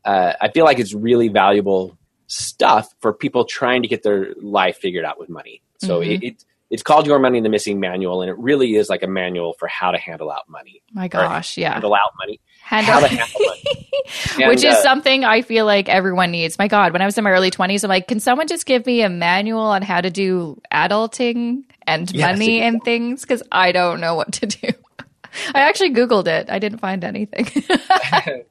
uh, 0.05 0.33
I 0.41 0.49
feel 0.49 0.65
like 0.65 0.79
it's 0.79 0.93
really 0.93 1.27
valuable 1.27 1.97
stuff 2.27 2.93
for 3.01 3.11
people 3.13 3.45
trying 3.45 3.81
to 3.81 3.87
get 3.87 4.03
their 4.03 4.33
life 4.41 4.77
figured 4.77 5.03
out 5.05 5.19
with 5.19 5.29
money. 5.29 5.61
So 5.79 5.99
Mhm. 5.99 6.15
it, 6.15 6.23
it, 6.23 6.45
it's 6.69 6.83
called 6.83 7.07
Your 7.07 7.19
Money, 7.19 7.41
the 7.41 7.49
Missing 7.49 7.79
Manual, 7.79 8.21
and 8.21 8.29
it 8.29 8.37
really 8.37 8.75
is 8.75 8.89
like 8.89 9.01
a 9.01 9.07
manual 9.07 9.53
for 9.53 9.67
how 9.67 9.91
to 9.91 9.97
handle 9.97 10.31
out 10.31 10.47
money. 10.47 10.83
My 10.93 11.07
gosh, 11.07 11.57
yeah. 11.57 11.73
Handle 11.73 11.95
out 11.95 12.13
money. 12.19 12.39
Handle- 12.61 12.93
How 12.93 12.99
to 12.99 13.07
handle 13.07 13.39
money. 13.39 13.89
Which 14.47 14.63
is 14.63 14.75
uh, 14.75 14.81
something 14.83 15.23
I 15.23 15.41
feel 15.41 15.65
like 15.65 15.89
everyone 15.89 16.29
needs. 16.31 16.57
My 16.59 16.67
God, 16.67 16.93
when 16.93 17.01
I 17.01 17.05
was 17.05 17.17
in 17.17 17.23
my 17.23 17.31
early 17.31 17.49
20s, 17.49 17.83
I'm 17.83 17.89
like, 17.89 18.07
can 18.07 18.19
someone 18.19 18.47
just 18.47 18.65
give 18.65 18.85
me 18.85 19.01
a 19.01 19.09
manual 19.09 19.61
on 19.61 19.81
how 19.81 20.01
to 20.01 20.09
do 20.11 20.61
adulting 20.71 21.63
and 21.87 22.11
Yes, 22.11 22.31
money 22.31 22.61
and 22.61 22.83
things? 22.83 23.21
Because 23.21 23.41
I 23.51 23.71
don't 23.71 23.99
know 23.99 24.13
what 24.15 24.33
to 24.33 24.45
do. 24.45 24.67
I 25.55 25.61
actually 25.61 25.93
Googled 25.93 26.27
it. 26.27 26.49
I 26.49 26.59
didn't 26.59 26.79
find 26.79 27.03
anything. 27.03 27.47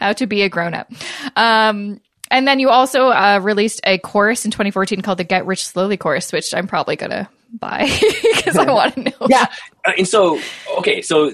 how 0.00 0.12
to 0.14 0.26
be 0.26 0.42
a 0.42 0.48
grown 0.48 0.74
up. 0.74 0.90
Um, 1.36 2.00
and 2.30 2.46
then 2.46 2.58
you 2.58 2.70
also 2.70 3.08
uh, 3.08 3.40
released 3.42 3.80
a 3.84 3.98
course 3.98 4.44
in 4.44 4.50
2014 4.50 5.00
called 5.02 5.18
the 5.18 5.24
Get 5.24 5.46
Rich 5.46 5.66
Slowly 5.66 5.96
course, 5.96 6.32
which 6.32 6.52
I'm 6.54 6.66
probably 6.66 6.96
going 6.96 7.10
to 7.10 7.28
buy 7.58 7.84
because 8.34 8.56
I 8.56 8.70
want 8.70 8.94
to 8.94 9.00
know. 9.02 9.12
yeah. 9.28 9.46
Uh, 9.84 9.92
and 9.98 10.06
so, 10.08 10.40
okay, 10.78 11.02
so 11.02 11.32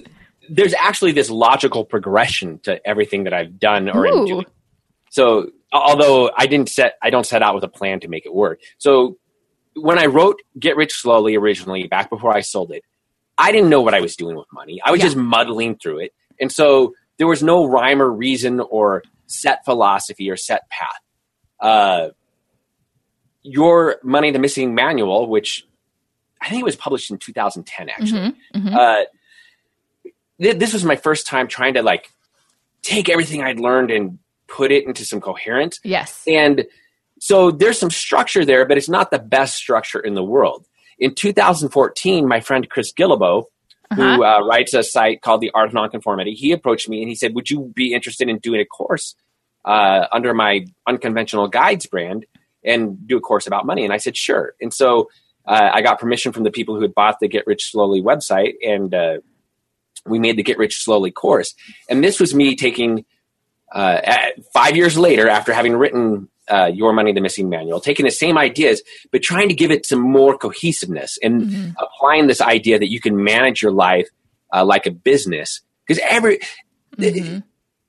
there's 0.48 0.74
actually 0.74 1.12
this 1.12 1.30
logical 1.30 1.85
progression 1.85 2.58
to 2.61 2.85
everything 2.87 3.24
that 3.24 3.32
I've 3.32 3.58
done 3.58 3.88
or 3.88 4.06
am 4.06 4.26
doing. 4.26 4.46
So, 5.11 5.50
although 5.72 6.30
I 6.37 6.46
didn't 6.46 6.68
set, 6.68 6.94
I 7.02 7.11
don't 7.11 7.26
set 7.26 7.42
out 7.42 7.54
with 7.54 7.64
a 7.64 7.68
plan 7.68 8.00
to 8.00 8.08
make 8.08 8.26
it 8.26 8.35
work. 8.35 8.61
So, 8.78 9.18
when 9.74 9.98
I 9.98 10.06
wrote 10.06 10.40
Get 10.58 10.76
Rich 10.76 10.92
Slowly 10.94 11.37
originally, 11.37 11.87
back 11.87 12.11
before 12.11 12.35
I 12.35 12.40
sold 12.40 12.72
it, 12.72 12.82
I 13.38 13.52
didn't 13.52 13.70
know 13.70 13.80
what 13.80 13.94
I 13.94 14.00
was 14.00 14.16
doing 14.16 14.37
with 14.37 14.46
money. 14.52 14.80
I 14.85 14.90
was 14.90 14.98
Yeah. 15.00 15.06
just 15.06 15.16
muddling 15.16 15.76
through 15.76 16.00
it, 16.00 16.12
and 16.40 16.50
so 16.52 16.94
there 17.18 17.26
was 17.26 17.42
no 17.42 17.66
rhyme 17.66 18.02
or 18.02 18.11
reason 18.11 18.61
or 18.61 19.02
set 19.26 19.64
philosophy 19.64 20.28
or 20.30 20.37
set 20.37 20.68
path. 20.68 20.88
Uh, 21.61 22.08
Your 23.42 23.96
Money, 24.02 24.30
the 24.30 24.38
Missing 24.38 24.74
Manual, 24.74 25.26
which 25.28 25.66
I 26.42 26.48
think 26.48 26.61
it 26.61 26.64
was 26.64 26.76
published 26.76 27.11
in 27.11 27.18
2010, 27.18 27.88
actually 27.88 28.20
Mhm, 28.20 28.35
mhm. 28.57 28.74
uh, 28.74 29.05
th- 30.40 30.57
this 30.59 30.72
was 30.72 30.85
my 30.85 30.96
first 30.96 31.26
time 31.26 31.48
trying 31.48 31.74
to 31.74 31.83
like 31.83 32.11
take 32.83 33.09
everything 33.09 33.42
I'd 33.42 33.61
learned 33.61 33.90
and 33.90 34.18
put 34.48 34.70
it 34.72 34.85
into 34.87 35.05
some 35.05 35.20
coherence. 35.20 35.78
yes. 35.85 36.22
And 36.26 36.66
so 37.20 37.50
there's 37.52 37.78
some 37.78 37.90
structure 37.90 38.44
there, 38.44 38.66
but 38.66 38.76
it's 38.76 38.88
not 38.88 39.11
the 39.12 39.18
best 39.20 39.55
structure 39.55 40.00
in 40.00 40.14
the 40.14 40.24
world. 40.24 40.66
In 40.98 41.14
2014, 41.14 42.26
my 42.26 42.40
friend 42.40 42.68
Chris 42.68 42.92
Guillebeau, 42.92 43.44
Uh-huh. 43.92 44.16
who 44.16 44.24
uh, 44.24 44.40
writes 44.40 44.74
a 44.74 44.83
site 44.83 45.20
called 45.22 45.40
The 45.42 45.50
Art 45.55 45.68
of 45.68 45.74
Nonconformity, 45.74 46.35
he 46.35 46.50
approached 46.52 46.88
me 46.88 47.00
and 47.02 47.09
he 47.09 47.14
said, 47.14 47.35
"Would 47.35 47.48
you 47.50 47.70
be 47.74 47.92
interested 47.94 48.28
in 48.28 48.38
doing 48.38 48.61
a 48.61 48.64
course 48.64 49.14
uh, 49.64 50.07
under 50.11 50.33
my 50.35 50.64
Unconventional 50.88 51.46
Guides 51.48 51.87
brand 51.87 52.24
and 52.64 53.07
do 53.07 53.16
a 53.18 53.20
course 53.20 53.46
about 53.46 53.64
money?" 53.66 53.85
And 53.85 53.92
I 53.92 53.98
said, 53.98 54.16
"Sure." 54.16 54.55
And 54.62 54.72
so 54.74 55.09
uh, 55.46 55.70
I 55.72 55.83
got 55.83 55.98
permission 55.98 56.33
from 56.33 56.44
the 56.44 56.50
people 56.50 56.74
who 56.76 56.83
had 56.83 56.94
bought 56.94 57.18
the 57.20 57.28
Get 57.28 57.46
Rich 57.46 57.70
Slowly 57.70 58.00
website, 58.02 58.55
and 58.66 58.94
uh, 58.94 59.18
we 60.07 60.18
made 60.18 60.37
the 60.37 60.42
Get 60.42 60.59
Rich 60.59 60.83
Slowly 60.85 61.11
course. 61.11 61.55
And 61.88 62.02
this 62.02 62.20
was 62.20 62.35
me 62.35 62.57
taking 62.57 63.05
uh, 63.74 64.00
at- 64.05 64.35
five 64.52 64.76
years 64.76 64.98
later, 64.98 65.28
after 65.28 65.52
having 65.52 65.74
written 65.76 66.28
uh, 66.50 66.66
Your 66.72 66.92
Money, 66.92 67.12
the 67.12 67.20
Missing 67.20 67.48
Manual, 67.48 67.81
taking 67.81 68.05
the 68.05 68.11
same 68.11 68.37
ideas, 68.37 68.83
but 69.12 69.22
trying 69.22 69.48
to 69.48 69.55
give 69.55 69.70
it 69.70 69.87
some 69.87 70.00
more 70.00 70.37
cohesiveness 70.37 71.18
and 71.22 71.42
Mhm. 71.42 71.74
applying 71.78 72.26
this 72.26 72.40
idea 72.40 72.78
that 72.78 72.90
you 72.90 73.00
can 73.00 73.22
manage 73.22 73.62
your 73.62 73.72
life 73.72 74.09
uh, 74.52 74.64
like 74.64 74.85
a 74.87 74.90
business. 74.90 75.61
Because 75.87 76.02
every, 76.09 76.40
Mhm. 76.98 77.42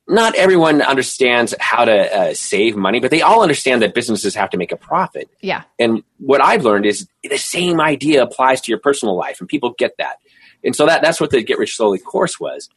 Not 0.07 0.35
everyone 0.35 0.81
understands 0.81 1.55
how 1.59 1.85
to 1.85 2.15
uh, 2.15 2.33
save 2.33 2.75
money, 2.75 2.99
but 2.99 3.09
they 3.09 3.21
all 3.21 3.41
understand 3.41 3.81
that 3.81 3.93
businesses 3.93 4.35
have 4.35 4.49
to 4.49 4.57
make 4.57 4.71
a 4.71 4.75
profit. 4.77 5.29
Yeah. 5.41 5.63
And 5.79 6.03
what 6.19 6.41
I've 6.43 6.63
learned 6.65 6.85
is 6.85 7.07
the 7.23 7.37
same 7.37 7.79
idea 7.79 8.21
applies 8.21 8.59
to 8.61 8.71
your 8.71 8.79
personal 8.79 9.15
life, 9.15 9.39
and 9.39 9.47
people 9.47 9.73
get 9.77 9.95
that. 9.99 10.17
And 10.63 10.75
so 10.75 10.85
that 10.85 11.01
that's 11.01 11.21
what 11.21 11.29
the 11.29 11.41
Get 11.41 11.57
Rich 11.57 11.75
Slowly 11.77 11.99
course 11.99 12.39
was. 12.39 12.69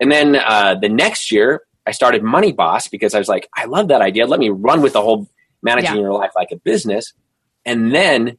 And 0.00 0.10
then 0.10 0.36
uh, 0.36 0.74
the 0.80 0.88
next 0.88 1.30
year, 1.30 1.62
I 1.86 1.92
started 1.92 2.22
Money 2.22 2.52
Boss 2.52 2.88
because 2.88 3.14
I 3.14 3.18
was 3.18 3.28
like, 3.28 3.48
I 3.56 3.66
love 3.66 3.88
that 3.88 4.00
idea. 4.02 4.26
Let 4.26 4.40
me 4.40 4.48
run 4.48 4.82
with 4.82 4.92
the 4.92 5.02
whole 5.02 5.28
managing 5.62 5.94
Yeah. 5.96 6.02
your 6.02 6.12
life 6.12 6.32
like 6.34 6.50
a 6.50 6.56
business. 6.56 7.12
And 7.64 7.94
then 7.94 8.38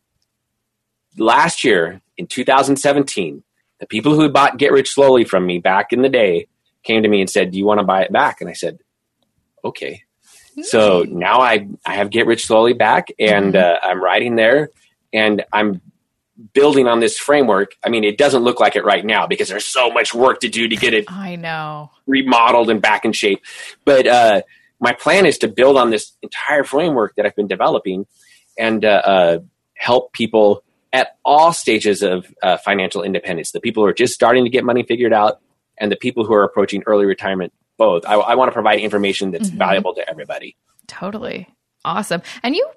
last 1.18 1.64
year 1.64 2.02
in 2.18 2.28
2017, 2.28 3.44
the 3.80 3.86
people 3.88 4.14
who 4.14 4.22
had 4.24 4.34
bought 4.34 4.58
Get 4.58 4.72
Rich 4.72 4.92
Slowly 4.92 5.24
from 5.24 5.46
me 5.46 5.60
back 5.60 5.94
in 5.94 6.02
the 6.02 6.10
day 6.10 6.48
came 6.84 7.04
to 7.04 7.10
me 7.10 7.22
and 7.22 7.30
said, 7.30 7.52
"Do 7.52 7.58
you 7.58 7.66
want 7.66 7.80
to 7.80 7.86
buy 7.86 8.04
it 8.04 8.12
back?" 8.12 8.42
And 8.42 8.50
I 8.50 8.54
said, 8.54 8.80
"Okay." 9.64 10.04
So 10.62 11.04
now 11.08 11.42
I 11.42 11.68
I 11.86 11.96
have 11.96 12.12
Get 12.12 12.28
Rich 12.28 12.46
Slowly 12.46 12.74
back, 12.74 13.08
and 13.18 13.56
uh, 13.56 13.80
I'm 13.82 14.04
writing 14.04 14.36
there, 14.36 14.70
and 15.12 15.44
I'm 15.52 15.82
building 16.54 16.88
on 16.88 17.00
this 17.00 17.18
framework. 17.18 17.72
I 17.84 17.90
mean, 17.90 18.04
it 18.04 18.18
doesn't 18.18 18.44
look 18.44 18.60
like 18.60 18.76
it 18.76 18.84
right 18.84 19.06
now 19.06 19.28
because 19.28 19.50
there's 19.50 19.66
so 19.66 19.92
much 19.92 20.14
work 20.14 20.40
to 20.42 20.50
do 20.50 20.68
to 20.68 20.76
get 20.76 20.94
it 20.94 21.06
I 21.08 21.36
know. 21.36 21.92
remodeled 22.06 22.70
and 22.70 22.82
back 22.82 23.06
in 23.06 23.14
shape. 23.14 23.42
But 23.86 24.08
uh, 24.08 24.42
my 24.80 24.94
plan 24.94 25.26
is 25.26 25.38
to 25.40 25.48
build 25.48 25.78
on 25.78 25.90
this 25.90 26.12
entire 26.22 26.64
framework 26.64 27.16
that 27.16 27.26
I've 27.26 27.36
been 27.36 27.48
developing 27.48 28.06
and 28.58 28.84
uh, 28.84 29.02
uh, 29.06 29.40
help 29.76 30.14
people 30.14 30.64
at 30.92 31.18
all 31.26 31.54
stages 31.54 32.04
of 32.04 32.26
uh, 32.44 32.58
financial 32.58 33.02
independence. 33.04 33.52
The 33.52 33.60
people 33.60 33.84
who 33.84 33.90
are 33.90 33.94
just 33.94 34.14
starting 34.14 34.44
to 34.44 34.50
get 34.50 34.64
money 34.64 34.84
figured 34.84 35.14
out, 35.14 35.40
and 35.78 35.92
the 35.92 35.96
people 35.96 36.26
who 36.26 36.34
are 36.34 36.44
approaching 36.44 36.84
early 36.86 37.06
retirement. 37.06 37.54
Both. 37.78 38.06
I, 38.06 38.14
I 38.16 38.36
want 38.36 38.50
to 38.50 38.54
provide 38.54 38.80
information 38.80 39.32
that's 39.32 39.50
Mhm. 39.50 39.56
valuable 39.58 39.94
to 39.96 40.08
everybody. 40.10 40.56
Totally. 40.88 41.48
Awesome. 41.84 42.22
And 42.44 42.56
you 42.56 42.68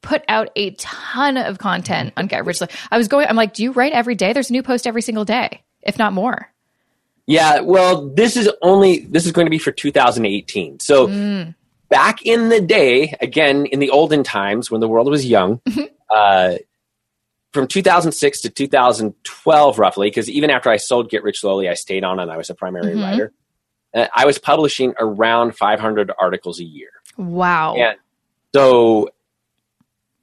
put 0.00 0.22
out 0.28 0.50
a 0.56 0.70
ton 0.72 1.36
of 1.36 1.58
content 1.58 2.12
on 2.16 2.26
Get 2.28 2.44
Rich. 2.46 2.62
I 2.90 2.96
was 2.98 3.08
going, 3.08 3.26
I'm 3.28 3.36
like, 3.36 3.54
do 3.54 3.62
you 3.62 3.72
write 3.72 3.92
every 3.92 4.14
day? 4.14 4.32
There's 4.32 4.50
a 4.50 4.52
new 4.52 4.62
post 4.62 4.86
every 4.86 5.02
single 5.02 5.24
day, 5.24 5.62
if 5.82 5.98
not 5.98 6.12
more. 6.12 6.50
Yeah. 7.26 7.60
Well, 7.60 8.08
this 8.10 8.36
is 8.36 8.50
only 8.62 9.00
this 9.00 9.24
is 9.26 9.32
going 9.32 9.46
to 9.46 9.50
be 9.50 9.58
for 9.58 9.72
2018. 9.72 10.80
So. 10.80 11.08
Mm. 11.08 11.54
back 11.90 12.24
in 12.26 12.48
the 12.48 12.60
day, 12.60 13.14
again 13.20 13.66
in 13.66 13.78
the 13.78 13.90
olden 13.90 14.24
times 14.24 14.68
when 14.70 14.80
the 14.80 14.88
world 14.88 15.08
was 15.08 15.24
young, 15.26 15.60
uh, 16.10 16.54
from 17.54 17.66
2006 17.68 18.40
to 18.42 18.50
2012, 18.50 19.78
roughly, 19.78 20.08
because 20.08 20.28
even 20.28 20.50
after 20.50 20.68
I 20.68 20.76
sold 20.76 21.08
Get 21.08 21.22
Rich 21.22 21.40
Slowly, 21.40 21.68
I 21.68 21.74
stayed 21.74 22.04
on 22.04 22.18
and 22.18 22.30
I 22.30 22.36
was 22.36 22.50
a 22.50 22.54
primary 22.54 22.94
Mhm. 22.96 23.02
writer. 23.02 23.32
Uh, 23.94 24.08
I 24.14 24.26
was 24.26 24.38
publishing 24.38 24.92
around 24.98 25.56
500 25.56 26.10
articles 26.18 26.58
a 26.60 26.64
year. 26.64 26.90
Wow. 27.16 27.76
And 27.76 27.96
so, 28.54 29.08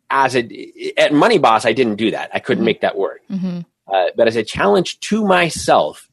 as 0.09 0.35
a 0.35 0.93
at 0.97 1.13
Money 1.13 1.37
Boss, 1.37 1.65
I 1.65 1.71
didn't 1.71 1.95
do 1.95 2.11
that. 2.11 2.29
I 2.33 2.39
couldn't 2.39 2.63
Mhm. 2.63 2.65
make 2.65 2.81
that 2.81 2.97
work. 2.97 3.21
hmm 3.29 3.59
Uh, 3.87 4.05
but 4.15 4.27
as 4.27 4.35
a 4.37 4.43
challenge 4.43 4.99
to 5.01 5.25
myself, 5.25 6.07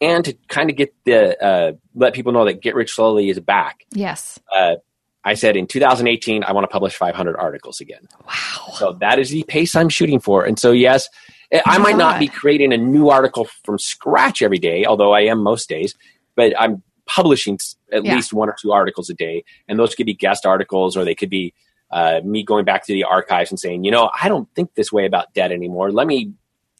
and 0.00 0.24
to 0.24 0.34
kind 0.48 0.70
of 0.70 0.76
get 0.76 0.92
the 1.04 1.42
uh, 1.42 1.72
let 1.94 2.14
people 2.14 2.32
know 2.32 2.44
that 2.44 2.60
Get 2.60 2.74
Rich 2.74 2.92
Slowly 2.94 3.28
is 3.30 3.38
back. 3.40 3.86
Yes. 3.92 4.38
Uh, 4.54 4.76
I 5.24 5.34
said 5.34 5.56
in 5.56 5.66
2018, 5.66 6.44
I 6.44 6.52
want 6.52 6.64
to 6.64 6.68
publish 6.68 6.94
500 6.94 7.36
articles 7.36 7.80
again. 7.80 8.06
Wow. 8.26 8.72
So 8.74 8.92
that 9.00 9.18
is 9.18 9.30
the 9.30 9.42
pace 9.44 9.74
I'm 9.74 9.88
shooting 9.88 10.20
for. 10.20 10.44
And 10.44 10.58
so, 10.58 10.70
yes, 10.72 11.08
I 11.52 11.76
Oh 11.76 11.78
might 11.78 11.96
not 11.96 12.18
be 12.18 12.28
creating 12.28 12.72
a 12.72 12.76
new 12.76 13.08
article 13.10 13.48
from 13.64 13.78
scratch 13.78 14.42
every 14.42 14.58
day, 14.58 14.84
although 14.84 15.12
I 15.12 15.20
am 15.22 15.42
most 15.42 15.68
days, 15.68 15.94
but 16.36 16.52
I'm 16.60 16.82
publishing 17.06 17.58
at 17.92 18.04
Yeah. 18.04 18.14
least 18.16 18.32
one 18.32 18.48
or 18.48 18.56
two 18.60 18.72
articles 18.72 19.08
a 19.10 19.14
day. 19.14 19.44
And 19.68 19.78
those 19.78 19.94
could 19.94 20.06
be 20.06 20.14
guest 20.14 20.44
articles 20.46 20.96
or 20.96 21.04
they 21.04 21.14
could 21.14 21.30
be 21.30 21.54
uh, 21.90 22.20
me 22.24 22.42
going 22.42 22.64
back 22.64 22.84
to 22.86 22.92
the 22.92 23.04
archives 23.04 23.50
and 23.50 23.60
saying, 23.60 23.84
you 23.84 23.90
know, 23.90 24.10
I 24.20 24.28
don't 24.28 24.48
think 24.54 24.74
this 24.74 24.92
way 24.92 25.06
about 25.06 25.32
debt 25.32 25.52
anymore. 25.52 25.92
Let 25.92 26.06
me 26.06 26.32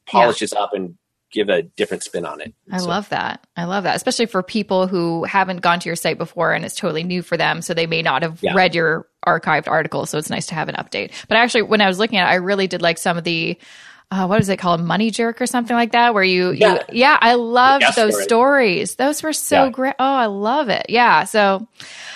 polish 0.06 0.40
this 0.40 0.52
up 0.52 0.72
and 0.74 0.96
give 1.34 1.48
a 1.48 1.62
different 1.62 2.02
spin 2.04 2.24
on 2.24 2.40
it. 2.40 2.54
I 2.70 2.78
so. 2.78 2.86
love 2.86 3.08
that. 3.10 3.44
I 3.56 3.64
love 3.64 3.84
that, 3.84 3.96
especially 3.96 4.26
for 4.26 4.42
people 4.42 4.86
who 4.86 5.24
haven't 5.24 5.60
gone 5.60 5.80
to 5.80 5.88
your 5.88 5.96
site 5.96 6.16
before 6.16 6.52
and 6.52 6.64
it's 6.64 6.76
totally 6.76 7.02
new 7.02 7.20
for 7.22 7.36
them. 7.36 7.60
So 7.60 7.74
they 7.74 7.86
may 7.86 8.00
not 8.00 8.22
have 8.22 8.40
yeah. 8.42 8.54
read 8.54 8.74
your 8.74 9.08
archived 9.26 9.68
article. 9.68 10.06
So 10.06 10.16
it's 10.16 10.30
nice 10.30 10.46
to 10.46 10.54
have 10.54 10.68
an 10.68 10.76
update. 10.76 11.12
But 11.28 11.36
actually, 11.36 11.62
when 11.62 11.80
I 11.80 11.88
was 11.88 11.98
looking 11.98 12.18
at 12.18 12.28
it, 12.28 12.32
I 12.32 12.36
really 12.36 12.68
did 12.68 12.80
like 12.80 12.98
some 12.98 13.18
of 13.18 13.24
the 13.24 13.58
uh, 14.10 14.26
what 14.26 14.40
is 14.40 14.48
it 14.48 14.58
called 14.58 14.80
money 14.80 15.10
jerk 15.10 15.40
or 15.40 15.46
something 15.46 15.74
like 15.74 15.92
that 15.92 16.14
where 16.14 16.22
you 16.22 16.52
yeah, 16.52 16.74
you, 16.74 16.80
yeah 16.92 17.18
i 17.20 17.34
loved 17.34 17.84
those 17.96 18.12
story. 18.12 18.24
stories 18.24 18.94
those 18.96 19.22
were 19.22 19.32
so 19.32 19.64
yeah. 19.64 19.70
great 19.70 19.94
oh 19.98 20.04
i 20.04 20.26
love 20.26 20.68
it 20.68 20.86
yeah 20.90 21.24
so 21.24 21.66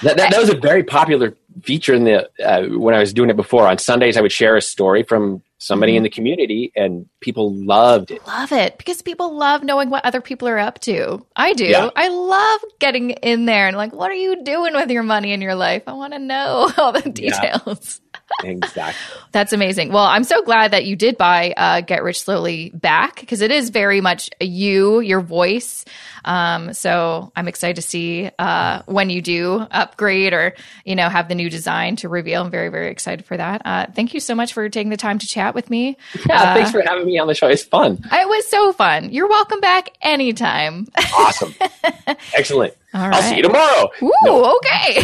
that, 0.02 0.16
that, 0.18 0.30
that 0.30 0.38
was 0.38 0.50
a 0.50 0.56
very 0.56 0.84
popular 0.84 1.34
feature 1.62 1.94
in 1.94 2.04
the 2.04 2.28
uh, 2.44 2.66
when 2.78 2.94
i 2.94 2.98
was 2.98 3.14
doing 3.14 3.30
it 3.30 3.36
before 3.36 3.66
on 3.66 3.78
sundays 3.78 4.18
i 4.18 4.20
would 4.20 4.30
share 4.30 4.54
a 4.54 4.62
story 4.62 5.02
from 5.02 5.42
somebody 5.58 5.92
mm-hmm. 5.92 5.98
in 5.98 6.02
the 6.04 6.10
community 6.10 6.72
and 6.74 7.06
people 7.20 7.52
loved 7.52 8.10
it. 8.10 8.26
Love 8.26 8.52
it 8.52 8.78
because 8.78 9.02
people 9.02 9.36
love 9.36 9.62
knowing 9.62 9.90
what 9.90 10.04
other 10.04 10.20
people 10.20 10.48
are 10.48 10.58
up 10.58 10.78
to. 10.80 11.24
I 11.36 11.52
do. 11.52 11.66
Yeah. 11.66 11.90
i 11.96 12.08
love 12.08 12.60
getting 12.78 13.10
in 13.10 13.44
there 13.44 13.66
and 13.66 13.76
like 13.76 13.92
what 13.92 14.10
are 14.10 14.14
you 14.14 14.42
doing 14.42 14.72
with 14.74 14.90
your 14.90 15.02
money 15.02 15.32
in 15.32 15.40
your 15.40 15.54
life? 15.54 15.82
I 15.86 15.92
want 15.92 16.12
to 16.14 16.18
know 16.18 16.70
all 16.78 16.92
the 16.92 17.02
details 17.02 18.00
exactly. 18.42 19.20
That's 19.32 19.52
amazing. 19.52 19.92
Well, 19.92 20.04
I'm 20.04 20.24
so 20.24 20.42
glad 20.42 20.70
that 20.72 20.84
you 20.84 20.96
did 20.96 21.16
buy 21.16 21.52
uh, 21.56 21.80
Get 21.80 22.02
Rich 22.02 22.22
Slowly 22.22 22.70
back 22.74 23.20
because 23.20 23.40
it 23.40 23.50
is 23.50 23.70
very 23.70 24.00
much 24.00 24.30
you, 24.40 25.00
your 25.00 25.20
voice. 25.20 25.84
Um, 26.24 26.72
so 26.74 27.32
I'm 27.36 27.48
excited 27.48 27.76
to 27.76 27.82
see 27.82 28.30
uh, 28.38 28.82
when 28.86 29.10
you 29.10 29.22
do 29.22 29.66
upgrade 29.70 30.32
or 30.32 30.54
you 30.84 30.94
know 30.96 31.08
have 31.08 31.28
the 31.28 31.34
new 31.34 31.48
design 31.48 31.96
to 31.96 32.08
reveal. 32.08 32.42
I'm 32.42 32.50
very 32.50 32.68
very 32.68 32.90
excited 32.90 33.24
for 33.24 33.36
that. 33.36 33.62
Uh, 33.64 33.86
thank 33.94 34.14
you 34.14 34.20
so 34.20 34.34
much 34.34 34.52
for 34.52 34.68
taking 34.68 34.90
the 34.90 34.96
time 34.96 35.18
to 35.18 35.26
chat 35.26 35.54
with 35.54 35.70
me. 35.70 35.96
Yeah, 36.26 36.54
thanks 36.54 36.70
for 36.70 36.82
having 36.82 37.06
me 37.06 37.18
on 37.18 37.28
the 37.28 37.34
show. 37.34 37.48
It's 37.48 37.62
fun. 37.62 37.98
It 38.12 38.28
was 38.28 38.48
so 38.48 38.72
fun. 38.72 39.10
You're 39.10 39.28
welcome 39.28 39.60
back 39.60 39.90
anytime. 40.02 40.88
awesome. 41.16 41.54
Excellent. 42.34 42.74
All 42.94 43.08
right. 43.08 43.14
I'll 43.14 43.22
see 43.22 43.36
you 43.36 43.42
tomorrow. 43.42 43.88
Ooh, 44.02 44.12
no. 44.24 44.56
okay. 44.56 45.02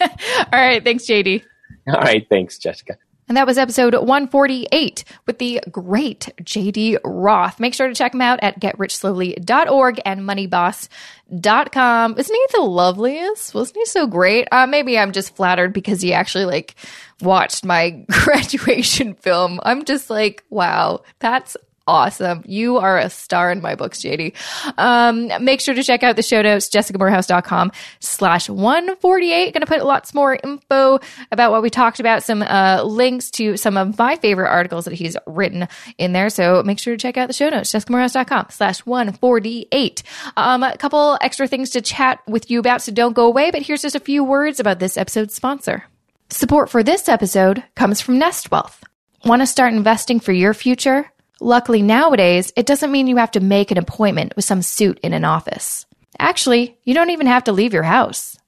All 0.52 0.60
right. 0.60 0.82
Thanks, 0.82 1.04
JD. 1.04 1.42
All 1.88 2.00
right. 2.00 2.26
Thanks, 2.28 2.58
Jessica. 2.58 2.96
And 3.26 3.38
that 3.38 3.46
was 3.46 3.56
episode 3.56 3.94
148 3.94 5.04
with 5.26 5.38
the 5.38 5.60
great 5.70 6.28
JD 6.42 6.98
Roth. 7.04 7.58
Make 7.58 7.72
sure 7.72 7.88
to 7.88 7.94
check 7.94 8.12
him 8.12 8.20
out 8.20 8.38
at 8.42 8.60
getrichslowly.org 8.60 10.00
and 10.04 10.20
moneyboss.com. 10.20 12.18
Isn't 12.18 12.34
he 12.34 12.46
the 12.52 12.60
loveliest? 12.60 13.54
Wasn't 13.54 13.76
he 13.78 13.86
so 13.86 14.06
great? 14.06 14.46
Uh, 14.52 14.66
maybe 14.66 14.98
I'm 14.98 15.12
just 15.12 15.34
flattered 15.36 15.72
because 15.72 16.02
he 16.02 16.12
actually 16.12 16.44
like 16.44 16.74
watched 17.22 17.64
my 17.64 18.04
graduation 18.10 19.14
film. 19.14 19.58
I'm 19.62 19.86
just 19.86 20.10
like, 20.10 20.44
wow, 20.50 21.02
that's 21.18 21.56
awesome. 21.86 22.42
You 22.46 22.78
are 22.78 22.98
a 22.98 23.10
star 23.10 23.50
in 23.50 23.60
my 23.60 23.74
books, 23.74 24.00
JD. 24.00 24.34
Um, 24.78 25.30
make 25.44 25.60
sure 25.60 25.74
to 25.74 25.82
check 25.82 26.02
out 26.02 26.16
the 26.16 26.22
show 26.22 26.42
notes, 26.42 26.68
jessicamoorhouse.com 26.68 27.72
slash 28.00 28.48
148. 28.48 29.52
Going 29.52 29.60
to 29.60 29.66
put 29.66 29.84
lots 29.84 30.14
more 30.14 30.38
info 30.42 30.98
about 31.30 31.50
what 31.50 31.62
we 31.62 31.70
talked 31.70 32.00
about, 32.00 32.22
some 32.22 32.42
uh, 32.42 32.82
links 32.84 33.30
to 33.32 33.56
some 33.56 33.76
of 33.76 33.98
my 33.98 34.16
favorite 34.16 34.48
articles 34.48 34.84
that 34.86 34.94
he's 34.94 35.16
written 35.26 35.68
in 35.98 36.12
there. 36.12 36.30
So 36.30 36.62
make 36.62 36.78
sure 36.78 36.94
to 36.94 37.00
check 37.00 37.16
out 37.16 37.26
the 37.26 37.34
show 37.34 37.48
notes, 37.48 37.72
jessicamoorhouse.com 37.72 38.46
slash 38.50 38.80
148. 38.80 40.02
Um, 40.36 40.62
a 40.62 40.76
couple 40.76 41.18
extra 41.20 41.46
things 41.46 41.70
to 41.70 41.80
chat 41.80 42.20
with 42.26 42.50
you 42.50 42.60
about, 42.60 42.82
so 42.82 42.92
don't 42.92 43.14
go 43.14 43.26
away. 43.26 43.50
But 43.50 43.62
here's 43.62 43.82
just 43.82 43.96
a 43.96 44.00
few 44.00 44.24
words 44.24 44.60
about 44.60 44.78
this 44.78 44.96
episode's 44.96 45.34
sponsor. 45.34 45.84
Support 46.30 46.70
for 46.70 46.82
this 46.82 47.08
episode 47.08 47.62
comes 47.76 48.00
from 48.00 48.18
Nest 48.18 48.50
Wealth. 48.50 48.82
Want 49.24 49.42
to 49.42 49.46
start 49.46 49.72
investing 49.72 50.20
for 50.20 50.32
your 50.32 50.52
future? 50.52 51.10
Luckily, 51.40 51.82
nowadays, 51.82 52.52
it 52.56 52.66
doesn't 52.66 52.92
mean 52.92 53.06
you 53.06 53.16
have 53.16 53.32
to 53.32 53.40
make 53.40 53.70
an 53.70 53.78
appointment 53.78 54.34
with 54.36 54.44
some 54.44 54.62
suit 54.62 55.00
in 55.02 55.12
an 55.12 55.24
office. 55.24 55.84
Actually, 56.18 56.78
you 56.84 56.94
don't 56.94 57.10
even 57.10 57.26
have 57.26 57.44
to 57.44 57.52
leave 57.52 57.72
your 57.72 57.82
house. 57.82 58.38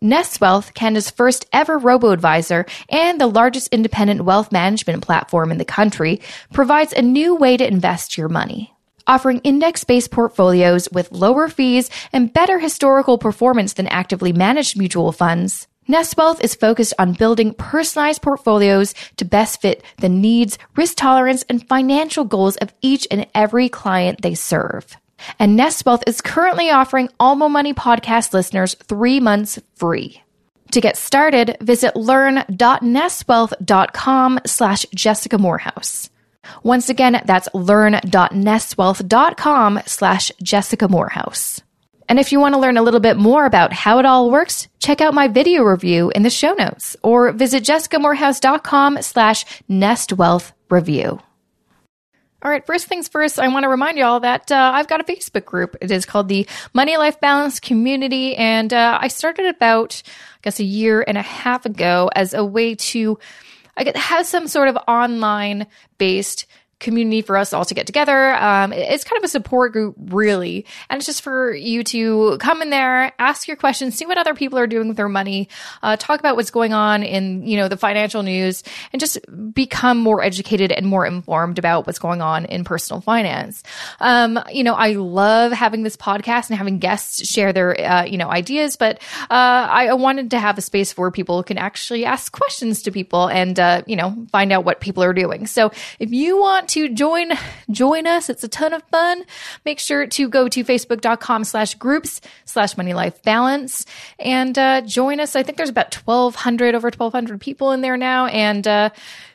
Nest 0.00 0.38
Wealth, 0.40 0.74
Canada's 0.74 1.10
first 1.10 1.46
ever 1.52 1.78
robo 1.78 2.10
advisor 2.10 2.66
and 2.90 3.18
the 3.18 3.26
largest 3.26 3.68
independent 3.72 4.24
wealth 4.26 4.52
management 4.52 5.02
platform 5.02 5.50
in 5.50 5.56
the 5.56 5.64
country, 5.64 6.20
provides 6.52 6.92
a 6.92 7.00
new 7.00 7.34
way 7.34 7.56
to 7.56 7.66
invest 7.66 8.18
your 8.18 8.28
money. 8.28 8.74
Offering 9.06 9.40
index 9.44 9.84
based 9.84 10.10
portfolios 10.10 10.88
with 10.92 11.10
lower 11.12 11.48
fees 11.48 11.88
and 12.12 12.32
better 12.32 12.58
historical 12.58 13.16
performance 13.16 13.72
than 13.72 13.86
actively 13.86 14.32
managed 14.34 14.78
mutual 14.78 15.12
funds, 15.12 15.66
Nest 15.86 16.16
Wealth 16.16 16.42
is 16.42 16.54
focused 16.54 16.94
on 16.98 17.12
building 17.12 17.52
personalized 17.54 18.22
portfolios 18.22 18.94
to 19.16 19.24
best 19.24 19.60
fit 19.60 19.82
the 19.98 20.08
needs, 20.08 20.58
risk 20.76 20.96
tolerance, 20.96 21.44
and 21.48 21.68
financial 21.68 22.24
goals 22.24 22.56
of 22.56 22.72
each 22.80 23.06
and 23.10 23.26
every 23.34 23.68
client 23.68 24.22
they 24.22 24.34
serve. 24.34 24.96
And 25.38 25.56
Nest 25.56 25.84
Wealth 25.84 26.02
is 26.06 26.20
currently 26.20 26.70
offering 26.70 27.08
Almo 27.20 27.48
Money 27.48 27.74
podcast 27.74 28.32
listeners 28.32 28.74
three 28.74 29.20
months 29.20 29.58
free. 29.74 30.22
To 30.72 30.80
get 30.80 30.96
started, 30.96 31.58
visit 31.60 31.94
learn.nestwealth.com 31.96 34.40
slash 34.46 34.86
Jessica 34.94 35.36
Moorhouse. 35.38 36.08
Once 36.62 36.88
again, 36.88 37.20
that's 37.24 37.48
learn.nestwealth.com 37.54 39.80
slash 39.86 40.32
Jessica 40.42 40.88
Moorhouse. 40.88 41.62
And 42.08 42.18
if 42.18 42.32
you 42.32 42.40
want 42.40 42.54
to 42.54 42.60
learn 42.60 42.76
a 42.76 42.82
little 42.82 43.00
bit 43.00 43.16
more 43.16 43.46
about 43.46 43.72
how 43.72 43.98
it 43.98 44.04
all 44.04 44.30
works, 44.30 44.68
check 44.78 45.00
out 45.00 45.14
my 45.14 45.28
video 45.28 45.62
review 45.62 46.10
in 46.14 46.22
the 46.22 46.30
show 46.30 46.52
notes 46.54 46.96
or 47.02 47.32
visit 47.32 47.64
jessicamoorhouse.com 47.64 49.02
slash 49.02 49.44
nestwealthreview. 49.70 51.20
All 52.42 52.50
right, 52.50 52.66
first 52.66 52.86
things 52.88 53.08
first, 53.08 53.38
I 53.38 53.48
want 53.48 53.62
to 53.62 53.70
remind 53.70 53.96
you 53.96 54.04
all 54.04 54.20
that 54.20 54.52
uh, 54.52 54.72
I've 54.74 54.86
got 54.86 55.00
a 55.00 55.04
Facebook 55.04 55.46
group. 55.46 55.76
It 55.80 55.90
is 55.90 56.04
called 56.04 56.28
the 56.28 56.46
Money 56.74 56.98
Life 56.98 57.18
Balance 57.18 57.58
Community, 57.58 58.36
and 58.36 58.70
uh, 58.70 58.98
I 59.00 59.08
started 59.08 59.46
about, 59.46 60.02
I 60.06 60.38
guess, 60.42 60.60
a 60.60 60.64
year 60.64 61.02
and 61.06 61.16
a 61.16 61.22
half 61.22 61.64
ago 61.64 62.10
as 62.14 62.34
a 62.34 62.44
way 62.44 62.74
to 62.74 63.18
I 63.76 63.92
have 63.96 64.26
some 64.26 64.46
sort 64.46 64.68
of 64.68 64.76
online 64.86 65.66
based 65.98 66.46
community 66.80 67.22
for 67.22 67.36
us 67.36 67.52
all 67.52 67.64
to 67.64 67.74
get 67.74 67.86
together. 67.86 68.34
Um, 68.34 68.72
it's 68.72 69.04
kind 69.04 69.18
of 69.18 69.24
a 69.24 69.28
support 69.28 69.72
group, 69.72 69.94
really. 69.98 70.66
And 70.90 70.98
it's 70.98 71.06
just 71.06 71.22
for 71.22 71.54
you 71.54 71.84
to 71.84 72.38
come 72.38 72.62
in 72.62 72.70
there, 72.70 73.12
ask 73.18 73.48
your 73.48 73.56
questions, 73.56 73.96
see 73.96 74.06
what 74.06 74.18
other 74.18 74.34
people 74.34 74.58
are 74.58 74.66
doing 74.66 74.88
with 74.88 74.96
their 74.96 75.08
money, 75.08 75.48
uh, 75.82 75.96
talk 75.96 76.20
about 76.20 76.36
what's 76.36 76.50
going 76.50 76.72
on 76.72 77.02
in, 77.02 77.46
you 77.46 77.56
know, 77.56 77.68
the 77.68 77.76
financial 77.76 78.22
news 78.22 78.62
and 78.92 79.00
just 79.00 79.18
become 79.52 79.98
more 79.98 80.22
educated 80.22 80.72
and 80.72 80.86
more 80.86 81.06
informed 81.06 81.58
about 81.58 81.86
what's 81.86 81.98
going 81.98 82.20
on 82.20 82.44
in 82.46 82.64
personal 82.64 83.00
finance. 83.00 83.62
Um, 84.00 84.38
you 84.52 84.64
know, 84.64 84.74
I 84.74 84.92
love 84.92 85.52
having 85.52 85.82
this 85.82 85.96
podcast 85.96 86.50
and 86.50 86.58
having 86.58 86.78
guests 86.78 87.26
share 87.26 87.52
their, 87.52 87.80
uh, 87.80 88.04
you 88.04 88.18
know, 88.18 88.30
ideas, 88.30 88.76
but, 88.76 89.00
uh, 89.30 89.68
I 89.74 89.92
wanted 89.94 90.30
to 90.32 90.38
have 90.38 90.58
a 90.58 90.60
space 90.60 90.96
where 90.96 91.10
people 91.10 91.42
can 91.42 91.58
actually 91.58 92.04
ask 92.04 92.32
questions 92.32 92.82
to 92.82 92.90
people 92.90 93.28
and, 93.28 93.58
uh, 93.58 93.82
you 93.86 93.96
know, 93.96 94.26
find 94.32 94.52
out 94.52 94.64
what 94.64 94.80
people 94.80 95.02
are 95.02 95.12
doing. 95.12 95.46
So 95.46 95.70
if 95.98 96.10
you 96.10 96.38
want 96.38 96.63
want 96.64 96.70
to 96.70 96.88
join 96.88 97.32
join 97.70 98.06
us, 98.06 98.30
it's 98.30 98.42
a 98.42 98.48
ton 98.48 98.72
of 98.72 98.82
fun. 98.84 99.24
Make 99.66 99.78
sure 99.78 100.06
to 100.06 100.28
go 100.30 100.48
to 100.48 100.64
facebook.com 100.64 101.44
slash 101.44 101.74
groups 101.74 102.22
slash 102.46 102.76
money 102.78 102.94
life 102.94 103.22
balance 103.22 103.84
and 104.18 104.58
uh, 104.58 104.80
join 104.80 105.20
us. 105.20 105.36
I 105.36 105.42
think 105.42 105.58
there's 105.58 105.68
about 105.68 105.94
1,200, 105.94 106.74
over 106.74 106.86
1,200 106.86 107.38
people 107.38 107.72
in 107.72 107.82
there 107.82 107.98
now. 107.98 108.26
And 108.26 108.66
uh, 108.66 108.90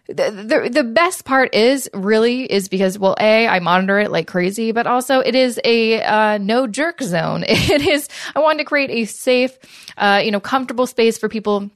the, 0.07 0.31
the, 0.31 0.69
the 0.71 0.83
best 0.83 1.23
part 1.23 1.53
is 1.53 1.87
really 1.93 2.51
is 2.51 2.67
because 2.67 2.97
well 2.97 3.15
a 3.19 3.47
i 3.47 3.59
monitor 3.59 3.99
it 3.99 4.09
like 4.09 4.25
crazy 4.25 4.71
but 4.71 4.87
also 4.87 5.19
it 5.19 5.35
is 5.35 5.59
a 5.63 6.01
uh, 6.01 6.39
no 6.39 6.65
jerk 6.65 6.99
zone 7.03 7.43
it 7.47 7.85
is 7.85 8.09
i 8.35 8.39
wanted 8.39 8.57
to 8.57 8.63
create 8.63 8.89
a 8.89 9.05
safe 9.05 9.55
uh, 9.97 10.19
you 10.25 10.31
know 10.31 10.39
comfortable 10.39 10.87
space 10.87 11.19
for 11.19 11.29
people 11.29 11.69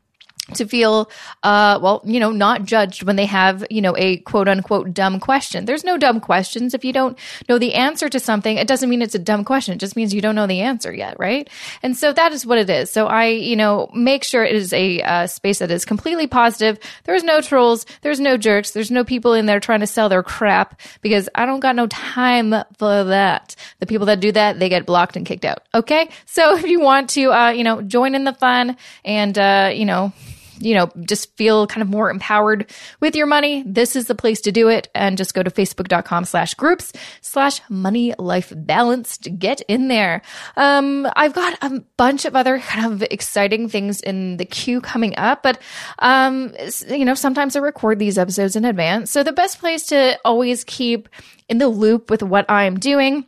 to 0.54 0.66
feel 0.66 1.10
uh 1.44 1.80
well 1.82 2.02
you 2.04 2.20
know 2.20 2.32
not 2.32 2.66
judged 2.66 3.04
when 3.04 3.16
they 3.16 3.26
have 3.26 3.66
you 3.70 3.82
know 3.82 3.96
a 3.98 4.18
quote 4.18 4.50
unquote 4.50 4.94
dumb 4.94 5.20
question. 5.20 5.64
There's 5.64 5.86
no 5.86 5.98
dumb 5.98 6.20
questions. 6.20 6.74
If 6.74 6.84
you 6.84 6.92
don't 6.92 7.18
know 7.48 7.58
the 7.58 7.74
answer 7.74 8.10
to 8.10 8.20
something 8.20 8.58
it 8.58 8.68
doesn't 8.68 8.90
mean 8.90 9.02
it's 9.02 9.16
a 9.16 9.20
dumb 9.20 9.46
question. 9.46 9.74
It 9.74 9.80
just 9.80 9.96
means 9.96 10.14
you 10.14 10.22
don't 10.22 10.36
know 10.36 10.48
the 10.48 10.60
answer 10.60 10.94
yet 10.94 11.16
right? 11.18 11.50
And 11.82 11.96
so 11.96 12.12
that 12.12 12.34
is 12.34 12.46
what 12.46 12.58
it 12.58 12.70
is. 12.70 12.92
So 12.92 13.08
i 13.08 13.28
you 13.28 13.56
know 13.56 13.90
make 13.94 14.26
sure 14.26 14.44
it 14.44 14.56
is 14.56 14.74
a 14.74 15.02
uh, 15.02 15.28
space 15.28 15.60
that 15.60 15.72
is 15.72 15.86
completely 15.86 16.28
positive. 16.28 16.78
There's 17.06 17.24
no 17.24 17.40
trolls. 17.40 17.86
There's 18.02 18.20
no 18.20 18.36
jerks. 18.36 18.72
There's 18.72 18.92
no 18.92 19.06
people 19.06 19.34
in 19.34 19.46
there 19.46 19.62
trying 19.62 19.80
to 19.80 19.88
sell 19.88 20.10
their 20.10 20.24
crap 20.24 20.80
because 21.02 21.30
i 21.36 21.46
don't 21.46 21.62
got 21.62 21.76
no 21.76 21.88
time 21.88 22.54
for 22.78 23.06
that. 23.06 23.56
The 23.80 23.86
people 23.86 24.08
that 24.08 24.20
do 24.20 24.34
that 24.34 24.60
they 24.60 24.68
get 24.68 24.86
blocked 24.86 25.16
and 25.16 25.26
kicked 25.26 25.46
out. 25.46 25.64
Okay? 25.74 26.10
So 26.26 26.56
if 26.58 26.66
you 26.66 26.82
want 26.82 27.12
to 27.12 27.32
uh 27.32 27.52
you 27.52 27.64
know 27.64 27.82
join 27.82 28.14
in 28.14 28.26
the 28.26 28.34
fun 28.34 28.76
and 29.06 29.38
uh 29.38 29.72
you 29.74 29.86
know 29.86 30.12
you 30.60 30.76
know, 30.76 30.92
just 31.08 31.36
feel 31.38 31.68
kind 31.68 31.82
of 31.82 31.90
more 31.90 32.10
empowered 32.10 32.72
with 33.00 33.16
your 33.16 33.26
money, 33.26 33.64
this 33.66 33.96
is 33.96 34.08
the 34.08 34.16
place 34.16 34.42
to 34.42 34.52
do 34.52 34.70
it. 34.70 34.90
And 34.96 35.18
just 35.18 35.34
go 35.34 35.44
to 35.44 35.52
facebook.com 35.52 36.26
slash 36.26 36.54
groups 36.54 36.94
slash 37.22 37.62
money 37.70 38.14
life 38.18 38.54
balance 38.56 39.18
to 39.20 39.30
get 39.30 39.62
in 39.62 39.88
there. 39.88 40.22
Um, 40.56 41.08
I've 41.16 41.34
got 41.34 41.58
a 41.62 41.82
bunch 41.98 42.26
of 42.26 42.36
other 42.36 42.60
kind 42.60 42.94
of 42.94 43.04
exciting 43.04 43.70
things 43.70 44.02
in 44.02 44.38
the 44.38 44.46
queue 44.46 44.82
coming 44.82 45.18
up, 45.18 45.44
but, 45.44 45.60
um, 46.00 46.54
you 46.90 47.06
know, 47.06 47.16
sometimes 47.16 47.56
I 47.56 47.60
record 47.60 48.00
these 48.00 48.18
episodes 48.18 48.56
in 48.56 48.66
advance. 48.66 49.12
So 49.12 49.24
the 49.24 49.32
best 49.32 49.60
place 49.60 49.86
to 49.88 50.20
always 50.24 50.64
keep 50.64 51.10
in 51.50 51.58
the 51.58 51.68
loop 51.68 52.10
with 52.10 52.24
what 52.24 52.50
I'm 52.50 52.80
doing 52.80 53.26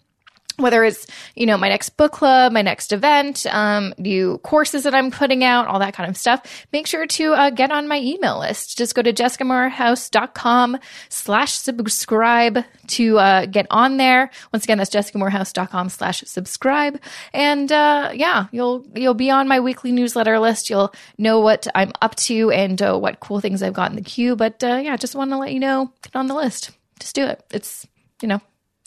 whether 0.58 0.84
it's 0.84 1.08
you 1.36 1.46
know 1.46 1.58
my 1.58 1.70
next 1.70 1.90
book 1.98 2.12
club 2.12 2.52
my 2.52 2.62
next 2.62 2.92
event 2.92 3.46
um, 3.48 3.94
new 3.98 4.38
courses 4.40 4.84
that 4.84 4.96
i'm 4.96 5.12
putting 5.12 5.44
out 5.44 5.68
all 5.68 5.80
that 5.80 5.94
kind 5.94 6.10
of 6.10 6.18
stuff 6.18 6.66
make 6.72 6.88
sure 6.88 7.06
to 7.08 7.34
uh, 7.34 7.50
get 7.50 7.72
on 7.72 7.88
my 7.88 8.00
email 8.00 8.40
list. 8.40 8.78
Just 8.78 8.96
go 8.96 9.02
to 9.02 9.14
jessicamoorhouse.com 9.14 10.78
slash 11.10 11.54
subscribe 11.54 12.64
to 12.88 13.18
uh, 13.18 13.46
get 13.46 13.68
on 13.70 13.98
there. 13.98 14.30
Once 14.52 14.64
again 14.64 14.78
that's 14.78 14.90
jessicamoorhouse.com 14.90 15.90
slash 15.90 16.24
subscribe. 16.26 17.00
And 17.34 17.72
uh, 17.72 18.12
yeah 18.14 18.48
you'll 18.52 18.86
you'll 18.96 19.14
be 19.14 19.32
on 19.32 19.48
my 19.48 19.60
weekly 19.60 19.92
newsletter 19.92 20.40
list. 20.40 20.70
You'll 20.70 20.94
know 21.18 21.40
what 21.40 21.68
i'm 21.76 21.92
up 22.02 22.16
to 22.16 22.52
and 22.52 22.82
uh, 22.82 22.98
what 22.98 23.20
cool 23.20 23.40
things 23.40 23.62
i've 23.64 23.74
got 23.74 23.90
in 23.90 23.96
the 23.96 24.02
queue. 24.02 24.36
But 24.36 24.64
uh, 24.64 24.80
yeah 24.84 24.98
just 24.98 25.16
want 25.16 25.32
to 25.32 25.38
let 25.38 25.54
you 25.54 25.60
know 25.60 25.92
get 26.02 26.16
on 26.16 26.28
the 26.28 26.36
list. 26.36 26.72
Just 27.00 27.16
do 27.16 27.26
it. 27.26 27.44
It's 27.52 27.88
you 28.22 28.28
know 28.28 28.42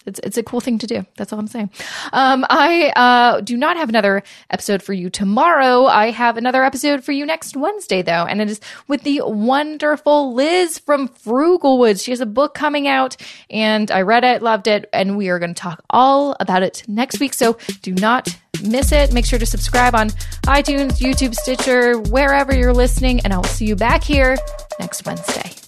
it's 0.08 0.20
it's 0.24 0.36
a 0.36 0.42
cool 0.42 0.60
thing 0.60 0.78
to 0.78 0.86
do. 0.86 1.06
That's 1.16 1.32
all 1.32 1.38
I'm 1.38 1.46
saying. 1.46 1.70
Um, 2.12 2.44
I 2.48 2.92
uh, 2.96 3.40
do 3.42 3.56
not 3.56 3.76
have 3.76 3.88
another 3.88 4.22
episode 4.50 4.82
for 4.82 4.92
you 4.92 5.10
tomorrow. 5.10 5.84
I 5.84 6.10
have 6.10 6.36
another 6.36 6.64
episode 6.64 7.04
for 7.04 7.12
you 7.12 7.24
next 7.26 7.56
Wednesday, 7.56 8.02
though, 8.02 8.24
and 8.24 8.40
it 8.40 8.50
is 8.50 8.60
with 8.88 9.02
the 9.02 9.20
wonderful 9.24 10.34
Liz 10.34 10.78
from 10.78 11.08
Frugalwoods. 11.08 12.02
She 12.04 12.10
has 12.10 12.20
a 12.20 12.26
book 12.26 12.54
coming 12.54 12.88
out, 12.88 13.16
and 13.50 13.90
I 13.90 14.02
read 14.02 14.24
it, 14.24 14.42
loved 14.42 14.66
it, 14.66 14.88
and 14.92 15.16
we 15.16 15.28
are 15.28 15.38
going 15.38 15.54
to 15.54 15.60
talk 15.60 15.84
all 15.90 16.34
about 16.40 16.62
it 16.62 16.82
next 16.88 17.20
week. 17.20 17.34
So 17.34 17.58
do 17.82 17.94
not 17.94 18.34
miss 18.62 18.92
it. 18.92 19.12
Make 19.12 19.26
sure 19.26 19.38
to 19.38 19.46
subscribe 19.46 19.94
on 19.94 20.08
iTunes, 20.46 20.98
YouTube, 20.98 21.34
Stitcher, 21.34 21.98
wherever 21.98 22.54
you're 22.54 22.74
listening, 22.74 23.20
and 23.20 23.32
I 23.32 23.36
will 23.36 23.44
see 23.44 23.66
you 23.66 23.76
back 23.76 24.02
here 24.02 24.36
next 24.80 25.04
Wednesday. 25.04 25.67